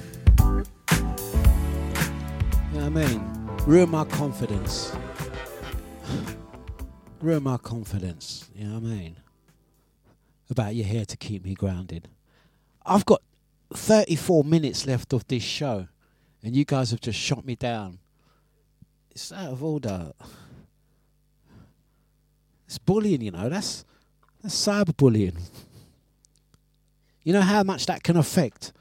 You 2.73 2.81
know 2.81 2.91
what 2.91 3.03
I 3.03 3.07
mean? 3.07 3.57
Ruin 3.67 3.91
my 3.91 4.05
confidence. 4.05 4.93
Ruin 7.21 7.43
my 7.43 7.57
confidence. 7.59 8.51
You 8.55 8.67
know 8.67 8.79
what 8.79 8.91
I 8.91 8.95
mean? 8.95 9.17
About 10.51 10.75
you're 10.75 10.87
here 10.87 11.05
to 11.05 11.17
keep 11.17 11.45
me 11.45 11.55
grounded. 11.55 12.09
I've 12.85 13.07
got 13.07 13.23
34 13.73 14.45
minutes 14.45 14.87
left 14.87 15.13
of 15.13 15.27
this 15.27 15.43
show, 15.43 15.89
and 16.43 16.55
you 16.55 16.65
guys 16.65 16.91
have 16.91 17.01
just 17.01 17.19
shot 17.19 17.45
me 17.45 17.55
down. 17.55 17.99
It's 19.11 19.33
out 19.33 19.53
of 19.53 19.63
order. 19.63 20.13
It's 22.67 22.79
bullying, 22.79 23.23
you 23.23 23.31
know. 23.31 23.49
That's 23.49 23.85
that's 24.43 24.55
cyberbullying. 24.55 25.39
You 27.23 27.33
know 27.33 27.41
how 27.41 27.63
much 27.63 27.87
that 27.87 28.03
can 28.03 28.17
affect 28.17 28.73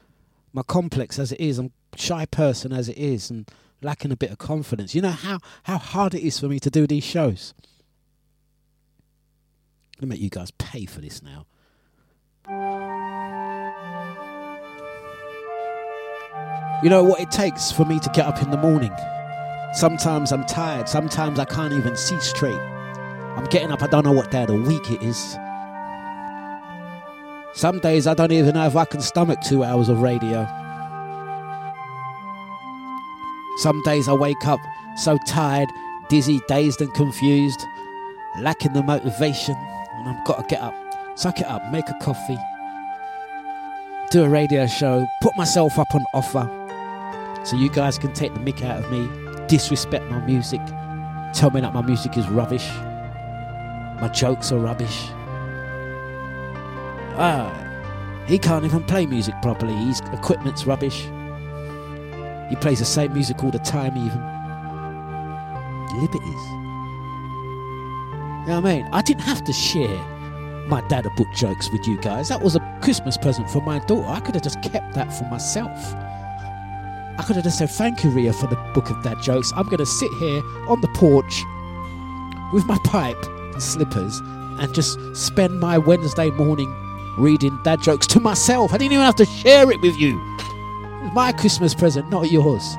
my 0.54 0.62
complex 0.62 1.18
as 1.18 1.32
it 1.32 1.40
is. 1.40 1.58
I'm 1.58 1.72
shy 1.96 2.24
person 2.24 2.72
as 2.72 2.88
it 2.88 2.96
is, 2.96 3.28
and 3.28 3.50
lacking 3.82 4.12
a 4.12 4.16
bit 4.16 4.30
of 4.30 4.38
confidence. 4.38 4.94
You 4.94 5.02
know 5.02 5.10
how 5.10 5.40
how 5.64 5.76
hard 5.76 6.14
it 6.14 6.22
is 6.22 6.40
for 6.40 6.48
me 6.48 6.58
to 6.60 6.70
do 6.70 6.86
these 6.86 7.04
shows. 7.04 7.52
Gonna 10.00 10.08
make 10.10 10.20
you 10.20 10.30
guys 10.30 10.50
pay 10.52 10.86
for 10.86 11.00
this 11.00 11.22
now. 11.22 11.46
You 16.82 16.90
know 16.90 17.02
what 17.02 17.20
it 17.20 17.30
takes 17.30 17.72
for 17.72 17.84
me 17.84 17.98
to 17.98 18.10
get 18.10 18.26
up 18.26 18.42
in 18.42 18.50
the 18.50 18.56
morning? 18.56 18.94
Sometimes 19.72 20.32
I'm 20.32 20.44
tired, 20.44 20.88
sometimes 20.88 21.38
I 21.38 21.44
can't 21.44 21.72
even 21.72 21.96
see 21.96 22.20
straight. 22.20 22.60
I'm 23.36 23.46
getting 23.46 23.72
up, 23.72 23.82
I 23.82 23.88
don't 23.88 24.04
know 24.04 24.12
what 24.12 24.30
day 24.30 24.42
of 24.42 24.48
the 24.48 24.54
week 24.54 24.90
it 24.90 25.02
is. 25.02 25.36
Some 27.54 27.78
days 27.78 28.08
I 28.08 28.14
don't 28.14 28.32
even 28.32 28.54
know 28.54 28.66
if 28.66 28.74
I 28.74 28.84
can 28.84 29.00
stomach 29.00 29.38
two 29.40 29.62
hours 29.62 29.88
of 29.88 30.02
radio. 30.02 30.44
Some 33.58 33.80
days 33.84 34.08
I 34.08 34.12
wake 34.12 34.44
up 34.44 34.58
so 34.96 35.16
tired, 35.28 35.68
dizzy, 36.08 36.40
dazed, 36.48 36.80
and 36.80 36.92
confused, 36.94 37.60
lacking 38.40 38.72
the 38.72 38.82
motivation, 38.82 39.54
and 39.54 40.08
I've 40.08 40.26
got 40.26 40.40
to 40.40 40.46
get 40.52 40.60
up, 40.60 40.74
suck 41.16 41.38
it 41.38 41.46
up, 41.46 41.62
make 41.70 41.88
a 41.88 41.94
coffee, 42.02 42.38
do 44.10 44.24
a 44.24 44.28
radio 44.28 44.66
show, 44.66 45.06
put 45.22 45.36
myself 45.36 45.78
up 45.78 45.94
on 45.94 46.04
offer 46.12 46.50
so 47.44 47.56
you 47.56 47.70
guys 47.70 47.98
can 47.98 48.12
take 48.12 48.34
the 48.34 48.40
mick 48.40 48.64
out 48.64 48.82
of 48.82 48.90
me, 48.90 49.08
disrespect 49.46 50.04
my 50.06 50.18
music, 50.26 50.60
tell 51.32 51.52
me 51.52 51.60
that 51.60 51.72
my 51.72 51.82
music 51.82 52.18
is 52.18 52.28
rubbish, 52.28 52.68
my 54.00 54.10
jokes 54.12 54.50
are 54.50 54.58
rubbish. 54.58 55.13
Ah, 57.16 58.24
he 58.26 58.38
can't 58.38 58.64
even 58.64 58.82
play 58.84 59.06
music 59.06 59.34
properly, 59.42 59.74
his 59.74 60.00
equipment's 60.12 60.66
rubbish. 60.66 61.08
He 62.48 62.56
plays 62.56 62.80
the 62.80 62.84
same 62.84 63.12
music 63.12 63.42
all 63.44 63.50
the 63.50 63.58
time, 63.60 63.96
even. 63.96 64.20
Liberties. 66.00 66.44
You 68.42 68.50
know 68.50 68.60
what 68.60 68.70
I 68.70 68.74
mean? 68.74 68.88
I 68.92 69.02
didn't 69.02 69.22
have 69.22 69.44
to 69.44 69.52
share 69.52 69.96
my 70.66 70.80
dad 70.88 71.06
book 71.16 71.28
jokes 71.34 71.70
with 71.70 71.86
you 71.86 72.00
guys. 72.00 72.28
That 72.28 72.42
was 72.42 72.56
a 72.56 72.78
Christmas 72.82 73.16
present 73.16 73.48
for 73.50 73.62
my 73.62 73.78
daughter. 73.80 74.08
I 74.08 74.20
could 74.20 74.34
have 74.34 74.44
just 74.44 74.60
kept 74.62 74.94
that 74.94 75.12
for 75.12 75.24
myself. 75.24 75.94
I 77.16 77.22
could 77.24 77.36
have 77.36 77.44
just 77.44 77.58
said, 77.58 77.70
Thank 77.70 78.02
you, 78.02 78.10
Ria, 78.10 78.32
for 78.32 78.48
the 78.48 78.56
book 78.74 78.90
of 78.90 79.02
dad 79.04 79.22
jokes. 79.22 79.52
I'm 79.54 79.66
going 79.66 79.78
to 79.78 79.86
sit 79.86 80.10
here 80.14 80.42
on 80.68 80.80
the 80.80 80.88
porch 80.88 81.42
with 82.52 82.66
my 82.66 82.78
pipe 82.84 83.22
and 83.24 83.62
slippers 83.62 84.18
and 84.58 84.74
just 84.74 84.98
spend 85.14 85.60
my 85.60 85.78
Wednesday 85.78 86.30
morning 86.30 86.74
reading 87.18 87.58
dad 87.62 87.82
jokes 87.82 88.06
to 88.08 88.20
myself. 88.20 88.72
I 88.72 88.78
didn't 88.78 88.92
even 88.92 89.04
have 89.04 89.16
to 89.16 89.24
share 89.24 89.70
it 89.70 89.80
with 89.80 89.96
you. 89.96 90.16
It 90.38 91.04
was 91.04 91.12
my 91.14 91.32
Christmas 91.32 91.74
present, 91.74 92.10
not 92.10 92.30
yours. 92.30 92.74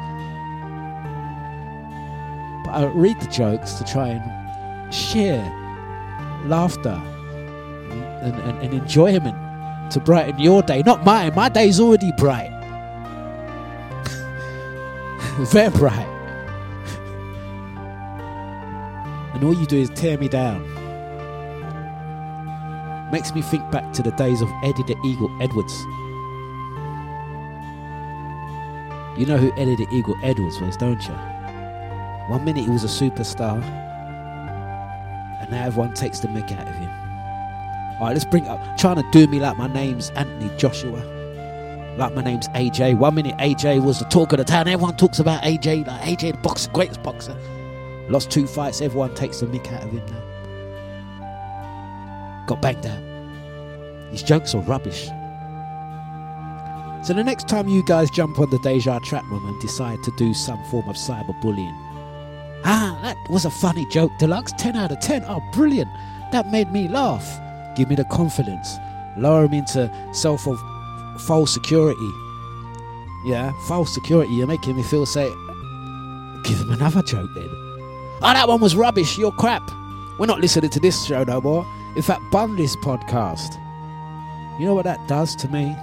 But 2.66 2.72
I 2.72 2.91
read 2.94 3.20
the 3.20 3.28
jokes 3.28 3.74
to 3.74 3.84
try 3.84 4.10
and 4.10 4.94
share 4.94 5.44
laughter 6.45 7.02
and, 8.22 8.36
and, 8.36 8.62
and 8.64 8.74
enjoyment 8.74 9.36
to 9.91 9.99
brighten 9.99 10.40
your 10.40 10.62
day, 10.62 10.82
not 10.86 11.06
mine. 11.06 11.34
My 11.36 11.49
day's 11.49 11.80
already 11.80 12.12
bright. 12.18 12.52
Very 15.52 15.70
bright. 15.70 16.16
and 19.36 19.44
all 19.44 19.53
you 19.53 19.66
do 19.66 19.78
is 19.78 19.90
tear 19.90 20.18
me 20.18 20.30
down. 20.30 20.74
Makes 23.11 23.34
me 23.36 23.41
think 23.41 23.69
back 23.72 23.94
to 23.94 24.02
the 24.02 24.11
days 24.11 24.41
of 24.41 24.49
Eddie 24.64 24.84
the 24.84 24.98
Eagle 25.06 25.30
Edwards. 25.41 25.73
You 29.18 29.26
know 29.26 29.38
who 29.38 29.52
Eddie 29.57 29.76
the 29.76 29.88
Eagle 29.91 30.15
Edwards 30.23 30.60
was, 30.60 30.76
don't 30.76 31.02
you? 31.07 31.14
One 32.27 32.44
minute 32.44 32.65
he 32.65 32.69
was 32.72 32.84
a 32.84 32.88
superstar, 32.88 33.64
and 35.41 35.52
now 35.52 35.65
everyone 35.65 35.94
takes 35.94 36.19
the 36.19 36.27
mick 36.27 36.52
out 36.52 36.68
of 36.68 36.76
him. 36.76 36.90
Alright, 37.99 38.14
let's 38.14 38.26
bring 38.26 38.48
up 38.48 38.60
trying 38.77 38.98
to 38.98 39.10
do 39.11 39.27
me 39.27 39.40
like 39.40 39.57
my 39.57 39.68
name's 39.68 40.10
Anthony 40.11 40.49
Joshua. 40.57 40.99
Like 41.98 42.14
my 42.14 42.23
name's 42.23 42.49
AJ. 42.49 42.98
One 42.98 43.15
minute 43.15 43.38
AJ 43.38 43.82
was 43.82 43.99
the 43.99 44.06
talk 44.06 44.34
of 44.34 44.40
the 44.40 44.44
town. 44.44 44.68
Everyone 44.68 44.98
talks 44.98 45.19
about 45.19 45.44
AJ, 45.44 45.88
like 45.88 46.02
AJ 46.02 46.34
the 46.34 46.38
boxer, 46.40 46.69
greatest 46.72 47.02
boxer. 47.03 47.38
Lost 48.10 48.32
two 48.32 48.48
fights, 48.48 48.82
everyone 48.82 49.15
takes 49.15 49.40
the 49.40 49.45
mick 49.45 49.72
out 49.72 49.84
of 49.84 49.91
him 49.91 50.06
now. 50.07 50.24
Got 52.47 52.61
banged 52.61 52.85
out. 52.85 54.11
His 54.11 54.23
jokes 54.23 54.53
are 54.55 54.61
rubbish. 54.61 55.09
So 57.05 57.13
the 57.13 57.23
next 57.23 57.47
time 57.47 57.67
you 57.67 57.84
guys 57.84 58.09
jump 58.09 58.39
on 58.39 58.49
the 58.49 58.59
Deja 58.59 58.99
room 59.30 59.45
and 59.45 59.61
decide 59.61 60.01
to 60.03 60.11
do 60.17 60.34
some 60.34 60.63
form 60.65 60.89
of 60.89 60.95
cyberbullying, 60.95 61.76
ah, 62.65 62.97
that 63.03 63.17
was 63.30 63.45
a 63.45 63.51
funny 63.51 63.85
joke, 63.91 64.11
Dlux. 64.19 64.55
10 64.57 64.76
out 64.76 64.91
of 64.91 64.99
10. 64.99 65.23
Oh, 65.27 65.39
brilliant. 65.53 65.89
That 66.31 66.51
made 66.51 66.72
me 66.72 66.88
laugh. 66.88 67.39
Give 67.76 67.89
me 67.89 67.95
the 67.95 68.05
confidence. 68.05 68.77
Lower 69.17 69.47
me 69.47 69.59
into 69.59 69.91
self 70.13 70.47
of 70.47 70.59
false 71.22 71.53
security. 71.53 72.11
Yeah, 73.26 73.51
false 73.67 73.93
security. 73.93 74.34
You're 74.34 74.47
making 74.47 74.76
me 74.76 74.84
feel 74.84 75.05
safe. 75.05 75.34
give 76.43 76.59
him 76.59 76.72
another 76.72 77.01
joke 77.01 77.30
then. 77.35 77.49
Oh, 78.22 78.31
that 78.34 78.47
one 78.47 78.61
was 78.61 78.76
rubbish. 78.76 79.17
You're 79.17 79.31
crap. 79.31 79.69
We're 80.17 80.26
not 80.27 80.39
listening 80.39 80.69
to 80.72 80.80
this 80.80 81.05
show 81.05 81.23
no 81.23 81.41
more. 81.41 81.65
In 81.95 82.01
fact, 82.01 82.22
bun 82.31 82.55
this 82.55 82.76
podcast. 82.77 83.55
You 84.59 84.65
know 84.65 84.73
what 84.73 84.84
that 84.85 85.05
does 85.07 85.35
to 85.38 85.47
me? 85.47 85.76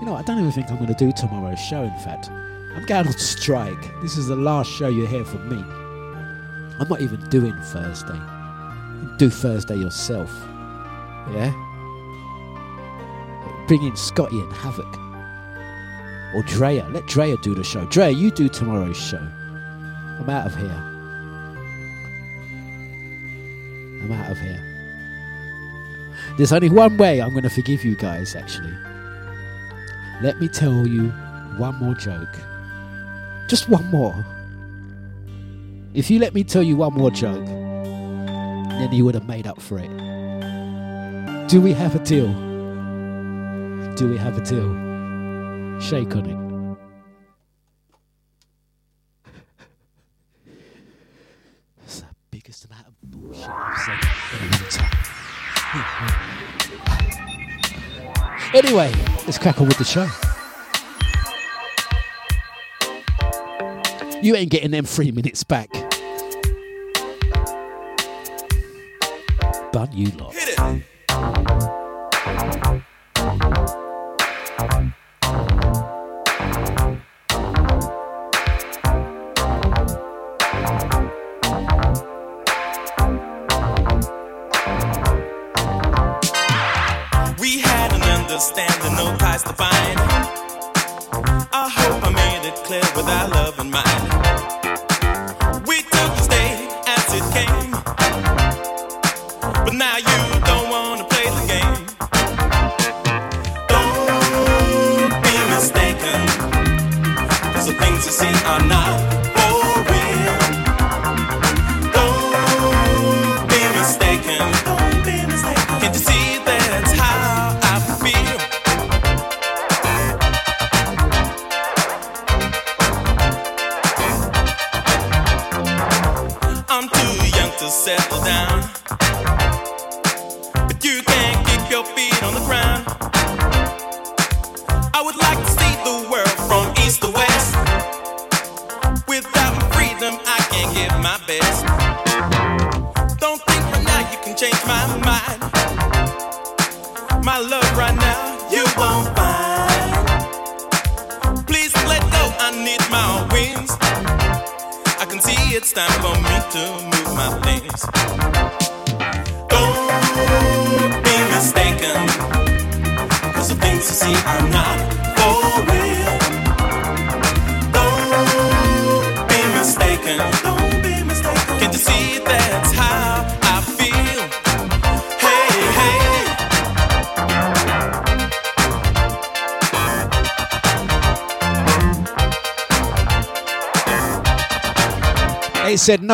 You 0.00 0.06
know, 0.06 0.14
I 0.14 0.22
don't 0.22 0.38
even 0.38 0.52
think 0.52 0.70
I'm 0.70 0.76
going 0.76 0.92
to 0.92 0.94
do 0.94 1.10
tomorrow's 1.12 1.58
show, 1.58 1.82
in 1.82 1.98
fact. 2.00 2.30
I'm 2.30 2.84
going 2.84 3.06
on 3.06 3.12
strike. 3.14 4.00
This 4.02 4.16
is 4.16 4.26
the 4.26 4.36
last 4.36 4.70
show 4.70 4.88
you 4.88 5.06
hear 5.06 5.24
from 5.24 5.48
me. 5.48 5.56
I'm 6.78 6.88
not 6.88 7.00
even 7.00 7.26
doing 7.30 7.56
Thursday. 7.62 8.20
Do 9.18 9.30
Thursday 9.30 9.76
yourself. 9.76 10.30
Yeah? 11.32 11.52
Bring 13.66 13.82
in 13.82 13.96
Scotty 13.96 14.38
and 14.38 14.52
Havoc. 14.52 14.98
Or 16.34 16.42
Drea. 16.42 16.86
Let 16.90 17.06
Drea 17.06 17.36
do 17.38 17.54
the 17.54 17.64
show. 17.64 17.86
Drea, 17.86 18.10
you 18.10 18.30
do 18.30 18.48
tomorrow's 18.48 18.96
show. 18.96 19.26
I'm 20.20 20.28
out 20.28 20.46
of 20.46 20.54
here. 20.56 20.95
I'm 24.06 24.20
out 24.20 24.30
of 24.30 24.40
here. 24.40 24.62
There's 26.36 26.52
only 26.52 26.70
one 26.70 26.96
way 26.96 27.20
I'm 27.20 27.30
going 27.30 27.42
to 27.42 27.50
forgive 27.50 27.84
you 27.84 27.96
guys, 27.96 28.36
actually. 28.36 28.72
Let 30.22 30.40
me 30.40 30.48
tell 30.48 30.86
you 30.86 31.08
one 31.58 31.74
more 31.76 31.94
joke. 31.94 32.36
Just 33.48 33.68
one 33.68 33.86
more. 33.86 34.14
If 35.94 36.10
you 36.10 36.18
let 36.18 36.34
me 36.34 36.44
tell 36.44 36.62
you 36.62 36.76
one 36.76 36.94
more 36.94 37.10
joke, 37.10 37.46
then 37.46 38.92
you 38.92 39.04
would 39.04 39.14
have 39.14 39.26
made 39.26 39.46
up 39.46 39.60
for 39.60 39.78
it. 39.78 39.88
Do 41.48 41.60
we 41.60 41.72
have 41.72 41.94
a 41.94 42.04
deal? 42.04 42.32
Do 43.94 44.08
we 44.08 44.18
have 44.18 44.36
a 44.36 44.44
deal? 44.44 45.80
Shake 45.80 46.14
on 46.14 46.26
it. 46.26 46.45
Anyway, 58.54 58.92
let's 59.26 59.38
crack 59.38 59.60
on 59.60 59.68
with 59.68 59.78
the 59.78 59.84
show. 59.84 60.06
You 64.22 64.34
ain't 64.34 64.50
getting 64.50 64.70
them 64.70 64.84
three 64.84 65.12
minutes 65.12 65.44
back. 65.44 65.70
Bun 69.72 69.90
you 69.92 70.10
lot. 70.12 70.34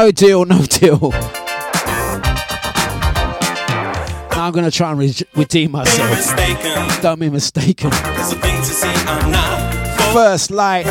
No 0.03 0.11
deal, 0.11 0.45
no 0.45 0.59
deal. 0.65 0.99
Now 4.31 4.47
I'm 4.47 4.53
gonna 4.53 4.69
try 4.69 4.91
and 4.91 4.99
re- 4.99 5.15
redeem 5.37 5.71
myself. 5.71 7.01
Don't 7.01 7.21
be 7.21 7.31
mistaken. 7.31 7.91
cause 7.93 8.35
the 8.35 8.41
things 8.41 8.69
you 8.69 8.75
see 8.75 8.89
are 8.89 9.31
not 9.31 9.85
for 9.97 10.03
First 10.13 10.51
light, 10.51 10.87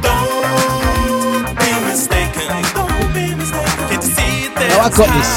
Don't 0.00 1.44
be 1.58 1.72
mistaken. 1.90 2.48
Don't 2.72 3.12
be 3.12 3.34
mistaken. 3.34 3.88
Can't 3.90 4.02
you 4.02 4.02
see 4.02 4.48
I 4.56 4.88
got 4.88 5.10
this. 5.18 5.30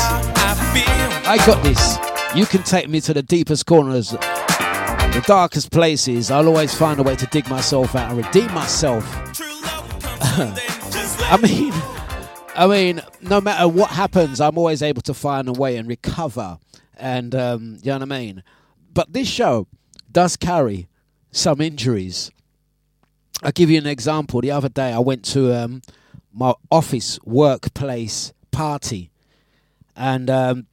I? 0.88 1.34
I 1.34 1.38
got 1.46 1.62
this. 1.64 1.98
You 2.34 2.46
can 2.46 2.64
take 2.64 2.88
me 2.88 3.02
to 3.02 3.14
the 3.14 3.24
deepest 3.24 3.66
corners, 3.66 4.12
the 4.12 5.24
darkest 5.28 5.70
places. 5.70 6.32
I'll 6.32 6.48
always 6.48 6.74
find 6.74 6.98
a 7.02 7.04
way 7.04 7.18
to 7.18 7.26
dig 7.26 7.50
myself 7.50 7.94
out 7.94 8.10
and 8.10 8.26
redeem 8.26 8.54
myself. 8.54 9.04
True 9.34 9.48
love 9.64 10.00
comes 10.00 10.36
from 10.36 10.54
dangers 10.56 11.18
I 11.28 11.38
mean, 11.38 11.74
I 12.56 12.68
mean, 12.68 13.02
no 13.22 13.42
matter 13.42 13.68
what 13.68 13.92
happens, 13.92 14.40
I'm 14.40 14.58
always 14.58 14.82
able 14.82 15.02
to 15.04 15.14
find 15.14 15.50
a 15.50 15.54
way 15.54 15.76
and 15.76 15.88
recover. 15.88 16.58
And 16.98 17.36
um, 17.36 17.78
you 17.82 17.92
know 17.92 18.00
what 18.00 18.02
I 18.04 18.20
mean. 18.20 18.44
But 18.94 19.12
this 19.12 19.28
show 19.28 19.68
does 20.10 20.38
carry 20.38 20.88
some 21.32 21.60
injuries. 21.60 22.32
I'll 23.44 23.52
give 23.52 23.70
you 23.70 23.78
an 23.78 23.88
example. 23.88 24.40
The 24.40 24.52
other 24.52 24.70
day, 24.70 24.94
I 24.94 25.00
went 25.00 25.26
to 25.26 25.54
um, 25.54 25.82
my 26.34 26.54
office 26.72 27.20
workplace 27.26 28.32
party, 28.52 29.12
and 29.94 30.30
um, 30.30 30.68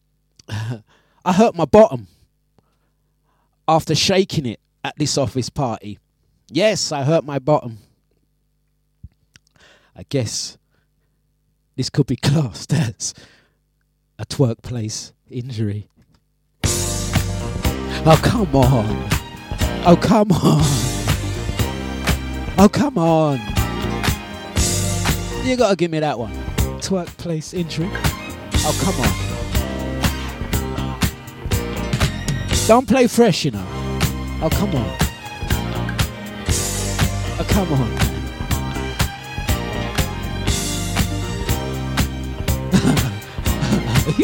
I 0.48 1.32
hurt 1.32 1.54
my 1.54 1.64
bottom 1.66 2.08
after 3.68 3.94
shaking 3.94 4.46
it 4.46 4.58
at 4.82 4.94
this 4.96 5.16
office 5.16 5.50
party. 5.50 6.00
Yes, 6.50 6.90
I 6.90 7.04
hurt 7.04 7.22
my 7.22 7.38
bottom. 7.38 7.78
I 9.94 10.04
guess 10.08 10.58
this 11.78 11.88
could 11.88 12.08
be 12.08 12.16
classed 12.16 12.72
as 12.74 13.14
a 14.18 14.26
workplace 14.36 15.12
injury. 15.30 15.88
Oh, 18.04 18.20
come 18.22 18.54
on. 18.56 19.08
Oh, 19.86 19.96
come 19.96 20.32
on. 20.32 20.60
Oh, 22.58 22.68
come 22.68 22.98
on. 22.98 23.38
You 25.46 25.56
gotta 25.56 25.76
give 25.76 25.92
me 25.92 26.00
that 26.00 26.18
one. 26.18 26.32
Workplace 26.90 27.54
injury. 27.54 27.88
Oh, 27.92 28.74
come 28.82 28.98
on. 29.00 29.12
Don't 32.66 32.88
play 32.88 33.06
fresh, 33.06 33.44
you 33.44 33.52
know. 33.52 33.66
Oh, 34.42 34.48
come 34.50 34.74
on. 34.74 34.96
Oh, 37.38 37.46
come 37.48 37.72
on. 37.72 38.07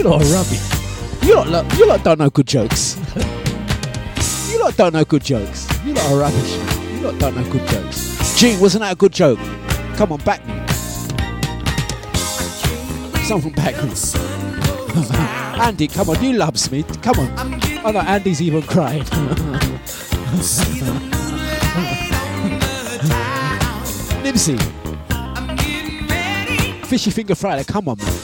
Lot 0.05 0.23
are 0.23 0.35
rubbish. 0.35 0.61
You 1.23 1.35
lot, 1.35 1.49
lo- 1.49 1.67
you 1.79 1.87
lot 1.87 2.05
don't 2.05 2.19
know 2.19 2.29
good 2.29 2.47
jokes. 2.47 2.99
you 4.53 4.61
lot 4.61 4.77
don't 4.77 4.93
know 4.93 5.03
good 5.03 5.25
jokes. 5.25 5.67
You 5.83 5.95
lot 5.95 6.13
are 6.13 6.19
rubbish. 6.19 6.53
You 6.93 7.01
lot 7.01 7.19
don't 7.19 7.35
know 7.35 7.51
good 7.51 7.67
jokes. 7.67 8.39
Gee, 8.39 8.59
wasn't 8.59 8.83
that 8.83 8.93
a 8.93 8.97
good 8.97 9.13
joke? 9.13 9.39
Come 9.97 10.13
on, 10.13 10.19
back 10.21 10.47
me. 10.47 10.53
Someone 13.25 13.55
back 13.55 13.83
me. 13.83 13.91
Andy, 15.65 15.89
come 15.89 16.11
on, 16.11 16.23
you 16.23 16.35
loves 16.35 16.71
me. 16.71 16.83
Come 17.01 17.21
on. 17.21 17.31
Oh 17.87 17.91
no, 17.91 18.01
Andy's 18.01 18.43
even 18.43 18.61
crying. 18.61 19.05
Nibsy. 24.23 24.59
Fishy 26.85 27.11
Finger 27.11 27.35
Friday, 27.35 27.65
come 27.65 27.89
on, 27.89 27.97
man. 27.97 28.24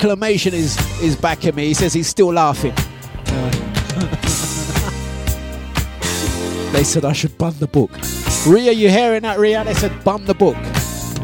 See, 0.00 0.06
reclamation 0.06 0.54
is 0.54 0.76
is 1.02 1.16
back 1.16 1.44
at 1.46 1.54
me. 1.54 1.66
He 1.66 1.74
says 1.74 1.92
he's 1.92 2.06
still 2.06 2.32
laughing. 2.32 2.74
They 6.72 6.84
said 6.84 7.04
I 7.04 7.12
should 7.12 7.36
bun 7.38 7.54
the 7.58 7.66
book. 7.66 7.90
Ria, 8.46 8.72
you 8.72 8.90
hearing 8.90 9.22
that, 9.22 9.38
Ria? 9.38 9.64
They 9.64 9.74
said 9.74 10.04
bun 10.04 10.24
the 10.24 10.34
book. 10.34 10.56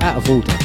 Out 0.00 0.16
of 0.16 0.30
order. 0.30 0.63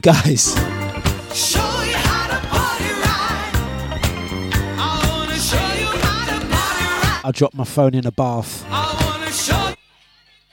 Party 0.00 0.36
right. 2.90 3.64
I 7.26 7.30
dropped 7.32 7.54
my 7.54 7.64
phone 7.64 7.94
in 7.94 8.04
a 8.06 8.12
bath 8.12 8.64
I 8.68 8.94
wanna 9.06 9.32
show, 9.32 9.74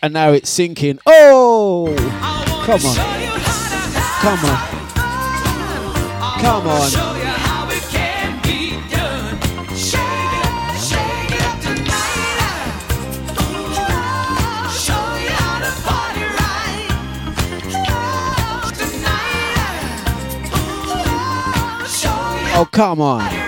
and 0.01 0.13
now 0.13 0.31
it's 0.31 0.49
sinking. 0.49 0.99
Oh! 1.05 1.93
Come 2.65 2.85
on. 2.85 2.95
you 2.95 3.01
how 3.01 3.75
to 3.75 3.81
Come 4.21 4.45
on. 4.45 4.57
Come 6.41 6.67
on. 6.67 7.10
Oh, 22.61 22.65
come 22.65 23.01
on. 23.01 23.40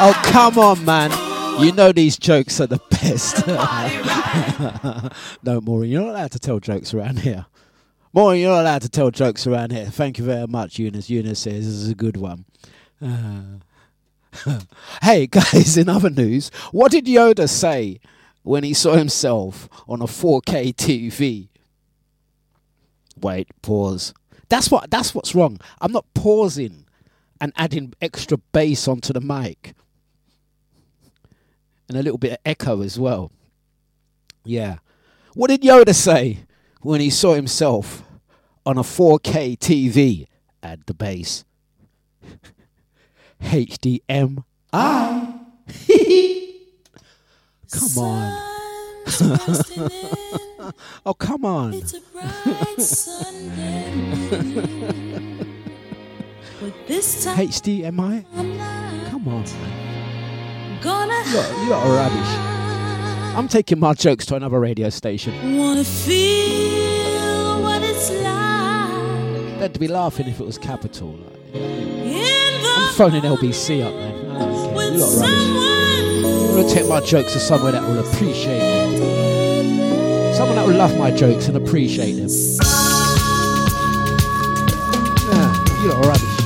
Oh, 0.00 0.12
come 0.26 0.58
on, 0.58 0.84
man. 0.84 1.10
You 1.60 1.72
know 1.72 1.90
these 1.90 2.16
jokes 2.16 2.60
are 2.60 2.68
the 2.68 2.80
best. 2.90 3.44
No, 5.42 5.60
Maureen, 5.60 5.90
you're 5.90 6.02
not 6.02 6.10
allowed 6.10 6.32
to 6.32 6.38
tell 6.38 6.60
jokes 6.60 6.94
around 6.94 7.20
here. 7.20 7.46
Maureen, 8.12 8.42
you're 8.42 8.52
not 8.52 8.60
allowed 8.62 8.82
to 8.82 8.88
tell 8.88 9.10
jokes 9.10 9.46
around 9.46 9.72
here. 9.72 9.86
Thank 9.86 10.18
you 10.18 10.24
very 10.24 10.46
much, 10.46 10.78
Eunice. 10.78 11.10
Eunice 11.10 11.40
says 11.40 11.66
this 11.66 11.74
is 11.74 11.88
a 11.88 11.94
good 11.94 12.16
one. 12.16 12.44
Uh, 13.00 13.58
hey, 15.02 15.26
guys, 15.26 15.76
in 15.76 15.88
other 15.88 16.10
news, 16.10 16.50
what 16.72 16.92
did 16.92 17.06
Yoda 17.06 17.48
say 17.48 18.00
when 18.42 18.64
he 18.64 18.74
saw 18.74 18.94
himself 18.94 19.68
on 19.88 20.00
a 20.00 20.06
4K 20.06 20.74
TV? 20.74 21.48
Wait, 23.20 23.48
pause. 23.62 24.14
That's 24.48 24.70
what 24.70 24.90
that's 24.90 25.14
what's 25.14 25.34
wrong. 25.34 25.58
I'm 25.80 25.92
not 25.92 26.06
pausing 26.14 26.86
and 27.40 27.52
adding 27.56 27.94
extra 28.00 28.38
bass 28.52 28.88
onto 28.88 29.12
the 29.12 29.20
mic. 29.20 29.74
And 31.88 31.96
a 31.96 32.02
little 32.02 32.18
bit 32.18 32.32
of 32.32 32.38
echo 32.44 32.82
as 32.82 32.98
well. 32.98 33.30
Yeah. 34.44 34.78
What 35.34 35.48
did 35.48 35.62
Yoda 35.62 35.94
say 35.94 36.40
when 36.82 37.00
he 37.00 37.10
saw 37.10 37.34
himself 37.34 38.02
on 38.66 38.76
a 38.76 38.82
4K 38.82 39.58
TV? 39.58 40.26
Add 40.62 40.82
the 40.86 40.94
bass. 40.94 41.44
HDMI. 43.42 44.44
come 47.70 47.98
on. 47.98 48.48
Oh, 51.06 51.14
come 51.14 51.44
on. 51.46 51.72
It's 51.72 51.94
a 51.94 52.00
bright 52.12 52.80
Sunday. 52.80 53.92
but 56.60 56.74
this 56.86 57.24
time 57.24 57.38
HDMI? 57.38 59.10
Come 59.10 59.28
on. 59.28 59.44
Gonna 60.82 61.14
You 61.26 61.36
lot, 61.36 61.66
you 61.66 61.72
are 61.74 61.96
rubbish. 61.96 62.32
I'm 63.36 63.48
taking 63.48 63.78
my 63.78 63.94
jokes 63.94 64.26
to 64.26 64.34
another 64.34 64.58
radio 64.58 64.90
station. 64.90 65.32
wanna 65.56 65.84
feel 65.84 67.62
what 67.62 67.82
it's 67.82 68.10
like 68.10 69.58
They'd 69.60 69.78
be 69.78 69.88
laughing 69.88 70.26
if 70.28 70.40
it 70.40 70.46
was 70.46 70.58
capital. 70.58 71.08
Like, 71.10 71.36
I'm 71.54 72.94
phoning 72.94 73.22
LBC 73.22 73.82
up, 73.82 73.94
man. 73.94 74.14
Don't 74.38 74.74
care. 74.74 74.92
You 74.92 74.98
lot 75.00 75.14
rubbish. 75.20 76.24
I'm 76.48 76.56
gonna 76.56 76.68
take 76.74 76.88
my 76.88 77.00
jokes 77.00 77.32
to 77.34 77.40
somewhere 77.40 77.72
that 77.72 77.82
will 77.82 77.98
appreciate 77.98 78.98
them. 78.98 80.34
Someone 80.34 80.56
that 80.56 80.66
will 80.66 80.76
love 80.76 80.96
my 80.98 81.10
jokes 81.10 81.48
and 81.48 81.56
appreciate 81.56 82.12
them. 82.12 82.28
Yeah, 85.30 85.82
you 85.82 85.88
lot 85.90 86.04
are 86.04 86.08
rubbish. 86.10 86.37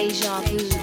Deja 0.00 0.40
Vu 0.40 0.79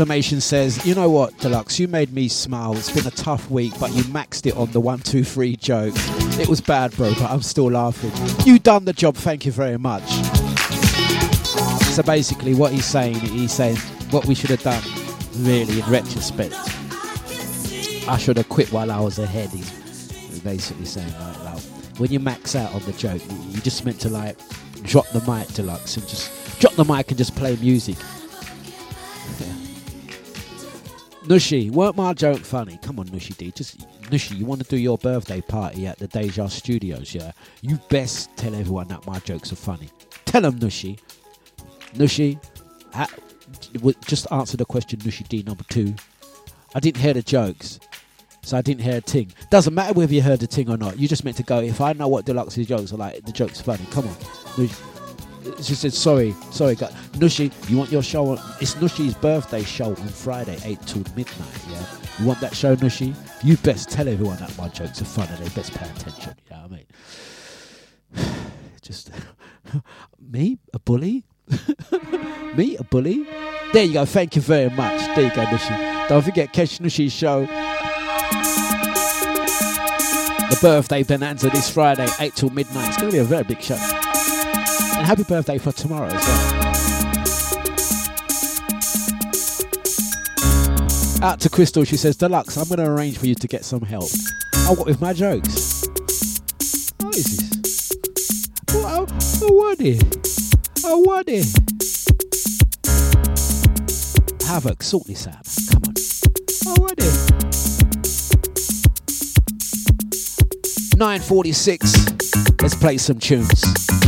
Reclamation 0.00 0.40
says, 0.40 0.86
you 0.86 0.94
know 0.94 1.10
what, 1.10 1.36
Dlux, 1.36 1.78
you 1.78 1.86
made 1.86 2.10
me 2.10 2.26
smile. 2.26 2.74
It's 2.74 2.90
been 2.90 3.06
a 3.06 3.10
tough 3.10 3.50
week, 3.50 3.74
but 3.78 3.92
you 3.92 4.02
maxed 4.04 4.46
it 4.46 4.56
on 4.56 4.72
the 4.72 4.80
one, 4.80 5.00
two, 5.00 5.22
three 5.22 5.56
joke. 5.56 5.92
It 6.40 6.48
was 6.48 6.62
bad, 6.62 6.92
bro, 6.92 7.12
but 7.12 7.30
I'm 7.30 7.42
still 7.42 7.70
laughing. 7.70 8.10
You 8.46 8.58
done 8.58 8.86
the 8.86 8.94
job, 8.94 9.14
thank 9.14 9.44
you 9.44 9.52
very 9.52 9.76
much. 9.76 10.08
So 11.92 12.02
basically, 12.02 12.54
what 12.54 12.72
he's 12.72 12.86
saying, 12.86 13.16
he's 13.16 13.52
saying 13.52 13.76
what 14.10 14.24
we 14.24 14.34
should 14.34 14.48
have 14.48 14.62
done, 14.62 14.82
really, 15.44 15.80
in 15.80 15.90
retrospect. 15.90 16.54
I 18.08 18.16
should 18.16 18.38
have 18.38 18.48
quit 18.48 18.72
while 18.72 18.90
I 18.90 19.00
was 19.00 19.18
ahead. 19.18 19.50
He's 19.50 20.40
basically 20.40 20.86
saying 20.86 21.12
like, 21.20 21.44
like 21.44 21.62
when 21.98 22.10
you 22.10 22.20
max 22.20 22.56
out 22.56 22.72
on 22.72 22.80
the 22.84 22.92
joke, 22.92 23.20
you 23.50 23.60
just 23.60 23.84
meant 23.84 24.00
to 24.00 24.08
like 24.08 24.38
drop 24.82 25.06
the 25.08 25.20
mic, 25.20 25.48
Dlux, 25.48 25.98
and 25.98 26.08
just 26.08 26.58
drop 26.58 26.72
the 26.76 26.86
mic 26.86 27.10
and 27.10 27.18
just 27.18 27.36
play 27.36 27.54
music. 27.56 27.98
Nushi, 31.30 31.70
weren't 31.70 31.94
my 31.94 32.12
joke 32.12 32.40
funny? 32.40 32.76
Come 32.82 32.98
on, 32.98 33.06
Nushi 33.06 33.36
D. 33.36 33.52
Just 33.52 33.86
Nushi, 34.10 34.36
you 34.36 34.44
want 34.44 34.64
to 34.64 34.68
do 34.68 34.76
your 34.76 34.98
birthday 34.98 35.40
party 35.40 35.86
at 35.86 35.96
the 35.96 36.08
Deja 36.08 36.48
Studios, 36.48 37.14
yeah? 37.14 37.30
You 37.60 37.78
best 37.88 38.36
tell 38.36 38.52
everyone 38.52 38.88
that 38.88 39.06
my 39.06 39.20
jokes 39.20 39.52
are 39.52 39.56
funny. 39.56 39.90
Tell 40.24 40.42
them, 40.42 40.58
Nushi. 40.58 40.98
Nushi, 41.94 42.36
just 44.06 44.32
answer 44.32 44.56
the 44.56 44.64
question, 44.64 44.98
Nushi 44.98 45.28
D 45.28 45.44
number 45.44 45.62
two. 45.68 45.94
I 46.74 46.80
didn't 46.80 47.00
hear 47.00 47.14
the 47.14 47.22
jokes, 47.22 47.78
so 48.42 48.56
I 48.56 48.62
didn't 48.62 48.82
hear 48.82 48.96
a 48.96 49.00
ting. 49.00 49.30
Doesn't 49.50 49.72
matter 49.72 49.92
whether 49.92 50.12
you 50.12 50.22
heard 50.22 50.40
the 50.40 50.48
ting 50.48 50.68
or 50.68 50.78
not. 50.78 50.98
You 50.98 51.06
just 51.06 51.24
meant 51.24 51.36
to 51.36 51.44
go. 51.44 51.60
If 51.60 51.80
I 51.80 51.92
know 51.92 52.08
what 52.08 52.26
Dlux's 52.26 52.66
jokes 52.66 52.92
are 52.92 52.96
like, 52.96 53.24
the 53.24 53.30
joke's 53.30 53.60
funny. 53.60 53.86
Come 53.92 54.08
on, 54.08 54.14
Nushi. 54.56 54.89
She 55.62 55.74
said, 55.74 55.92
sorry, 55.94 56.34
sorry, 56.50 56.74
God. 56.74 56.92
Nushi, 57.12 57.52
you 57.70 57.78
want 57.78 57.90
your 57.90 58.02
show 58.02 58.26
on, 58.26 58.38
it's 58.60 58.74
Nushi's 58.74 59.14
birthday 59.14 59.62
show 59.62 59.86
on 59.86 60.08
Friday, 60.08 60.58
8 60.64 60.80
till 60.82 61.02
midnight, 61.16 61.64
yeah? 61.70 61.82
You 62.18 62.26
want 62.26 62.40
that 62.40 62.54
show, 62.54 62.76
Nushi? 62.76 63.14
You 63.42 63.56
best 63.58 63.90
tell 63.90 64.06
everyone 64.06 64.36
that 64.38 64.56
my 64.58 64.68
jokes 64.68 65.00
are 65.00 65.06
fun 65.06 65.28
and 65.28 65.38
they 65.38 65.48
best 65.54 65.72
pay 65.72 65.88
attention, 65.88 66.34
you 66.44 66.56
know 66.56 66.62
what 66.62 66.72
I 66.72 68.24
mean? 68.24 68.34
Just, 68.82 69.10
me, 70.20 70.58
a 70.74 70.78
bully? 70.78 71.24
me, 72.54 72.76
a 72.76 72.84
bully? 72.84 73.26
There 73.72 73.84
you 73.84 73.94
go, 73.94 74.04
thank 74.04 74.36
you 74.36 74.42
very 74.42 74.70
much. 74.70 75.00
There 75.14 75.24
you 75.24 75.34
go, 75.34 75.44
Nushi. 75.44 76.08
Don't 76.08 76.22
forget, 76.22 76.52
Kesh 76.52 76.80
Nushi's 76.80 77.12
show. 77.12 77.46
The 80.50 80.58
birthday 80.60 81.02
bonanza 81.02 81.48
this 81.48 81.70
Friday, 81.70 82.08
8 82.18 82.34
till 82.34 82.50
midnight. 82.50 82.88
It's 82.88 82.96
going 82.98 83.10
to 83.10 83.16
be 83.16 83.20
a 83.20 83.24
very 83.24 83.44
big 83.44 83.62
show. 83.62 83.99
Happy 85.10 85.24
birthday 85.24 85.58
for 85.58 85.72
tomorrow 85.72 86.06
as 86.06 86.24
well. 86.24 86.64
Out 91.28 91.40
to 91.40 91.50
Crystal, 91.50 91.82
she 91.82 91.96
says, 91.96 92.16
Dlux, 92.16 92.56
I'm 92.56 92.68
going 92.68 92.78
to 92.78 92.88
arrange 92.88 93.18
for 93.18 93.26
you 93.26 93.34
to 93.34 93.48
get 93.48 93.64
some 93.64 93.80
help. 93.82 94.08
Oh, 94.54 94.74
what 94.78 94.86
with 94.86 95.00
my 95.00 95.12
jokes? 95.12 95.82
What 97.00 97.16
is 97.16 97.38
this? 97.38 97.90
Oh, 98.70 99.08
oh, 99.10 99.18
oh 99.42 99.52
what 99.52 99.80
is 99.80 100.00
Oh, 100.84 101.00
what 101.00 101.28
is 101.28 101.56
Havoc, 104.46 104.80
sort 104.84 105.08
this 105.08 105.26
out. 105.26 105.44
Come 105.72 105.82
on. 105.88 105.94
Oh, 106.68 106.80
what 106.82 107.00
is 107.00 107.30
946. 110.96 112.62
Let's 112.62 112.76
play 112.76 112.96
some 112.96 113.18
tunes. 113.18 113.99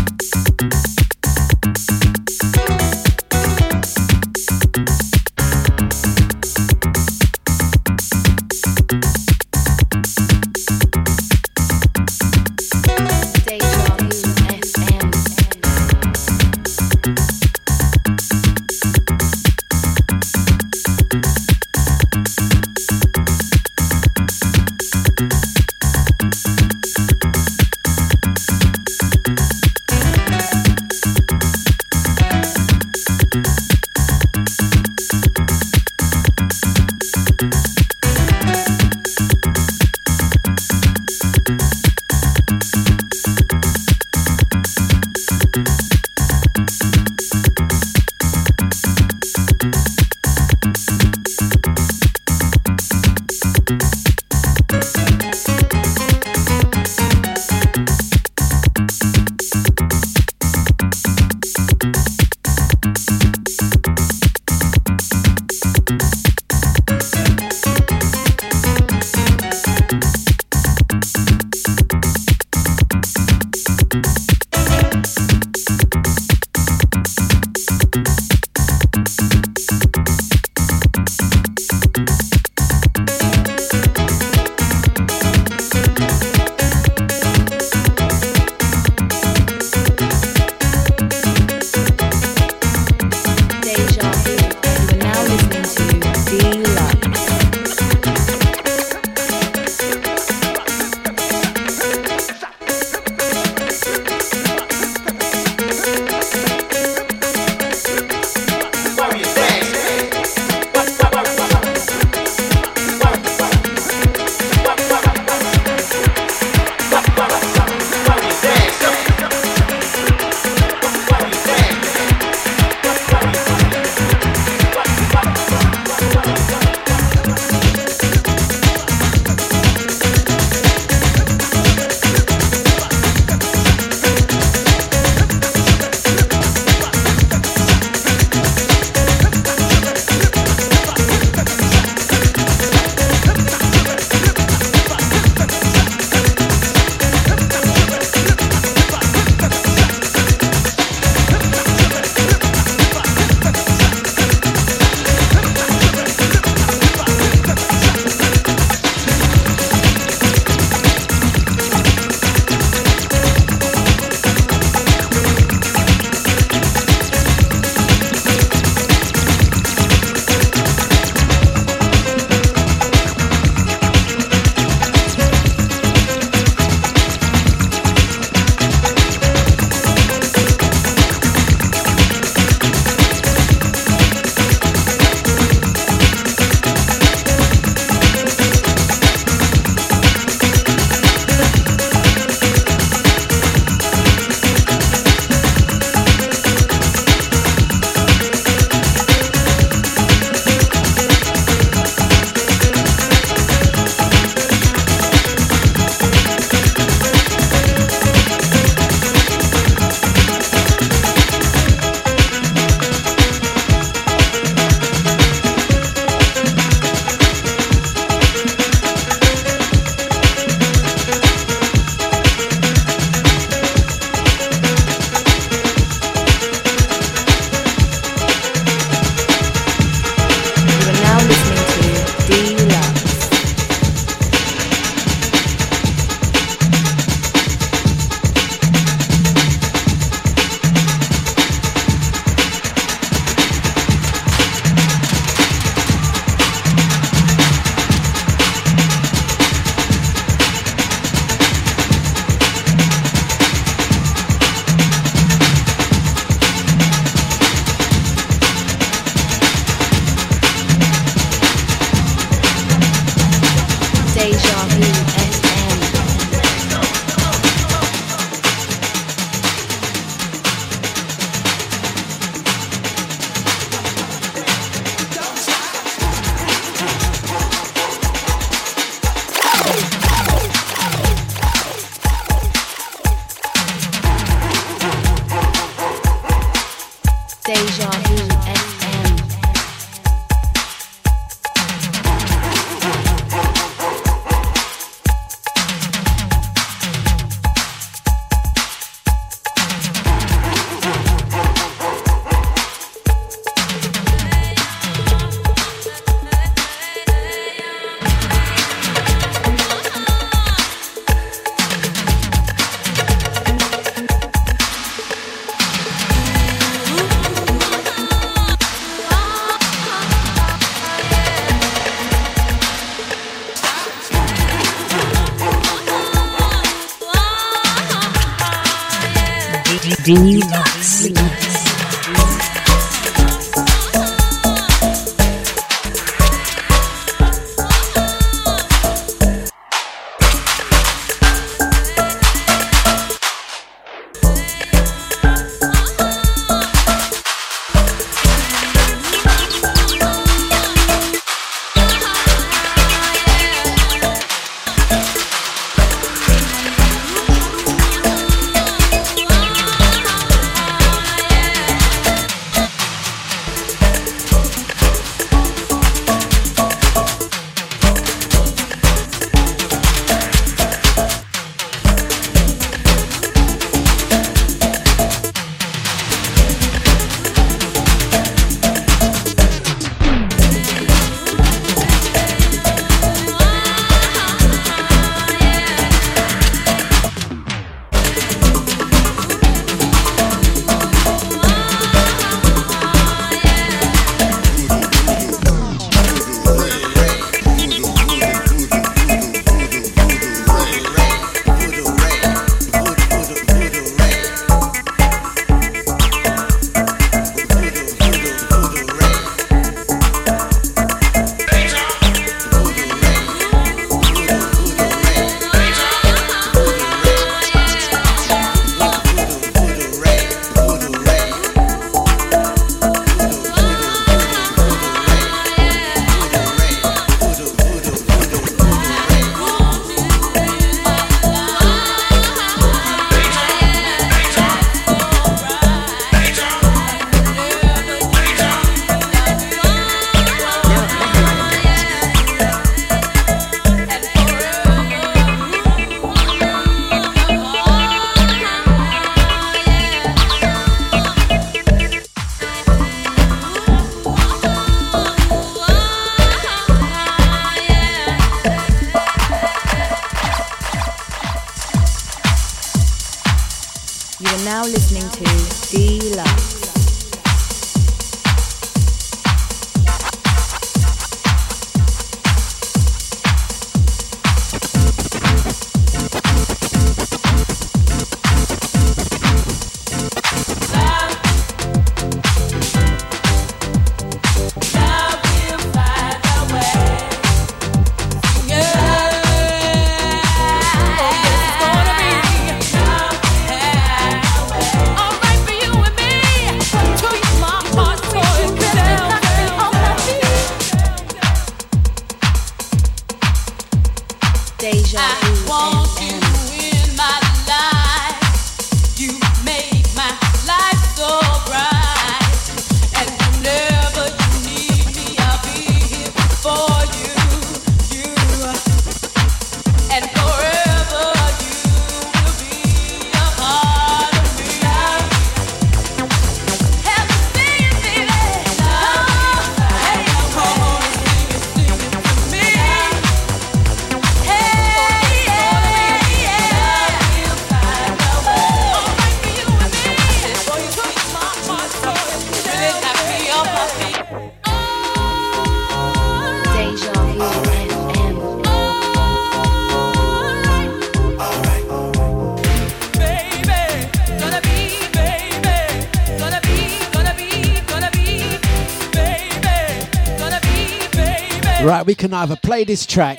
We 561.92 561.96
can 561.96 562.14
either 562.14 562.36
play 562.36 562.64
this 562.64 562.86
track. 562.86 563.18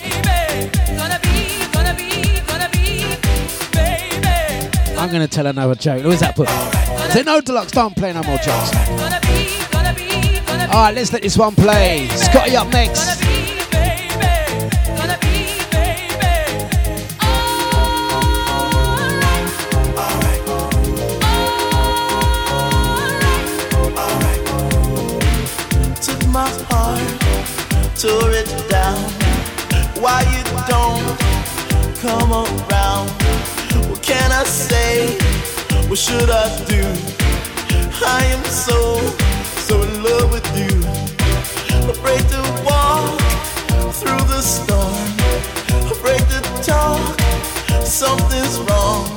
I'm 4.97 5.11
going 5.11 5.21
to 5.21 5.27
tell 5.27 5.45
another 5.45 5.75
joke. 5.75 6.01
Who's 6.01 6.21
that 6.21 6.35
put? 6.35 6.49
Say 7.13 7.21
no, 7.21 7.39
Dlux, 7.39 7.71
don't 7.71 7.95
play 7.95 8.11
no 8.13 8.23
more 8.23 8.37
jokes. 8.37 8.71
Alright, 10.73 10.95
let's 10.95 11.13
let 11.13 11.21
this 11.21 11.37
one 11.37 11.53
play. 11.53 12.07
Scotty 12.07 12.55
up 12.55 12.67
next. 12.69 13.12
Come 32.03 32.33
around? 32.33 33.07
What 33.87 34.03
can 34.03 34.29
I 34.33 34.43
say? 34.43 35.15
What 35.87 35.97
should 35.97 36.29
I 36.29 36.47
do? 36.65 36.83
I 38.05 38.25
am 38.35 38.43
so, 38.43 38.97
so 39.67 39.81
in 39.81 40.03
love 40.03 40.29
with 40.35 40.49
you. 40.59 40.75
Afraid 41.89 42.23
to 42.35 42.41
walk 42.67 43.17
through 43.99 44.23
the 44.33 44.41
storm. 44.41 45.07
Afraid 45.95 46.23
to 46.33 46.39
talk. 46.61 47.15
Something's 47.85 48.59
wrong. 48.67 49.07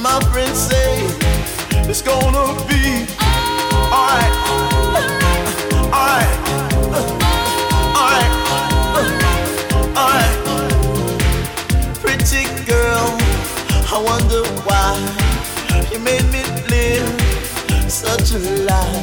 My 0.00 0.20
friends 0.30 0.58
say 0.70 0.90
it's 1.90 2.02
gonna 2.02 2.46
be 2.68 3.15
you 15.96 16.04
made 16.04 16.24
me 16.32 16.42
live 16.68 17.20
such 17.90 18.32
a 18.32 18.38
lie. 18.64 19.02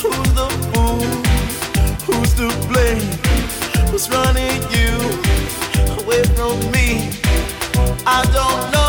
Who's 0.00 0.32
the 0.38 0.48
fool? 0.72 1.02
Who's 2.06 2.34
to 2.34 2.48
blame? 2.68 3.08
Who's 3.90 4.08
running 4.10 4.62
you 4.76 4.90
away 6.02 6.22
from 6.34 6.58
me? 6.72 7.10
I 8.06 8.22
don't 8.32 8.72
know. 8.72 8.81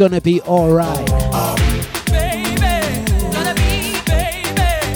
Gonna 0.00 0.18
be 0.18 0.40
alright. 0.42 1.10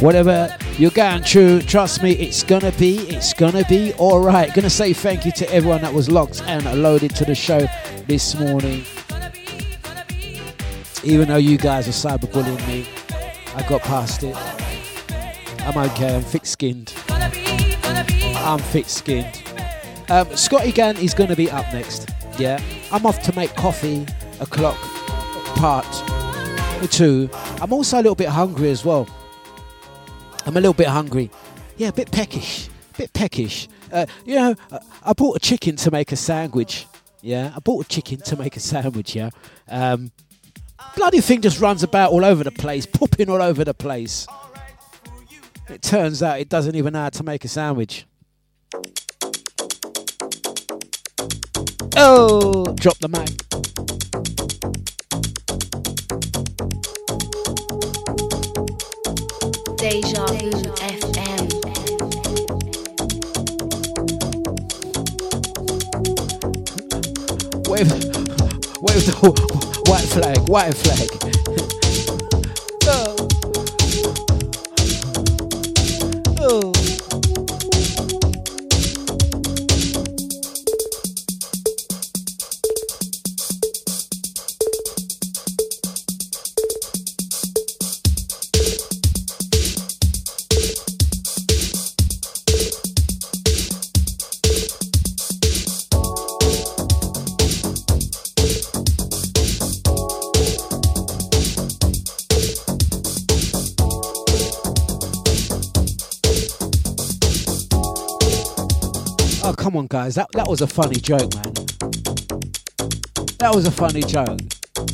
Whatever 0.01 0.57
you're 0.79 0.91
going 0.93 1.23
through, 1.23 1.61
trust 1.61 2.03
me, 2.03 2.13
it's 2.13 2.43
gonna 2.43 2.73
be, 2.73 3.01
it's 3.11 3.35
gonna 3.35 3.65
be 3.69 3.93
alright. 3.99 4.55
Gonna 4.55 4.71
say 4.71 4.95
thank 4.95 5.27
you 5.27 5.33
to 5.33 5.53
everyone 5.53 5.83
that 5.83 5.93
was 5.93 6.11
locked 6.11 6.43
and 6.45 6.65
loaded 6.83 7.15
to 7.17 7.27
the 7.27 7.35
show 7.35 7.67
this 8.07 8.35
morning. 8.35 8.83
Even 11.03 11.29
though 11.29 11.37
you 11.37 11.59
guys 11.59 11.87
are 11.87 11.91
cyberbullying 11.91 12.67
me, 12.67 12.87
I 13.57 13.63
got 13.69 13.83
past 13.83 14.23
it. 14.23 14.35
I'm 15.67 15.77
okay, 15.91 16.17
I'm 16.17 16.23
thick 16.23 16.47
skinned. 16.47 16.95
I'm 17.11 18.59
thick 18.59 18.89
skinned. 18.89 19.43
Um, 20.09 20.35
Scotty 20.35 20.73
Gann 20.73 20.97
is 20.97 21.13
going 21.13 21.29
to 21.29 21.37
be 21.37 21.51
up 21.51 21.71
next. 21.75 22.09
Yeah, 22.39 22.59
I'm 22.91 23.05
off 23.05 23.23
to 23.25 23.37
make 23.37 23.55
coffee 23.55 24.07
o'clock 24.41 24.94
part 25.65 26.05
two. 26.91 27.31
I'm 27.63 27.73
also 27.73 27.97
a 27.97 28.03
little 28.03 28.15
bit 28.15 28.29
hungry 28.29 28.69
as 28.69 28.85
well. 28.85 29.09
I'm 30.45 30.59
a 30.59 30.61
little 30.61 30.75
bit 30.75 30.89
hungry. 30.89 31.31
Yeah, 31.79 31.89
a 31.89 31.93
bit 31.93 32.11
peckish. 32.11 32.69
A 32.69 32.99
bit 32.99 33.15
peckish. 33.15 33.67
Uh, 33.91 34.05
you 34.27 34.35
know, 34.35 34.55
uh, 34.71 34.79
I 35.03 35.15
bought 35.15 35.37
a 35.37 35.41
chicken 35.41 35.77
to 35.77 35.91
make 35.91 36.13
a 36.13 36.17
sandwich. 36.17 36.87
Yeah, 37.23 37.51
I 37.57 37.61
bought 37.61 37.87
a 37.87 37.89
chicken 37.89 38.19
to 38.27 38.37
make 38.37 38.59
a 38.59 38.61
sandwich. 38.61 39.17
Yeah, 39.17 39.31
um, 39.67 40.13
bloody 40.97 41.23
thing 41.23 41.41
just 41.41 41.59
runs 41.59 41.83
about 41.83 42.13
all 42.13 42.27
over 42.27 42.45
the 42.45 42.53
place, 42.53 42.85
popping 42.85 43.31
all 43.31 43.41
over 43.41 43.65
the 43.65 43.73
place. 43.73 44.27
It 45.71 45.81
turns 45.81 46.23
out 46.23 46.41
it 46.41 46.51
doesn't 46.51 46.75
even 46.75 46.93
know 46.93 47.05
how 47.05 47.09
to 47.09 47.23
make 47.23 47.43
a 47.43 47.49
sandwich. 47.49 48.05
Oh, 51.97 52.67
drop 52.75 52.99
the 52.99 53.09
mic. 53.09 53.31
Deja 59.85 60.25
Vu 60.25 60.51
FM. 60.81 61.45
Wave, 67.69 67.93
wave 68.81 69.05
the 69.05 69.13
white 69.87 70.09
flag, 70.09 70.49
white 70.49 70.73
flag. 70.73 71.11
oh. 72.87 73.29
Oh. 76.41 76.84
Guys. 109.95 110.17
That, 110.17 110.29
that 110.33 110.49
was 110.49 110.61
a 110.61 110.67
funny 110.67 110.97
joke, 110.97 111.33
man. 111.37 111.53
That 113.39 113.53
was 113.55 113.65
a 113.65 113.71
funny 113.71 114.03
joke. 114.03 114.41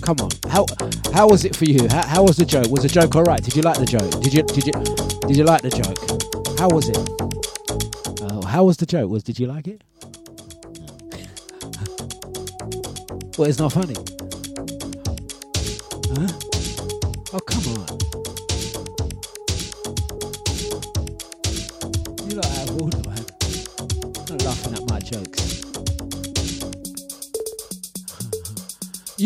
Come 0.03 0.19
on. 0.21 0.29
How 0.51 0.67
how 1.15 1.27
was 1.27 1.47
it 1.47 1.57
for 1.57 1.65
you? 1.65 1.89
How, 1.89 2.07
how 2.07 2.23
was 2.23 2.37
the 2.37 2.45
joke? 2.45 2.71
Was 2.71 2.83
the 2.83 2.91
joke 2.91 3.17
all 3.17 3.23
right? 3.23 3.43
Did 3.43 3.57
you 3.57 3.63
like 3.63 3.79
the 3.79 3.87
joke? 3.87 4.11
Did 4.21 4.35
you 4.35 4.43
did 4.43 4.67
you 4.67 4.73
did 5.27 5.39
you 5.39 5.45
like 5.45 5.63
the 5.63 5.71
joke? 5.71 5.97
How 6.59 6.69
was 6.69 6.91
it? 6.91 6.99
Oh, 8.31 8.45
how 8.45 8.65
was 8.65 8.77
the 8.77 8.85
joke? 8.85 9.11
Was 9.11 9.23
did 9.23 9.39
you 9.39 9.47
like 9.47 9.69
it? 9.69 9.83
Well, 13.39 13.49
it's 13.49 13.59
not 13.59 13.73
funny. 13.73 13.95
Huh? 16.15 16.50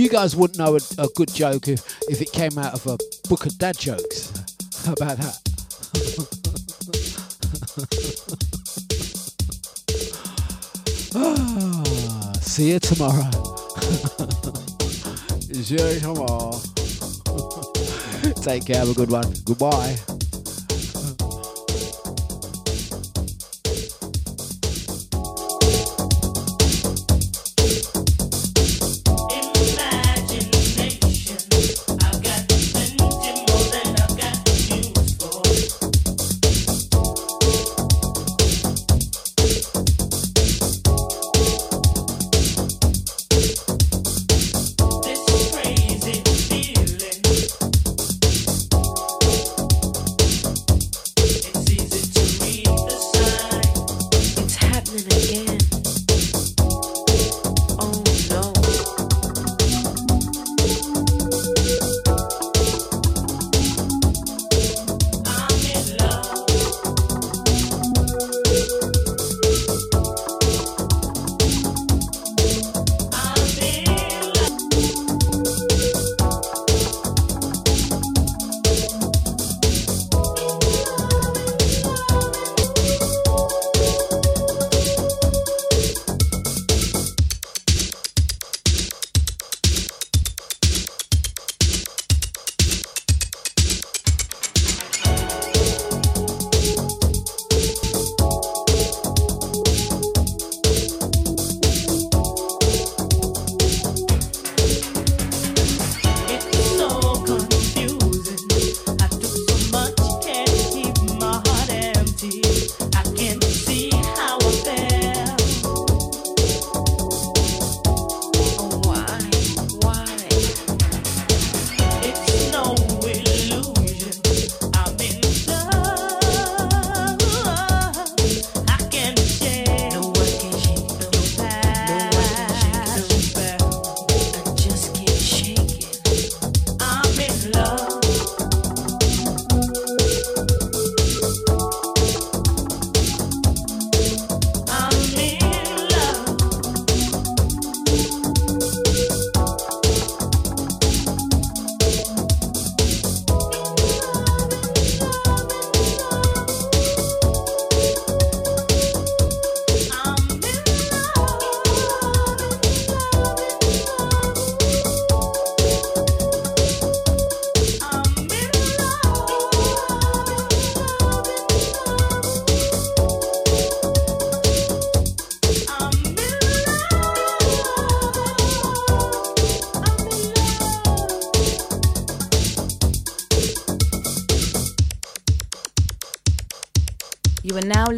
You 0.04 0.10
guys 0.10 0.36
wouldn't 0.36 0.58
know 0.58 0.74
a, 0.76 0.80
a 1.02 1.08
good 1.16 1.32
joke 1.32 1.66
if, 1.66 1.80
if 2.10 2.20
it 2.20 2.30
came 2.30 2.58
out 2.58 2.74
of 2.74 2.86
a 2.86 2.98
book 3.26 3.46
of 3.46 3.56
dad 3.56 3.78
jokes. 3.78 4.34
How 4.84 4.92
about 4.92 5.16
that? 5.16 5.40
Ah, 11.16 12.32
see 12.42 12.72
you 12.72 12.80
tomorrow. 12.80 13.30
See 15.40 15.74
you 15.74 16.00
tomorrow. 16.00 16.60
Take 18.42 18.66
care. 18.66 18.76
Have 18.76 18.90
a 18.90 18.94
good 18.94 19.10
one. 19.10 19.32
Goodbye. 19.46 19.96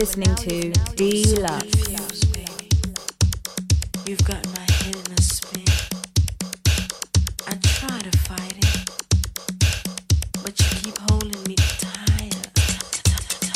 Listening 0.06 0.36
to 0.36 0.70
Dlux. 0.94 1.26